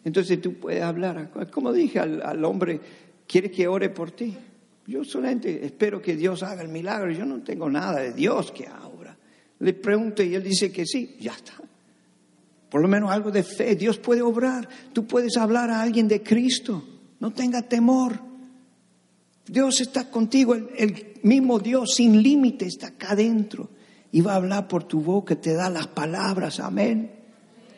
Entonces 0.05 0.41
tú 0.41 0.55
puedes 0.55 0.83
hablar. 0.83 1.31
Como 1.53 1.73
dije 1.73 2.01
al, 2.01 2.23
al 2.23 2.45
hombre, 2.45 2.81
¿quieres 3.29 3.53
que 3.53 3.69
ore 3.69 3.89
por 3.89 4.11
ti? 4.11 4.37
Yo 4.85 5.05
solamente 5.05 5.65
espero 5.65 6.03
que 6.03 6.17
Dios 6.17 6.43
haga 6.43 6.63
el 6.63 6.69
milagro. 6.69 7.13
Yo 7.13 7.25
no 7.25 7.41
tengo 7.43 7.71
nada 7.71 8.01
de 8.01 8.13
Dios 8.13 8.51
que 8.51 8.67
ahora. 8.67 8.92
Le 9.63 9.75
pregunto 9.75 10.25
y 10.25 10.35
él 10.35 10.43
dice 10.43 10.73
que 10.73 10.85
sí. 10.85 11.17
Ya 11.21 11.33
está. 11.33 11.53
Por 12.69 12.83
lo 12.83 12.89
menos 12.89 13.13
algo 13.13 13.31
de 13.31 13.45
fe. 13.45 13.77
Dios 13.77 13.99
puede 13.99 14.21
obrar. 14.21 14.69
Tú 14.93 15.07
puedes 15.07 15.37
hablar 15.37 15.71
a 15.71 15.81
alguien 15.81 16.09
de 16.09 16.21
Cristo. 16.21 16.83
No 17.21 17.33
tenga 17.33 17.63
temor. 17.63 18.19
Dios 19.47 19.81
está 19.81 20.11
contigo. 20.11 20.57
El, 20.57 21.13
mismo 21.23 21.61
Dios 21.61 21.95
sin 21.95 22.21
límite 22.21 22.67
está 22.67 22.89
acá 22.89 23.13
adentro. 23.13 23.71
Y 24.11 24.21
va 24.21 24.33
a 24.33 24.37
hablar 24.37 24.67
por 24.67 24.83
tu 24.83 25.01
boca. 25.01 25.41
Te 25.41 25.55
da 25.55 25.71
las 25.71 25.87
palabras. 25.87 26.59
Amén. 26.59 27.13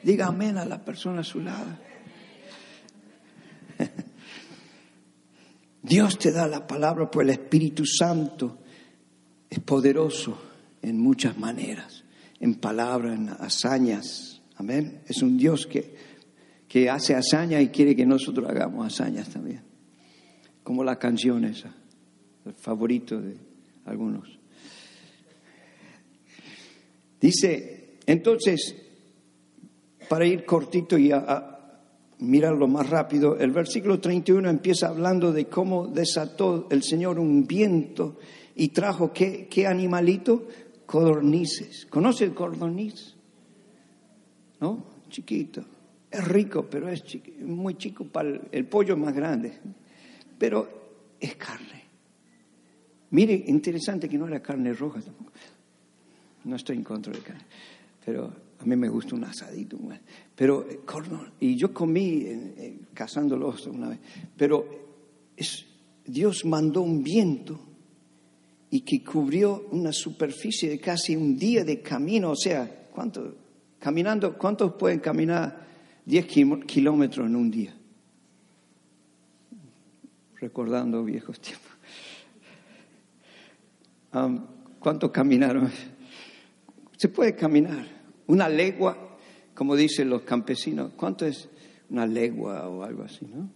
Diga 0.03 0.29
amén 0.29 0.57
a 0.57 0.65
la 0.65 0.83
persona 0.83 1.21
a 1.21 1.25
su 1.25 1.41
lado. 1.41 1.69
Dios 5.83 6.19
te 6.19 6.33
da 6.33 6.49
la 6.49 6.67
palabra 6.67 7.11
por 7.11 7.25
el 7.25 7.31
Espíritu 7.31 7.85
Santo. 7.85 8.57
Es 9.51 9.61
poderoso 9.61 10.54
en 10.85 10.99
muchas 10.99 11.39
maneras. 11.39 12.05
En 12.41 12.55
palabras, 12.55 13.19
en 13.19 13.29
hazañas 13.29 14.35
Amén. 14.57 15.01
Es 15.07 15.23
un 15.23 15.37
Dios 15.37 15.67
que, 15.67 15.95
que 16.69 16.89
hace 16.89 17.15
hazañas 17.15 17.63
y 17.63 17.69
quiere 17.69 17.97
que 17.97 18.07
nosotros 18.07 18.49
hagamos 18.49 18.87
hazañas 18.87 19.29
también. 19.29 19.63
Como 20.63 20.85
la 20.85 20.99
canción 20.99 21.45
esa, 21.45 21.75
el 22.45 22.55
favorito 22.55 23.21
de 23.21 23.37
algunos. 23.85 24.39
Dice, 27.21 27.99
entonces, 28.07 28.77
para 30.09 30.27
ir 30.27 30.45
cortito 30.45 30.97
y 30.97 31.11
a, 31.11 31.51
mirarlo 32.21 32.69
más 32.69 32.89
rápido, 32.89 33.37
el 33.37 33.51
versículo 33.51 33.99
31 33.99 34.49
empieza 34.49 34.89
hablando 34.89 35.33
de 35.33 35.47
cómo 35.47 35.89
desató 35.89 36.69
el 36.71 36.83
Señor 36.83 37.19
un 37.19 37.45
viento 37.45 38.19
y 38.55 38.69
trajo, 38.69 39.13
¿qué, 39.13 39.49
qué 39.49 39.67
animalito? 39.67 40.47
Codornices. 40.87 41.87
¿Conoce 41.87 42.25
el 42.25 42.35
codorniz? 42.35 43.15
¿no? 44.61 44.85
Chiquito. 45.09 45.65
Es 46.11 46.25
rico, 46.27 46.67
pero 46.71 46.89
es 46.89 47.03
muy 47.41 47.75
chico 47.77 48.05
para 48.05 48.41
el, 48.53 48.67
pollo 48.67 48.97
más 48.97 49.15
grande. 49.15 49.53
Pero 50.39 50.69
es 51.19 51.35
carne. 51.37 51.83
Mire, 53.11 53.45
interesante 53.47 54.09
que 54.09 54.17
no 54.17 54.27
era 54.27 54.41
carne 54.41 54.73
roja 54.73 55.01
tampoco. 55.01 55.33
No 56.45 56.57
estoy 56.57 56.77
en 56.77 56.85
contra 56.85 57.13
de 57.13 57.21
carne, 57.21 57.45
pero 58.05 58.33
a 58.59 58.65
mí 58.65 58.77
me 58.77 58.89
gusta 58.89 59.15
un 59.15 59.25
asadito. 59.25 59.79
Pero, 60.37 60.67
eh, 60.69 60.81
y 61.41 61.57
yo 61.57 61.73
comí 61.73 62.23
eh, 62.27 62.79
cazándolos 62.93 63.67
una 63.67 63.89
vez, 63.89 63.99
pero 64.37 64.67
es, 65.37 65.67
Dios 66.05 66.45
mandó 66.45 66.83
un 66.83 67.03
viento 67.03 67.59
y 68.71 68.81
que 68.81 69.05
cubrió 69.05 69.69
una 69.71 69.93
superficie 69.93 70.69
de 70.69 70.81
casi 70.81 71.15
un 71.17 71.37
día 71.37 71.65
de 71.65 71.81
camino, 71.81 72.31
o 72.31 72.37
sea, 72.37 72.89
¿cuánto? 72.93 73.37
Caminando, 73.79 74.37
¿cuántos 74.39 74.75
pueden 74.75 75.01
caminar 75.01 75.67
10 76.07 76.27
kilómetros 76.67 77.27
en 77.27 77.37
un 77.37 77.51
día? 77.51 77.75
Recordando 80.41 81.05
viejos 81.05 81.41
tiempos. 81.41 81.73
¿Cuántos 84.79 85.11
caminaron? 85.11 85.71
Se 86.97 87.09
puede 87.09 87.35
caminar. 87.35 87.87
Una 88.27 88.49
legua, 88.49 89.19
como 89.55 89.77
dicen 89.77 90.09
los 90.09 90.23
campesinos, 90.23 90.93
¿cuánto 90.97 91.27
es 91.27 91.49
una 91.91 92.07
legua 92.07 92.69
o 92.69 92.83
algo 92.83 93.03
así, 93.03 93.27
no? 93.27 93.51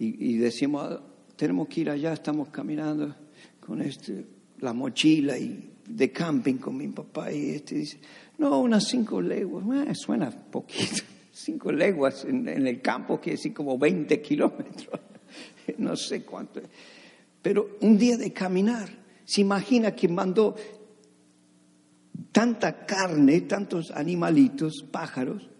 Y, 0.00 0.36
decimos, 0.36 0.86
ah, 0.88 1.02
tenemos 1.34 1.66
que 1.66 1.80
ir 1.80 1.90
allá, 1.90 2.12
estamos 2.12 2.50
caminando 2.50 3.16
con 3.68 3.82
este, 3.82 4.24
la 4.60 4.72
mochila 4.72 5.36
y 5.38 5.74
de 5.86 6.10
camping 6.10 6.54
con 6.54 6.74
mi 6.74 6.88
papá 6.88 7.30
y 7.30 7.50
este 7.50 7.74
dice, 7.74 8.00
no, 8.38 8.60
unas 8.60 8.88
cinco 8.88 9.20
leguas, 9.20 9.64
suena 9.98 10.30
poquito, 10.30 11.02
cinco 11.32 11.70
leguas 11.70 12.24
en, 12.24 12.48
el 12.48 12.80
campo 12.80 13.20
que 13.20 13.32
decir 13.32 13.52
como 13.52 13.76
20 13.76 14.22
kilómetros, 14.22 15.00
no 15.78 15.94
sé 15.96 16.22
cuánto. 16.22 16.62
Pero 17.42 17.76
un 17.82 17.98
día 17.98 18.16
de 18.16 18.32
caminar, 18.32 18.88
se 19.26 19.42
imagina 19.42 19.94
que 19.94 20.08
mandó 20.08 20.56
tanta 22.32 22.86
carne, 22.86 23.42
tantos 23.42 23.90
animalitos, 23.90 24.86
pájaros, 24.90 25.50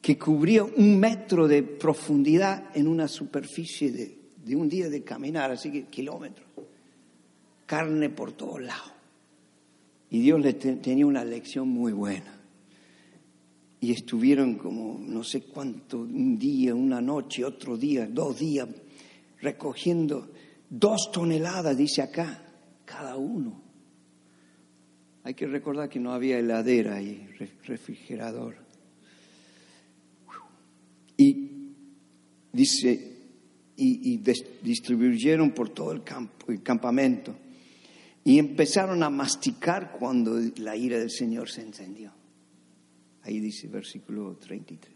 que 0.00 0.16
cubría 0.16 0.64
un 0.64 0.98
metro 0.98 1.46
de 1.46 1.62
profundidad 1.62 2.74
en 2.74 2.88
una 2.88 3.08
superficie 3.08 3.92
de, 3.92 4.18
de 4.42 4.56
un 4.56 4.70
día 4.70 4.88
de 4.88 5.04
caminar, 5.04 5.50
así 5.50 5.70
que 5.70 5.84
kilómetros. 5.84 6.48
Carne 7.70 8.10
por 8.10 8.32
todos 8.32 8.60
lados. 8.60 8.90
Y 10.10 10.18
Dios 10.18 10.40
le 10.40 10.54
tenía 10.54 11.06
una 11.06 11.24
lección 11.24 11.68
muy 11.68 11.92
buena. 11.92 12.34
Y 13.78 13.92
estuvieron 13.92 14.56
como 14.56 14.98
no 14.98 15.22
sé 15.22 15.42
cuánto, 15.42 16.00
un 16.00 16.36
día, 16.36 16.74
una 16.74 17.00
noche, 17.00 17.44
otro 17.44 17.76
día, 17.76 18.08
dos 18.08 18.40
días, 18.40 18.68
recogiendo 19.40 20.32
dos 20.68 21.12
toneladas, 21.12 21.76
dice 21.76 22.02
acá, 22.02 22.42
cada 22.84 23.16
uno. 23.16 23.62
Hay 25.22 25.34
que 25.34 25.46
recordar 25.46 25.88
que 25.88 26.00
no 26.00 26.12
había 26.12 26.40
heladera 26.40 27.00
y 27.00 27.24
refrigerador. 27.66 28.56
Y 31.16 31.50
dice, 32.52 33.16
y 33.76 34.16
distribuyeron 34.60 35.52
por 35.52 35.68
todo 35.68 35.92
el 35.92 36.02
campo, 36.02 36.50
el 36.50 36.64
campamento. 36.64 37.32
Y 38.30 38.38
empezaron 38.38 39.02
a 39.02 39.10
masticar 39.10 39.90
cuando 39.90 40.38
la 40.58 40.76
ira 40.76 41.00
del 41.00 41.10
Señor 41.10 41.50
se 41.50 41.62
encendió. 41.62 42.12
Ahí 43.24 43.40
dice 43.40 43.66
versículo 43.66 44.36
33. 44.36 44.94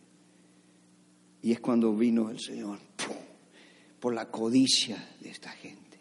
Y 1.43 1.51
es 1.51 1.59
cuando 1.59 1.97
vino 1.97 2.31
el 2.31 2.39
Señor 2.39 2.79
por 3.99 4.15
la 4.15 4.31
codicia 4.31 5.17
de 5.21 5.31
esta 5.31 5.51
gente. 5.51 5.99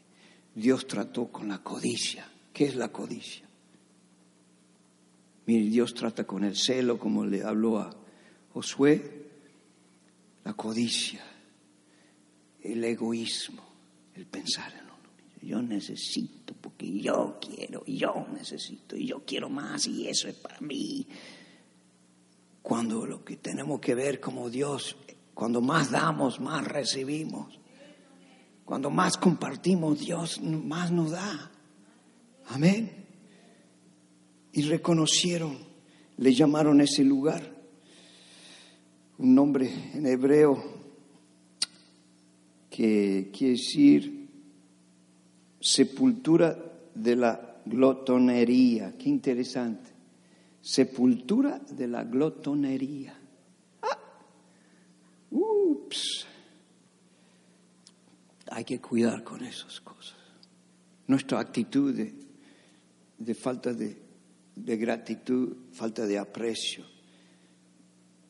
Dios 0.54 0.86
trató 0.86 1.30
con 1.30 1.48
la 1.48 1.64
codicia. 1.64 2.30
¿Qué 2.54 2.66
es 2.66 2.76
la 2.76 2.90
codicia? 2.90 3.50
Mire, 5.48 5.72
Dios 5.72 5.96
trata 5.96 6.26
con 6.26 6.44
el 6.44 6.56
celo, 6.56 7.00
como 7.00 7.26
le 7.26 7.42
habló 7.42 7.80
a 7.80 7.96
Josué, 8.54 9.26
la 10.44 10.54
codicia, 10.54 11.26
el 12.62 12.84
egoísmo, 12.84 13.64
el 14.14 14.28
pensar 14.28 14.72
en 14.80 14.83
yo 15.44 15.62
necesito, 15.62 16.54
porque 16.60 17.00
yo 17.00 17.38
quiero, 17.40 17.84
yo 17.86 18.28
necesito, 18.34 18.96
y 18.96 19.08
yo 19.08 19.24
quiero 19.26 19.50
más, 19.50 19.88
y 19.88 20.08
eso 20.08 20.28
es 20.28 20.36
para 20.36 20.60
mí. 20.62 21.08
Cuando 22.62 23.06
lo 23.06 23.24
que 23.24 23.38
tenemos 23.38 23.80
que 23.80 23.94
ver 23.94 24.20
como 24.20 24.50
Dios, 24.50 24.96
cuando 25.34 25.62
más 25.62 25.92
damos, 25.92 26.40
más 26.40 26.66
recibimos. 26.66 27.60
Cuando 28.66 28.90
más 28.90 29.18
compartimos, 29.18 30.00
Dios 30.00 30.42
más 30.42 30.92
nos 30.92 31.12
da. 31.12 31.52
Amén. 32.48 33.06
Y 34.54 34.62
reconocieron, 34.64 35.58
le 36.18 36.34
llamaron 36.34 36.80
ese 36.80 37.04
lugar 37.04 37.54
un 39.18 39.36
nombre 39.36 39.72
en 39.94 40.06
hebreo 40.06 40.62
que 42.70 43.30
quiere 43.32 43.54
decir 43.54 44.13
sepultura 45.64 46.58
de 46.94 47.16
la 47.16 47.62
glotonería. 47.66 48.98
Qué 48.98 49.08
interesante. 49.08 49.90
Sepultura 50.62 51.58
de 51.60 51.88
la 51.88 52.04
glotonería. 52.04 53.18
Ah. 53.82 53.98
Ups. 55.32 56.28
Hay 58.52 58.66
que 58.66 58.82
cuidar 58.82 59.24
con 59.24 59.42
esas 59.44 59.80
cosas. 59.80 60.18
Nuestra 61.08 61.40
actitud 61.40 61.96
de, 63.18 63.34
falta 63.34 63.74
de, 63.74 63.98
de 64.56 64.78
gratitud, 64.78 65.56
falta 65.72 66.06
de 66.06 66.20
aprecio, 66.20 66.86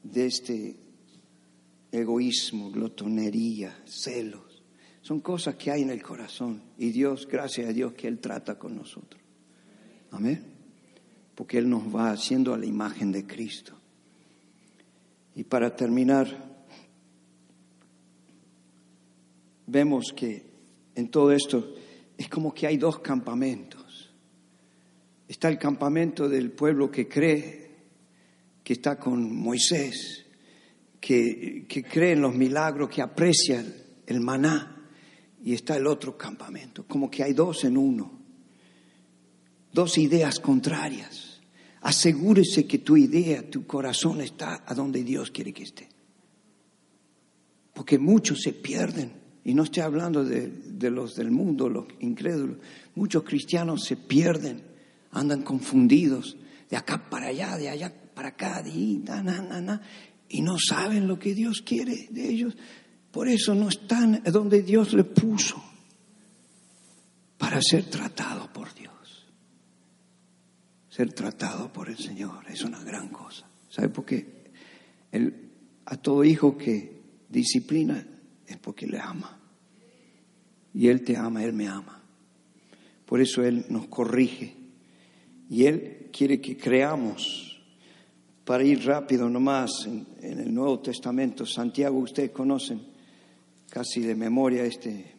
de 0.04 0.26
este 0.28 0.76
egoísmo, 1.92 2.70
glotonería, 2.72 3.82
celos. 3.86 4.53
Son 5.04 5.20
cosas 5.20 5.56
que 5.56 5.70
hay 5.70 5.82
en 5.82 5.90
el 5.90 6.02
corazón 6.02 6.62
y 6.78 6.90
Dios, 6.92 7.28
gracias 7.30 7.70
a 7.70 7.74
Dios 7.74 7.94
que 7.94 8.08
Él 8.08 8.20
trata 8.20 8.58
con 8.58 8.76
nosotros. 8.76 9.22
Amén. 10.12 10.42
Porque 11.36 11.58
Él 11.58 11.70
nos 11.70 11.94
va 11.94 12.12
haciendo 12.12 12.54
a 12.54 12.58
la 12.58 12.66
imagen 12.66 13.12
de 13.12 13.28
Cristo. 13.28 13.74
Y 15.36 15.44
para 15.44 15.76
terminar, 15.76 16.26
vemos 19.68 20.14
que 20.16 20.46
en 20.96 21.10
todo 21.10 21.34
esto 21.34 21.76
es 22.18 22.30
como 22.30 22.54
que 22.54 22.66
hay 22.66 22.78
dos 22.78 23.00
campamentos. 23.00 24.10
Está 25.28 25.50
el 25.50 25.58
campamento 25.58 26.30
del 26.30 26.52
pueblo 26.52 26.90
que 26.90 27.10
cree, 27.10 27.72
que 28.64 28.72
está 28.72 28.98
con 28.98 29.36
Moisés, 29.36 30.26
que, 31.02 31.66
cree 31.92 32.14
en 32.14 32.22
los 32.22 32.34
milagros, 32.34 32.90
que 32.90 33.02
aprecia 33.02 33.66
el 34.06 34.22
maná. 34.22 34.73
Y 35.44 35.54
está 35.54 35.76
el 35.76 35.88
otro 35.88 36.18
campamento, 36.18 36.86
como 36.88 37.12
que 37.12 37.24
hay 37.24 37.34
dos 37.34 37.64
en 37.66 37.78
uno, 37.78 38.12
dos 39.72 39.98
ideas 39.98 40.40
contrarias. 40.40 41.42
Asegúrese 41.82 42.66
que 42.66 42.80
tu 42.80 42.96
idea, 42.96 43.50
tu 43.50 43.68
corazón 43.68 44.22
está 44.22 44.64
a 44.66 44.74
donde 44.74 45.04
Dios 45.04 45.32
quiere 45.32 45.52
que 45.52 45.64
esté. 45.64 45.90
Porque 47.74 48.00
muchos 48.00 48.42
se 48.42 48.54
pierden 48.54 49.24
y 49.44 49.54
no 49.54 49.64
estoy 49.64 49.84
hablando 49.84 50.24
de, 50.24 50.90
los 50.90 51.16
del 51.16 51.32
mundo, 51.32 51.68
los 51.68 51.86
incrédulos. 52.00 52.58
Muchos 52.96 53.24
cristianos 53.24 53.84
se 53.84 53.98
pierden, 53.98 54.62
andan 55.12 55.42
confundidos, 55.42 56.38
de 56.70 56.78
acá 56.78 57.10
para 57.10 57.28
allá, 57.28 57.58
de 57.58 57.70
allá 57.70 57.94
para 58.16 58.30
acá, 58.30 58.64
de 58.64 58.72
ahí, 58.72 59.04
y 60.30 60.42
no 60.42 60.58
saben 60.58 61.08
lo 61.08 61.20
que 61.20 61.36
Dios 61.36 61.62
quiere 61.62 62.08
de 62.10 62.30
ellos. 62.30 62.56
Por 63.14 63.28
eso 63.28 63.54
no 63.54 63.70
están 63.70 64.24
donde 64.24 64.64
Dios 64.64 64.92
le 64.94 65.04
puso 65.04 65.64
para 67.38 67.62
ser 67.62 67.86
tratado 67.86 68.52
por 68.52 68.74
Dios. 68.74 69.28
Ser 70.90 71.14
tratado 71.14 71.72
por 71.72 71.90
el 71.90 71.98
Señor 72.00 72.44
es 72.50 72.64
una 72.64 72.84
gran 72.84 73.10
cosa. 73.10 73.48
¿Sabe 73.70 73.90
por 73.90 74.04
qué? 74.04 74.42
a 75.86 75.98
todo 75.98 76.24
hijo 76.24 76.58
que 76.58 77.04
disciplina 77.30 78.04
es 78.48 78.58
porque 78.58 78.88
le 78.88 79.00
ama. 79.00 79.40
Y 80.74 80.88
Él 80.88 81.04
te 81.04 81.16
ama, 81.16 81.44
Él 81.44 81.54
me 81.54 81.68
ama. 81.68 82.02
Por 83.06 83.22
eso 83.22 83.44
Él 83.44 83.68
nos 83.70 83.90
corrige. 83.90 84.56
Y 85.52 85.66
Él 85.66 86.10
quiere 86.12 86.42
que 86.42 86.58
creamos. 86.58 87.62
Para 88.44 88.64
ir 88.64 88.84
rápido 88.84 89.30
nomás 89.30 89.86
en, 89.86 90.08
en 90.20 90.40
el 90.40 90.52
Nuevo 90.52 90.80
Testamento, 90.80 91.46
Santiago, 91.46 92.00
ustedes 92.00 92.32
conocen 92.32 92.93
casi 93.74 94.02
de 94.02 94.14
memoria 94.14 94.64
este, 94.66 95.16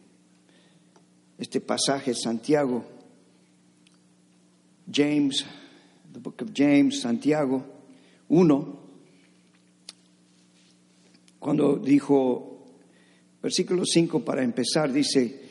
este 1.37 1.59
pasaje, 1.59 2.13
Santiago, 2.13 2.85
James, 4.89 5.45
the 6.13 6.19
book 6.19 6.41
of 6.41 6.51
James, 6.55 7.01
Santiago 7.01 7.65
1, 8.29 8.79
cuando 11.37 11.75
dijo 11.75 12.53
Versículo 13.43 13.83
5 13.85 14.23
para 14.23 14.41
empezar 14.41 14.91
dice, 14.93 15.41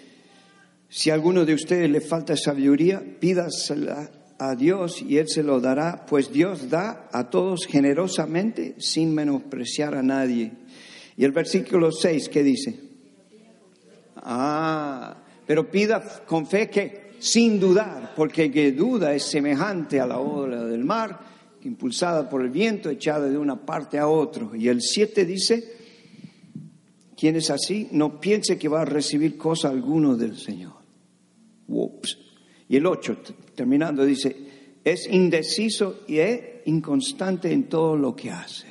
si 0.89 1.11
a 1.11 1.15
alguno 1.15 1.45
de 1.45 1.53
ustedes 1.53 1.91
le 1.91 2.01
falta 2.01 2.39
sabiduría, 2.39 3.05
pídasela 3.21 4.11
a 4.39 4.57
Dios 4.57 5.03
y 5.03 5.19
Él 5.19 5.29
se 5.29 5.43
lo 5.43 5.61
dará, 5.61 6.07
pues 6.07 6.33
Dios 6.33 6.71
da 6.71 7.11
a 7.13 7.29
todos 7.29 7.67
generosamente 7.67 8.77
sin 8.79 9.15
menospreciar 9.15 9.95
a 9.95 10.03
nadie. 10.03 10.53
Y 11.19 11.25
el 11.25 11.33
versículo 11.33 11.93
6, 11.93 12.31
¿qué 12.31 12.43
dice? 12.43 12.94
Ah, 14.17 15.17
pero 15.47 15.71
pida 15.71 16.03
con 16.27 16.47
fe 16.47 16.71
que 16.71 17.15
sin 17.19 17.59
dudar, 17.59 18.13
porque 18.15 18.51
que 18.51 18.73
duda 18.73 19.15
es 19.15 19.25
semejante 19.25 20.01
a 20.01 20.07
la 20.07 20.19
ola 20.19 20.65
del 20.65 20.85
mar, 20.85 21.21
impulsada 21.63 22.29
por 22.29 22.43
el 22.43 22.51
viento, 22.51 22.91
echada 22.91 23.29
de 23.29 23.39
una 23.39 23.65
parte 23.65 23.99
a 23.99 24.09
otra. 24.09 24.49
Y 24.55 24.69
el 24.69 24.83
7 24.83 25.25
dice, 25.25 25.73
quien 27.17 27.37
es 27.37 27.51
así, 27.51 27.89
no 27.93 28.21
piense 28.21 28.59
que 28.59 28.69
va 28.69 28.83
a 28.83 28.85
recibir 28.85 29.39
cosa 29.39 29.71
alguna 29.71 30.15
del 30.15 30.37
Señor. 30.37 30.75
Y 32.69 32.77
el 32.77 32.87
8, 32.87 33.19
terminando, 33.55 34.05
dice, 34.05 34.37
es 34.85 35.09
indeciso 35.11 36.01
y 36.07 36.19
es 36.19 36.41
inconstante 36.67 37.51
en 37.53 37.69
todo 37.69 37.97
lo 37.97 38.15
que 38.15 38.31
hace. 38.31 38.67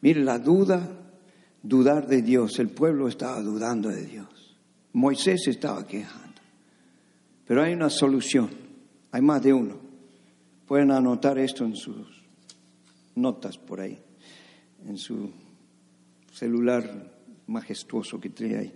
Mire, 0.00 0.22
la 0.22 0.38
duda, 0.38 0.88
dudar 1.62 2.06
de 2.06 2.22
Dios. 2.22 2.58
El 2.60 2.68
pueblo 2.68 3.08
estaba 3.08 3.40
dudando 3.42 3.88
de 3.88 4.04
Dios. 4.04 4.35
Moisés 4.96 5.46
estaba 5.48 5.86
quejando. 5.86 6.40
Pero 7.46 7.62
hay 7.62 7.74
una 7.74 7.90
solución. 7.90 8.48
Hay 9.12 9.20
más 9.20 9.42
de 9.42 9.52
uno. 9.52 9.78
Pueden 10.66 10.90
anotar 10.90 11.38
esto 11.38 11.66
en 11.66 11.76
sus 11.76 12.24
notas 13.14 13.58
por 13.58 13.80
ahí, 13.80 13.98
en 14.86 14.96
su 14.96 15.30
celular 16.32 17.12
majestuoso 17.46 18.18
que 18.18 18.30
trae 18.30 18.56
ahí. 18.56 18.72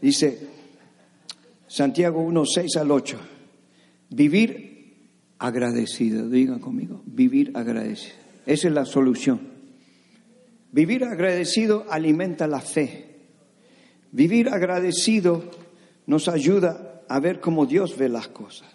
Dice 0.00 0.48
Santiago 1.68 2.20
1, 2.22 2.44
6 2.44 2.76
al 2.78 2.90
8, 2.90 3.18
vivir 4.10 4.96
agradecido, 5.38 6.28
digan 6.28 6.58
conmigo, 6.58 7.02
vivir 7.06 7.52
agradecido. 7.54 8.16
Esa 8.46 8.66
es 8.66 8.74
la 8.74 8.84
solución. 8.84 9.40
Vivir 10.72 11.04
agradecido 11.04 11.86
alimenta 11.88 12.48
la 12.48 12.60
fe. 12.60 13.11
Vivir 14.12 14.50
agradecido 14.50 15.42
nos 16.06 16.28
ayuda 16.28 17.02
a 17.08 17.18
ver 17.18 17.40
cómo 17.40 17.66
Dios 17.66 17.96
ve 17.96 18.08
las 18.08 18.28
cosas. 18.28 18.68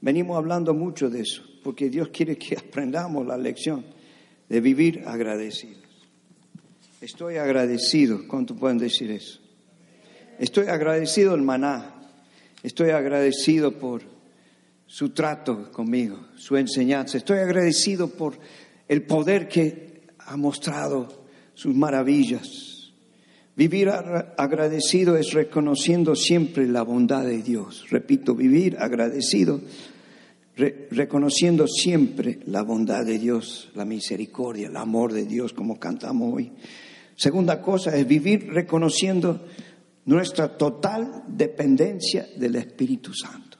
Venimos 0.00 0.36
hablando 0.36 0.74
mucho 0.74 1.08
de 1.08 1.20
eso, 1.20 1.42
porque 1.64 1.88
Dios 1.88 2.08
quiere 2.08 2.36
que 2.36 2.56
aprendamos 2.58 3.26
la 3.26 3.38
lección 3.38 3.84
de 4.48 4.60
vivir 4.60 5.04
agradecido. 5.06 5.80
Estoy 7.00 7.36
agradecido. 7.36 8.28
¿Cuánto 8.28 8.54
pueden 8.54 8.78
decir 8.78 9.10
eso? 9.10 9.40
Estoy 10.38 10.66
agradecido 10.66 11.32
al 11.32 11.42
maná. 11.42 11.94
Estoy 12.62 12.90
agradecido 12.90 13.72
por 13.72 14.02
su 14.86 15.10
trato 15.10 15.72
conmigo, 15.72 16.28
su 16.36 16.56
enseñanza. 16.56 17.16
Estoy 17.16 17.38
agradecido 17.38 18.08
por 18.08 18.38
el 18.86 19.02
poder 19.02 19.48
que 19.48 20.02
ha 20.18 20.36
mostrado, 20.36 21.26
sus 21.54 21.74
maravillas. 21.74 22.71
Vivir 23.54 23.90
agradecido 23.90 25.16
es 25.16 25.32
reconociendo 25.34 26.16
siempre 26.16 26.66
la 26.66 26.82
bondad 26.82 27.24
de 27.24 27.42
Dios. 27.42 27.84
Repito, 27.90 28.34
vivir 28.34 28.78
agradecido, 28.78 29.60
reconociendo 30.90 31.66
siempre 31.66 32.38
la 32.46 32.62
bondad 32.62 33.04
de 33.04 33.18
Dios, 33.18 33.70
la 33.74 33.84
misericordia, 33.84 34.68
el 34.68 34.76
amor 34.76 35.12
de 35.12 35.26
Dios, 35.26 35.52
como 35.52 35.78
cantamos 35.78 36.34
hoy. 36.34 36.52
Segunda 37.14 37.60
cosa 37.60 37.94
es 37.94 38.06
vivir 38.06 38.48
reconociendo 38.52 39.44
nuestra 40.06 40.56
total 40.56 41.24
dependencia 41.28 42.26
del 42.36 42.56
Espíritu 42.56 43.12
Santo. 43.12 43.58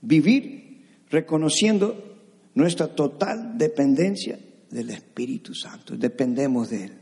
Vivir 0.00 0.82
reconociendo 1.10 2.18
nuestra 2.54 2.88
total 2.88 3.58
dependencia 3.58 4.38
del 4.70 4.90
Espíritu 4.90 5.54
Santo. 5.54 5.94
Dependemos 5.94 6.70
de 6.70 6.84
Él. 6.84 6.92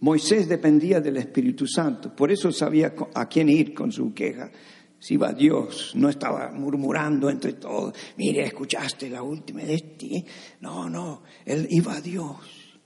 Moisés 0.00 0.48
dependía 0.48 1.00
del 1.00 1.16
Espíritu 1.16 1.66
Santo, 1.66 2.14
por 2.14 2.30
eso 2.30 2.52
sabía 2.52 2.94
a 3.14 3.28
quién 3.28 3.48
ir 3.48 3.74
con 3.74 3.90
su 3.90 4.14
queja. 4.14 4.50
Si 5.00 5.14
iba 5.14 5.32
Dios, 5.32 5.92
no 5.94 6.08
estaba 6.08 6.50
murmurando 6.50 7.30
entre 7.30 7.52
todos, 7.54 7.94
mire, 8.16 8.44
escuchaste 8.44 9.08
la 9.08 9.22
última 9.22 9.62
de 9.62 9.74
este. 9.74 10.24
No, 10.60 10.88
no, 10.88 11.22
él 11.44 11.66
iba 11.70 11.94
a 11.94 12.00
Dios. 12.00 12.78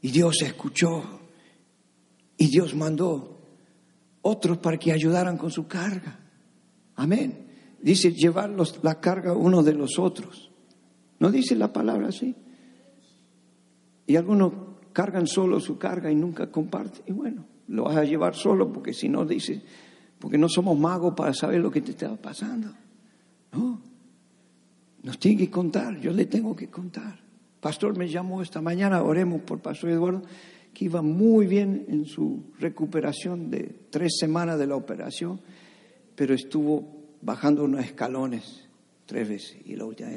Y 0.00 0.10
Dios 0.10 0.42
escuchó. 0.42 1.20
Y 2.36 2.48
Dios 2.48 2.74
mandó 2.74 3.40
otros 4.22 4.58
para 4.58 4.76
que 4.76 4.92
ayudaran 4.92 5.36
con 5.36 5.50
su 5.50 5.66
carga. 5.66 6.20
Amén. 6.96 7.46
Dice 7.80 8.12
llevar 8.12 8.54
la 8.82 9.00
carga 9.00 9.34
uno 9.34 9.62
de 9.62 9.72
los 9.72 9.98
otros. 9.98 10.50
¿No 11.18 11.30
dice 11.30 11.54
la 11.54 11.72
palabra 11.72 12.08
así? 12.08 12.34
Y 14.06 14.16
algunos 14.16 14.52
cargan 14.96 15.26
solo 15.26 15.60
su 15.60 15.76
carga 15.76 16.10
y 16.10 16.14
nunca 16.14 16.50
comparten. 16.50 17.02
Y 17.06 17.12
bueno, 17.12 17.44
lo 17.68 17.84
vas 17.84 17.98
a 17.98 18.04
llevar 18.04 18.34
solo 18.34 18.72
porque 18.72 18.94
si 18.94 19.10
no 19.10 19.26
dice, 19.26 19.60
porque 20.18 20.38
no 20.38 20.48
somos 20.48 20.78
magos 20.78 21.12
para 21.14 21.34
saber 21.34 21.60
lo 21.60 21.70
que 21.70 21.82
te 21.82 21.90
está 21.90 22.16
pasando. 22.16 22.72
No, 23.52 23.78
nos 25.02 25.18
tiene 25.18 25.36
que 25.36 25.50
contar, 25.50 26.00
yo 26.00 26.12
le 26.12 26.24
tengo 26.24 26.56
que 26.56 26.70
contar. 26.70 27.20
Pastor 27.60 27.94
me 27.98 28.08
llamó 28.08 28.40
esta 28.40 28.62
mañana, 28.62 29.02
oremos 29.02 29.42
por 29.42 29.60
Pastor 29.60 29.90
Eduardo, 29.90 30.22
que 30.72 30.86
iba 30.86 31.02
muy 31.02 31.46
bien 31.46 31.84
en 31.88 32.06
su 32.06 32.44
recuperación 32.58 33.50
de 33.50 33.88
tres 33.90 34.16
semanas 34.18 34.58
de 34.58 34.66
la 34.66 34.76
operación, 34.76 35.42
pero 36.14 36.32
estuvo 36.32 37.18
bajando 37.20 37.64
unos 37.64 37.84
escalones 37.84 38.66
tres 39.04 39.28
veces 39.28 39.58
y 39.62 39.76
la 39.76 39.84
última 39.84 40.08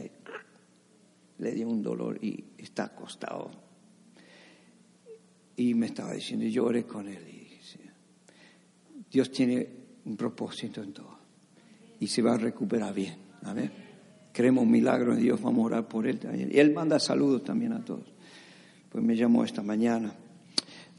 le 1.37 1.51
dio 1.51 1.67
un 1.67 1.83
dolor 1.83 2.17
y 2.23 2.45
está 2.57 2.85
acostado. 2.85 3.68
Y 5.59 5.73
me 5.73 5.87
estaba 5.87 6.13
diciendo, 6.13 6.45
yo 6.45 6.63
oré 6.63 6.85
con 6.85 7.05
él 7.05 7.19
y 7.27 7.49
Dios 9.11 9.29
tiene 9.29 9.67
un 10.05 10.15
propósito 10.15 10.81
en 10.81 10.93
todo 10.93 11.17
y 11.99 12.07
se 12.07 12.21
va 12.21 12.35
a 12.35 12.37
recuperar 12.37 12.93
bien. 12.93 13.15
Amén. 13.41 13.69
Creemos 14.31 14.63
un 14.63 14.71
milagro 14.71 15.13
en 15.13 15.19
Dios, 15.19 15.41
vamos 15.41 15.63
a 15.63 15.65
orar 15.65 15.87
por 15.89 16.07
él 16.07 16.17
también. 16.17 16.49
Y 16.49 16.59
él 16.59 16.71
manda 16.71 16.97
saludos 16.97 17.43
también 17.43 17.73
a 17.73 17.83
todos. 17.83 18.05
Pues 18.89 19.03
me 19.03 19.17
llamó 19.17 19.43
esta 19.43 19.61
mañana. 19.61 20.13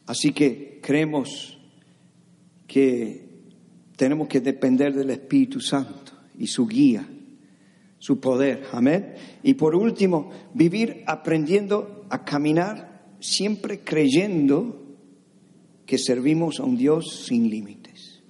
Así 0.04 0.32
que 0.34 0.78
creemos 0.82 1.56
que 2.66 3.30
tenemos 3.96 4.28
que 4.28 4.42
depender 4.42 4.92
del 4.92 5.08
Espíritu 5.08 5.60
Santo 5.60 6.12
y 6.38 6.48
su 6.48 6.66
guía, 6.66 7.08
su 7.98 8.20
poder. 8.20 8.66
Amén. 8.72 9.14
Y 9.42 9.54
por 9.54 9.74
último, 9.74 10.30
vivir 10.52 11.02
aprendiendo 11.06 12.04
a 12.10 12.26
caminar 12.26 12.89
siempre 13.20 13.80
creyendo 13.80 14.86
que 15.86 15.98
servimos 15.98 16.60
a 16.60 16.64
un 16.64 16.76
Dios 16.76 17.24
sin 17.26 17.50
límites. 17.50 18.22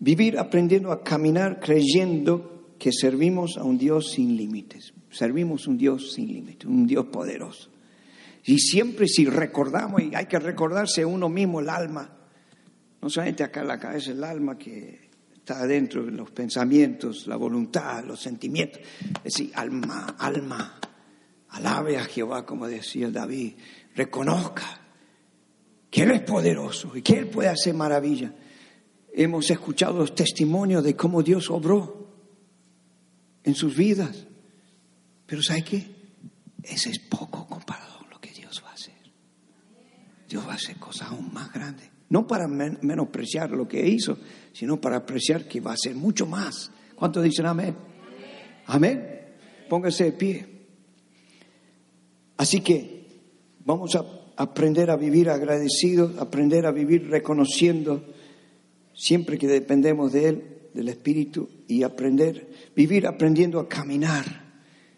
Vivir 0.00 0.38
aprendiendo 0.38 0.92
a 0.92 1.02
caminar 1.02 1.60
creyendo 1.60 2.74
que 2.78 2.92
servimos 2.92 3.56
a 3.56 3.64
un 3.64 3.78
Dios 3.78 4.12
sin 4.12 4.36
límites. 4.36 4.92
Servimos 5.10 5.66
un 5.66 5.78
Dios 5.78 6.12
sin 6.12 6.32
límites, 6.32 6.68
un 6.68 6.86
Dios 6.86 7.06
poderoso. 7.06 7.70
Y 8.44 8.58
siempre 8.58 9.06
si 9.08 9.24
recordamos, 9.26 10.02
y 10.02 10.14
hay 10.14 10.26
que 10.26 10.38
recordarse 10.38 11.04
uno 11.04 11.28
mismo 11.28 11.60
el 11.60 11.68
alma, 11.68 12.16
no 13.00 13.10
solamente 13.10 13.42
acá 13.42 13.62
en 13.62 13.68
la 13.68 13.78
cabeza, 13.78 14.12
el 14.12 14.22
alma 14.24 14.56
que 14.56 15.08
está 15.34 15.60
adentro, 15.60 16.02
los 16.02 16.30
pensamientos, 16.30 17.26
la 17.26 17.36
voluntad, 17.36 18.04
los 18.04 18.20
sentimientos. 18.20 18.80
Es 19.24 19.34
decir, 19.34 19.50
alma, 19.54 20.16
alma, 20.18 20.78
alabe 21.58 21.98
a 21.98 22.04
Jehová, 22.04 22.46
como 22.46 22.66
decía 22.66 23.10
David, 23.10 23.54
reconozca 23.94 24.80
que 25.90 26.02
Él 26.02 26.12
es 26.12 26.22
poderoso 26.22 26.96
y 26.96 27.02
que 27.02 27.18
Él 27.18 27.28
puede 27.28 27.48
hacer 27.48 27.74
maravilla. 27.74 28.32
Hemos 29.12 29.50
escuchado 29.50 29.98
los 29.98 30.14
testimonios 30.14 30.84
de 30.84 30.96
cómo 30.96 31.22
Dios 31.22 31.50
obró 31.50 32.08
en 33.44 33.54
sus 33.54 33.76
vidas, 33.76 34.26
pero 35.26 35.42
¿sabe 35.42 35.64
qué? 35.64 35.86
Ese 36.62 36.90
es 36.90 36.98
poco 36.98 37.46
comparado 37.46 37.88
Dios 40.28 40.46
va 40.46 40.52
a 40.52 40.56
hacer 40.56 40.76
cosas 40.76 41.08
aún 41.08 41.32
más 41.32 41.52
grandes. 41.52 41.88
No 42.10 42.26
para 42.26 42.46
menospreciar 42.46 43.50
lo 43.50 43.66
que 43.66 43.86
hizo, 43.86 44.18
sino 44.52 44.80
para 44.80 44.96
apreciar 44.96 45.46
que 45.46 45.60
va 45.60 45.72
a 45.72 45.74
hacer 45.74 45.94
mucho 45.94 46.26
más. 46.26 46.70
¿Cuántos 46.94 47.24
dicen 47.24 47.46
amén? 47.46 47.74
Amén. 48.66 49.20
Póngase 49.68 50.04
de 50.04 50.12
pie. 50.12 50.57
Así 52.38 52.60
que 52.60 53.04
vamos 53.64 53.94
a 53.94 54.04
aprender 54.36 54.90
a 54.90 54.96
vivir 54.96 55.28
agradecidos, 55.28 56.16
aprender 56.18 56.64
a 56.64 56.70
vivir 56.70 57.10
reconociendo 57.10 58.02
siempre 58.94 59.36
que 59.36 59.48
dependemos 59.48 60.12
de 60.12 60.28
Él, 60.28 60.44
del 60.72 60.88
Espíritu, 60.88 61.48
y 61.66 61.82
aprender, 61.82 62.48
vivir 62.74 63.06
aprendiendo 63.06 63.60
a 63.60 63.68
caminar 63.68 64.24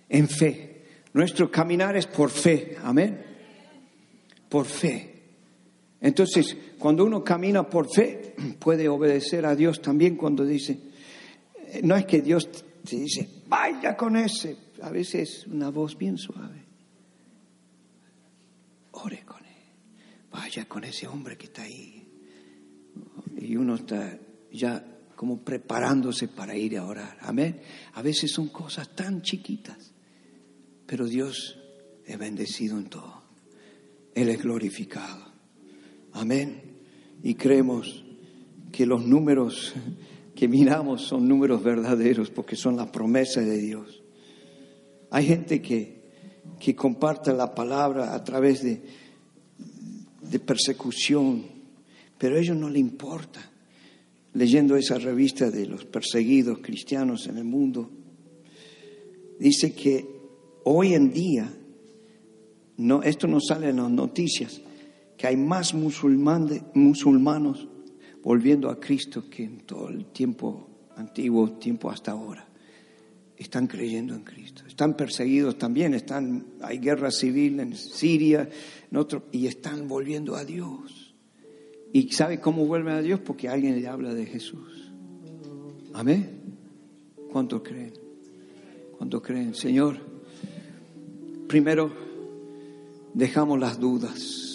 en 0.09 0.28
fe. 0.28 0.82
Nuestro 1.14 1.51
caminar 1.51 1.97
es 1.97 2.07
por 2.07 2.30
fe, 2.30 2.76
amén. 2.82 3.20
Por 4.49 4.66
fe. 4.66 5.11
Entonces, 6.01 6.57
cuando 6.78 7.05
uno 7.05 7.24
camina 7.24 7.68
por 7.68 7.93
fe, 7.93 8.34
puede 8.59 8.88
obedecer 8.88 9.47
a 9.47 9.57
Dios 9.57 9.80
también 9.80 10.16
cuando 10.16 10.45
dice, 10.45 10.78
eh, 11.72 11.80
no 11.82 11.97
es 11.97 12.05
que 12.05 12.20
Dios 12.20 12.49
te 12.88 12.97
dice, 12.97 13.28
vaya 13.49 13.97
con 13.97 14.16
ese, 14.16 14.57
a 14.82 14.91
veces 14.91 15.47
una 15.47 15.70
voz 15.70 15.97
bien 15.97 16.16
suave, 16.16 16.70
ore 19.03 19.24
con 19.24 19.44
él, 19.44 19.74
vaya 20.30 20.66
con 20.66 20.84
ese 20.84 21.07
hombre 21.07 21.36
que 21.36 21.46
está 21.46 21.62
ahí. 21.62 22.09
Y 23.36 23.57
uno 23.57 23.76
está 23.76 24.18
ya 24.53 24.84
como 25.16 25.42
preparándose 25.42 26.28
para 26.28 26.57
ir 26.57 26.78
a 26.78 26.86
orar. 26.86 27.18
Amén. 27.20 27.61
A 27.94 28.03
veces 28.03 28.32
son 28.32 28.48
cosas 28.48 28.94
tan 28.94 29.22
chiquitas, 29.22 29.92
pero 30.86 31.07
Dios 31.07 31.59
es 32.07 32.18
bendecido 32.18 32.78
en 32.78 32.86
todo. 32.86 33.22
Él 34.14 34.28
es 34.28 34.42
glorificado. 34.42 35.32
Amén. 36.12 36.78
Y 37.22 37.34
creemos 37.34 38.05
que 38.72 38.86
los 38.86 39.05
números 39.05 39.74
que 40.34 40.48
miramos 40.48 41.03
son 41.03 41.28
números 41.28 41.62
verdaderos 41.62 42.30
porque 42.30 42.57
son 42.57 42.76
la 42.76 42.90
promesa 42.90 43.42
de 43.42 43.59
Dios. 43.59 44.03
Hay 45.11 45.26
gente 45.26 45.61
que, 45.61 45.99
que 46.59 46.74
comparte 46.74 47.32
la 47.32 47.55
palabra 47.55 48.14
a 48.14 48.22
través 48.22 48.62
de, 48.62 48.82
de 50.20 50.38
persecución, 50.38 51.45
pero 52.18 52.36
a 52.36 52.41
ellos 52.41 52.57
no 52.57 52.68
le 52.68 52.78
importa. 52.78 53.41
Leyendo 54.32 54.76
esa 54.76 54.97
revista 54.99 55.51
de 55.51 55.66
los 55.66 55.84
perseguidos 55.84 56.59
cristianos 56.61 57.26
en 57.26 57.38
el 57.38 57.45
mundo, 57.45 57.91
dice 59.41 59.72
que 59.72 60.07
hoy 60.64 60.95
en 60.95 61.12
día, 61.12 61.53
no, 62.76 63.03
esto 63.03 63.26
no 63.26 63.41
sale 63.41 63.70
en 63.70 63.76
las 63.76 63.91
noticias, 63.91 64.61
que 65.16 65.26
hay 65.26 65.36
más 65.36 65.74
musulmanos 65.74 67.68
volviendo 68.22 68.70
a 68.70 68.78
Cristo 68.78 69.24
que 69.28 69.45
en 69.45 69.61
todo 69.61 69.88
el 69.88 70.07
tiempo 70.07 70.68
antiguo, 70.97 71.53
tiempo 71.53 71.91
hasta 71.91 72.12
ahora. 72.12 72.49
Están 73.41 73.66
creyendo 73.66 74.14
en 74.14 74.22
Cristo. 74.22 74.64
Están 74.68 74.95
perseguidos 74.95 75.57
también, 75.57 75.95
están, 75.95 76.45
hay 76.61 76.78
guerra 76.78 77.11
civil 77.11 77.59
en 77.59 77.74
Siria 77.74 78.51
y 79.32 79.47
están 79.47 79.88
volviendo 79.88 80.36
a 80.36 80.45
Dios. 80.45 81.14
¿Y 81.91 82.12
sabe 82.12 82.38
cómo 82.38 82.66
vuelven 82.66 82.95
a 82.95 83.01
Dios? 83.01 83.18
Porque 83.20 83.49
alguien 83.49 83.80
le 83.80 83.88
habla 83.88 84.12
de 84.12 84.26
Jesús. 84.26 84.93
Amén. 85.95 86.38
¿Cuánto 87.32 87.62
creen? 87.62 87.95
¿Cuánto 88.99 89.22
creen? 89.22 89.55
Señor, 89.55 89.97
primero 91.49 91.91
dejamos 93.14 93.59
las 93.59 93.80
dudas 93.80 94.51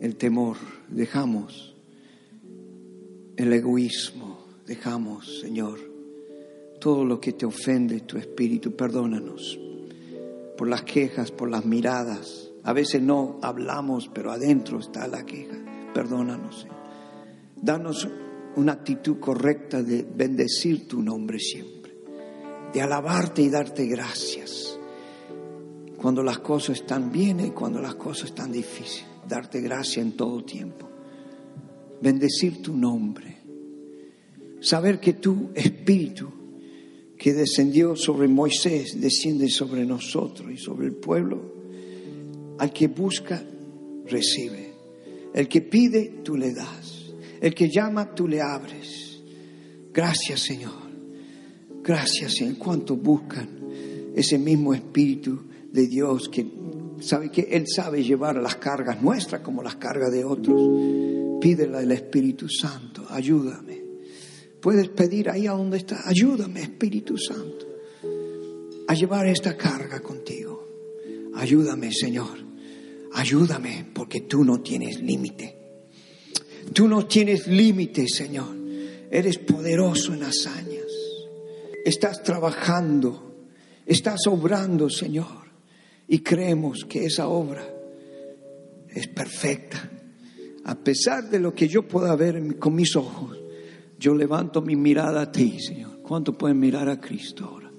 el 0.00 0.14
temor, 0.14 0.56
dejamos 0.88 1.74
el 3.36 3.52
egoísmo, 3.52 4.46
dejamos, 4.66 5.40
Señor, 5.40 5.89
todo 6.80 7.04
lo 7.04 7.20
que 7.20 7.34
te 7.34 7.46
ofende 7.46 8.00
tu 8.00 8.18
espíritu, 8.18 8.74
perdónanos 8.74 9.58
por 10.56 10.68
las 10.68 10.82
quejas, 10.82 11.30
por 11.30 11.50
las 11.50 11.64
miradas. 11.64 12.50
A 12.64 12.72
veces 12.72 13.00
no 13.00 13.38
hablamos, 13.42 14.10
pero 14.12 14.32
adentro 14.32 14.80
está 14.80 15.06
la 15.06 15.24
queja. 15.24 15.56
Perdónanos. 15.94 16.66
Danos 17.56 18.08
una 18.56 18.72
actitud 18.72 19.20
correcta 19.20 19.82
de 19.82 20.02
bendecir 20.02 20.88
tu 20.88 21.02
nombre 21.02 21.38
siempre, 21.38 21.94
de 22.72 22.82
alabarte 22.82 23.42
y 23.42 23.48
darte 23.48 23.86
gracias 23.86 24.78
cuando 25.96 26.22
las 26.22 26.40
cosas 26.40 26.80
están 26.80 27.12
bien 27.12 27.40
y 27.40 27.50
cuando 27.50 27.80
las 27.80 27.94
cosas 27.94 28.30
están 28.30 28.50
difíciles 28.50 29.10
darte 29.30 29.60
gracia 29.60 30.02
en 30.02 30.12
todo 30.12 30.44
tiempo, 30.44 30.88
bendecir 32.02 32.60
tu 32.60 32.76
nombre, 32.76 33.38
saber 34.60 34.98
que 34.98 35.14
tu 35.14 35.50
espíritu 35.54 36.28
que 37.20 37.34
descendió 37.34 37.96
sobre 37.96 38.28
Moisés 38.28 38.98
desciende 38.98 39.50
sobre 39.50 39.84
nosotros 39.84 40.50
y 40.50 40.56
sobre 40.56 40.86
el 40.86 40.94
pueblo. 40.94 41.52
Al 42.58 42.72
que 42.72 42.88
busca, 42.88 43.44
recibe. 44.06 44.72
El 45.34 45.46
que 45.46 45.60
pide, 45.60 46.20
tú 46.24 46.34
le 46.38 46.54
das. 46.54 47.12
El 47.42 47.54
que 47.54 47.68
llama, 47.68 48.14
tú 48.14 48.26
le 48.26 48.40
abres. 48.40 49.20
Gracias, 49.92 50.40
Señor. 50.40 50.72
Gracias, 51.82 52.36
Señor. 52.36 52.56
¿Cuántos 52.56 52.98
buscan 53.02 53.50
ese 54.16 54.38
mismo 54.38 54.72
Espíritu 54.72 55.42
de 55.70 55.88
Dios 55.88 56.26
que 56.30 56.46
sabe 57.00 57.30
que 57.30 57.48
Él 57.50 57.66
sabe 57.68 58.02
llevar 58.02 58.36
las 58.36 58.56
cargas 58.56 59.02
nuestras 59.02 59.42
como 59.42 59.62
las 59.62 59.76
cargas 59.76 60.10
de 60.10 60.24
otros? 60.24 61.38
Pídele 61.38 61.76
al 61.76 61.92
Espíritu 61.92 62.48
Santo, 62.48 63.04
ayúdame. 63.10 63.69
Puedes 64.60 64.88
pedir 64.88 65.30
ahí 65.30 65.46
a 65.46 65.52
donde 65.52 65.78
está, 65.78 66.06
ayúdame, 66.06 66.62
Espíritu 66.62 67.16
Santo, 67.16 67.66
a 68.86 68.94
llevar 68.94 69.26
esta 69.26 69.56
carga 69.56 70.00
contigo. 70.00 70.68
Ayúdame, 71.34 71.92
Señor. 71.92 72.38
Ayúdame, 73.12 73.86
porque 73.94 74.22
tú 74.22 74.44
no 74.44 74.60
tienes 74.60 75.00
límite. 75.00 75.56
Tú 76.72 76.86
no 76.86 77.06
tienes 77.06 77.46
límite, 77.46 78.06
Señor. 78.06 78.54
Eres 79.10 79.38
poderoso 79.38 80.12
en 80.14 80.22
hazañas. 80.24 80.86
Estás 81.84 82.22
trabajando, 82.22 83.48
estás 83.86 84.26
obrando, 84.26 84.90
Señor. 84.90 85.48
Y 86.06 86.20
creemos 86.20 86.84
que 86.88 87.06
esa 87.06 87.28
obra 87.28 87.66
es 88.88 89.08
perfecta. 89.08 89.90
A 90.64 90.74
pesar 90.74 91.30
de 91.30 91.40
lo 91.40 91.54
que 91.54 91.66
yo 91.66 91.88
pueda 91.88 92.14
ver 92.14 92.58
con 92.58 92.74
mis 92.74 92.94
ojos, 92.94 93.39
yo 94.00 94.14
levanto 94.14 94.62
mi 94.62 94.76
mirada 94.76 95.20
a 95.20 95.30
ti, 95.30 95.60
Señor. 95.60 96.00
¿Cuánto 96.02 96.36
pueden 96.36 96.58
mirar 96.58 96.88
a 96.88 96.98
Cristo 96.98 97.44
ahora? 97.44 97.70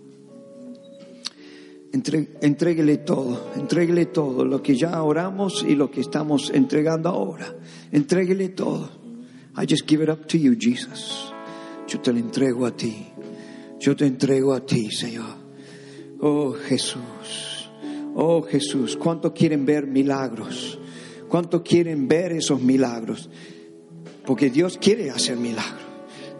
Entréguele 1.91 2.99
todo, 2.99 3.51
entréguele 3.57 4.05
todo, 4.05 4.45
lo 4.45 4.61
que 4.61 4.77
ya 4.77 5.03
oramos 5.03 5.65
y 5.67 5.75
lo 5.75 5.89
que 5.89 5.99
estamos 5.99 6.51
entregando 6.53 7.09
ahora. 7.09 7.53
Entréguele 7.91 8.49
todo. 8.49 8.89
I 9.57 9.65
just 9.67 9.85
give 9.87 10.01
it 10.01 10.09
up 10.09 10.27
to 10.27 10.37
you, 10.37 10.55
Jesus. 10.57 11.33
Yo 11.87 11.99
te 11.99 12.13
lo 12.13 12.19
entrego 12.19 12.67
a 12.67 12.71
ti. 12.71 13.07
Yo 13.79 13.95
te 13.95 14.05
entrego 14.05 14.53
a 14.53 14.63
ti, 14.63 14.91
Señor. 14.91 15.35
Oh 16.21 16.53
Jesús. 16.53 17.69
Oh 18.15 18.43
Jesús. 18.43 18.95
¿Cuánto 18.95 19.33
quieren 19.33 19.65
ver 19.65 19.87
milagros? 19.87 20.79
¿Cuánto 21.27 21.63
quieren 21.63 22.07
ver 22.07 22.31
esos 22.31 22.61
milagros? 22.61 23.27
Porque 24.25 24.51
Dios 24.51 24.77
quiere 24.77 25.09
hacer 25.09 25.35
milagros. 25.35 25.90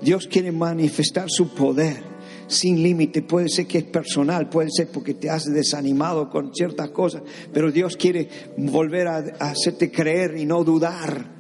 Dios 0.02 0.28
quiere 0.28 0.52
manifestar 0.52 1.30
su 1.30 1.50
poder 1.50 2.12
sin 2.48 2.84
límite. 2.84 3.22
Puede 3.22 3.50
ser 3.50 3.66
que 3.66 3.80
es 3.80 3.84
personal, 3.86 4.50
puede 4.50 4.70
ser 4.72 4.90
porque 4.90 5.14
te 5.14 5.30
has 5.30 5.46
desanimado 5.46 6.30
con 6.30 6.54
ciertas 6.54 6.90
cosas, 6.92 7.24
pero 7.54 7.72
Dios 7.72 7.98
quiere 7.98 8.28
volver 8.58 9.08
a, 9.08 9.18
hacerte 9.40 9.92
creer 9.92 10.38
y 10.38 10.46
no 10.46 10.64
dudar. 10.64 11.40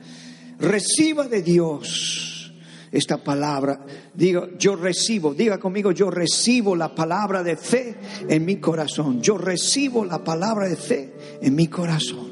Reciba 0.59 1.27
de 1.27 1.41
Dios 1.41 2.53
esta 2.91 3.23
palabra. 3.23 3.85
Diga, 4.13 4.49
yo 4.57 4.75
recibo, 4.75 5.33
diga 5.33 5.59
conmigo, 5.59 5.91
yo 5.91 6.09
recibo 6.09 6.75
la 6.75 6.93
palabra 6.93 7.43
de 7.43 7.55
fe 7.55 7.95
en 8.27 8.45
mi 8.45 8.57
corazón. 8.57 9.21
Yo 9.21 9.37
recibo 9.37 10.05
la 10.05 10.23
palabra 10.23 10.67
de 10.67 10.75
fe 10.75 11.13
en 11.41 11.55
mi 11.55 11.67
corazón. 11.67 12.31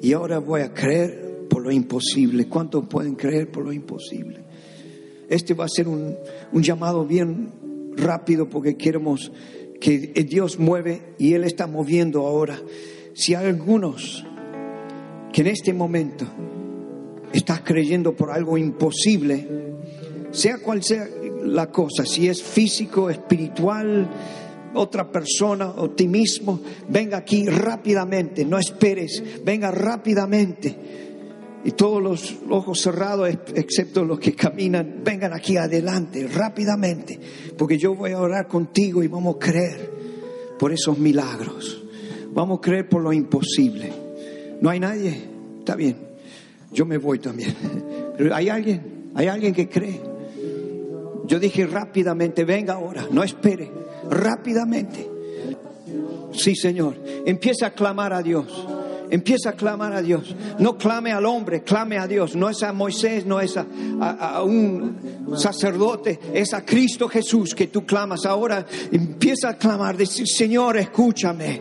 Y 0.00 0.12
ahora 0.12 0.38
voy 0.38 0.62
a 0.62 0.72
creer 0.72 1.46
por 1.48 1.62
lo 1.62 1.70
imposible. 1.70 2.48
¿Cuántos 2.48 2.86
pueden 2.86 3.14
creer 3.14 3.50
por 3.50 3.64
lo 3.64 3.72
imposible? 3.72 4.41
Este 5.32 5.54
va 5.54 5.64
a 5.64 5.68
ser 5.68 5.88
un, 5.88 6.18
llamado 6.52 7.06
bien 7.06 7.48
rápido 7.96 8.50
porque 8.50 8.76
queremos 8.76 9.32
que 9.80 9.98
Dios 10.28 10.58
mueve 10.58 11.14
y 11.18 11.32
Él 11.32 11.44
está 11.44 11.66
moviendo 11.66 12.26
ahora. 12.26 12.60
Si 13.14 13.34
hay 13.34 13.46
algunos 13.46 14.26
que 15.32 15.40
en 15.40 15.46
este 15.46 15.72
momento 15.72 16.26
estás 17.32 17.62
creyendo 17.62 18.14
por 18.14 18.30
algo 18.30 18.58
imposible, 18.58 19.48
sea 20.32 20.58
cual 20.58 20.82
sea 20.82 21.08
la 21.42 21.70
cosa, 21.70 22.04
si 22.04 22.28
es 22.28 22.42
físico, 22.42 23.08
espiritual, 23.08 24.10
otra 24.74 25.10
persona, 25.10 25.70
optimismo, 25.70 26.60
venga 26.90 27.16
aquí 27.16 27.46
rápidamente, 27.46 28.44
no 28.44 28.58
esperes, 28.58 29.22
venga 29.42 29.70
rápidamente 29.70 30.76
y 31.64 31.72
todos 31.72 32.02
los 32.02 32.36
ojos 32.50 32.80
cerrados, 32.80 33.28
excepto 33.54 34.04
los 34.04 34.18
que 34.18 34.34
caminan, 34.34 35.00
vengan 35.04 35.32
aquí 35.32 35.56
adelante 35.56 36.26
rápidamente, 36.26 37.18
porque 37.56 37.78
yo 37.78 37.94
voy 37.94 38.12
a 38.12 38.20
orar 38.20 38.48
contigo 38.48 39.02
y 39.02 39.08
vamos 39.08 39.36
a 39.36 39.38
creer 39.38 39.90
por 40.58 40.72
esos 40.72 40.98
milagros. 40.98 41.82
Vamos 42.34 42.58
a 42.58 42.60
creer 42.60 42.88
por 42.88 43.02
lo 43.02 43.12
imposible. 43.12 43.92
¿No 44.60 44.70
hay 44.70 44.80
nadie? 44.80 45.22
Está 45.58 45.76
bien. 45.76 45.96
Yo 46.72 46.86
me 46.86 46.96
voy 46.98 47.18
también. 47.18 47.54
Hay 48.32 48.48
alguien, 48.48 49.10
hay 49.14 49.26
alguien 49.26 49.54
que 49.54 49.68
cree. 49.68 50.00
Yo 51.26 51.40
dije 51.40 51.66
rápidamente, 51.66 52.44
venga 52.44 52.74
ahora, 52.74 53.06
no 53.10 53.22
espere, 53.22 53.70
rápidamente. 54.08 55.08
Sí, 56.32 56.54
Señor. 56.54 56.94
Empieza 57.24 57.68
a 57.68 57.70
clamar 57.72 58.12
a 58.12 58.22
Dios. 58.22 58.68
Empieza 59.12 59.50
a 59.50 59.52
clamar 59.52 59.92
a 59.92 60.00
Dios. 60.00 60.34
No 60.58 60.78
clame 60.78 61.12
al 61.12 61.26
hombre, 61.26 61.62
clame 61.62 61.98
a 61.98 62.06
Dios. 62.06 62.34
No 62.34 62.48
es 62.48 62.62
a 62.62 62.72
Moisés, 62.72 63.26
no 63.26 63.42
es 63.42 63.58
a, 63.58 64.42
un 64.42 65.36
sacerdote, 65.36 66.18
es 66.32 66.54
a 66.54 66.64
Cristo 66.64 67.10
Jesús 67.10 67.54
que 67.54 67.66
tú 67.66 67.84
clamas. 67.84 68.24
Ahora 68.24 68.64
empieza 68.90 69.50
a 69.50 69.58
clamar, 69.58 69.98
decir, 69.98 70.26
Señor, 70.26 70.78
escúchame. 70.78 71.60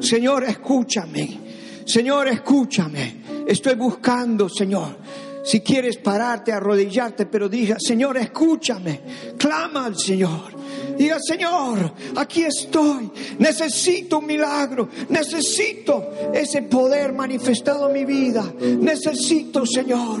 Señor, 0.00 0.44
escúchame. 0.44 1.38
Señor, 1.84 2.28
escúchame. 2.28 3.16
Estoy 3.46 3.74
buscando, 3.74 4.48
Señor. 4.48 4.96
Si 5.42 5.60
quieres 5.60 5.96
pararte, 5.96 6.52
arrodillarte, 6.52 7.26
pero 7.26 7.48
diga, 7.48 7.76
Señor, 7.78 8.16
escúchame. 8.16 9.00
Clama 9.38 9.86
al 9.86 9.98
Señor. 9.98 10.60
Diga, 10.96 11.18
Señor, 11.18 11.92
aquí 12.16 12.42
estoy. 12.42 13.10
Necesito 13.38 14.18
un 14.18 14.26
milagro. 14.26 14.88
Necesito 15.08 16.10
ese 16.34 16.62
poder 16.62 17.12
manifestado 17.12 17.88
en 17.88 17.92
mi 17.94 18.04
vida. 18.04 18.52
Necesito, 18.60 19.64
Señor. 19.64 20.20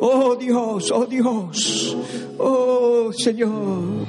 Oh 0.00 0.34
Dios, 0.36 0.90
oh 0.90 1.06
Dios. 1.06 1.96
Oh 2.38 3.12
Señor. 3.12 4.06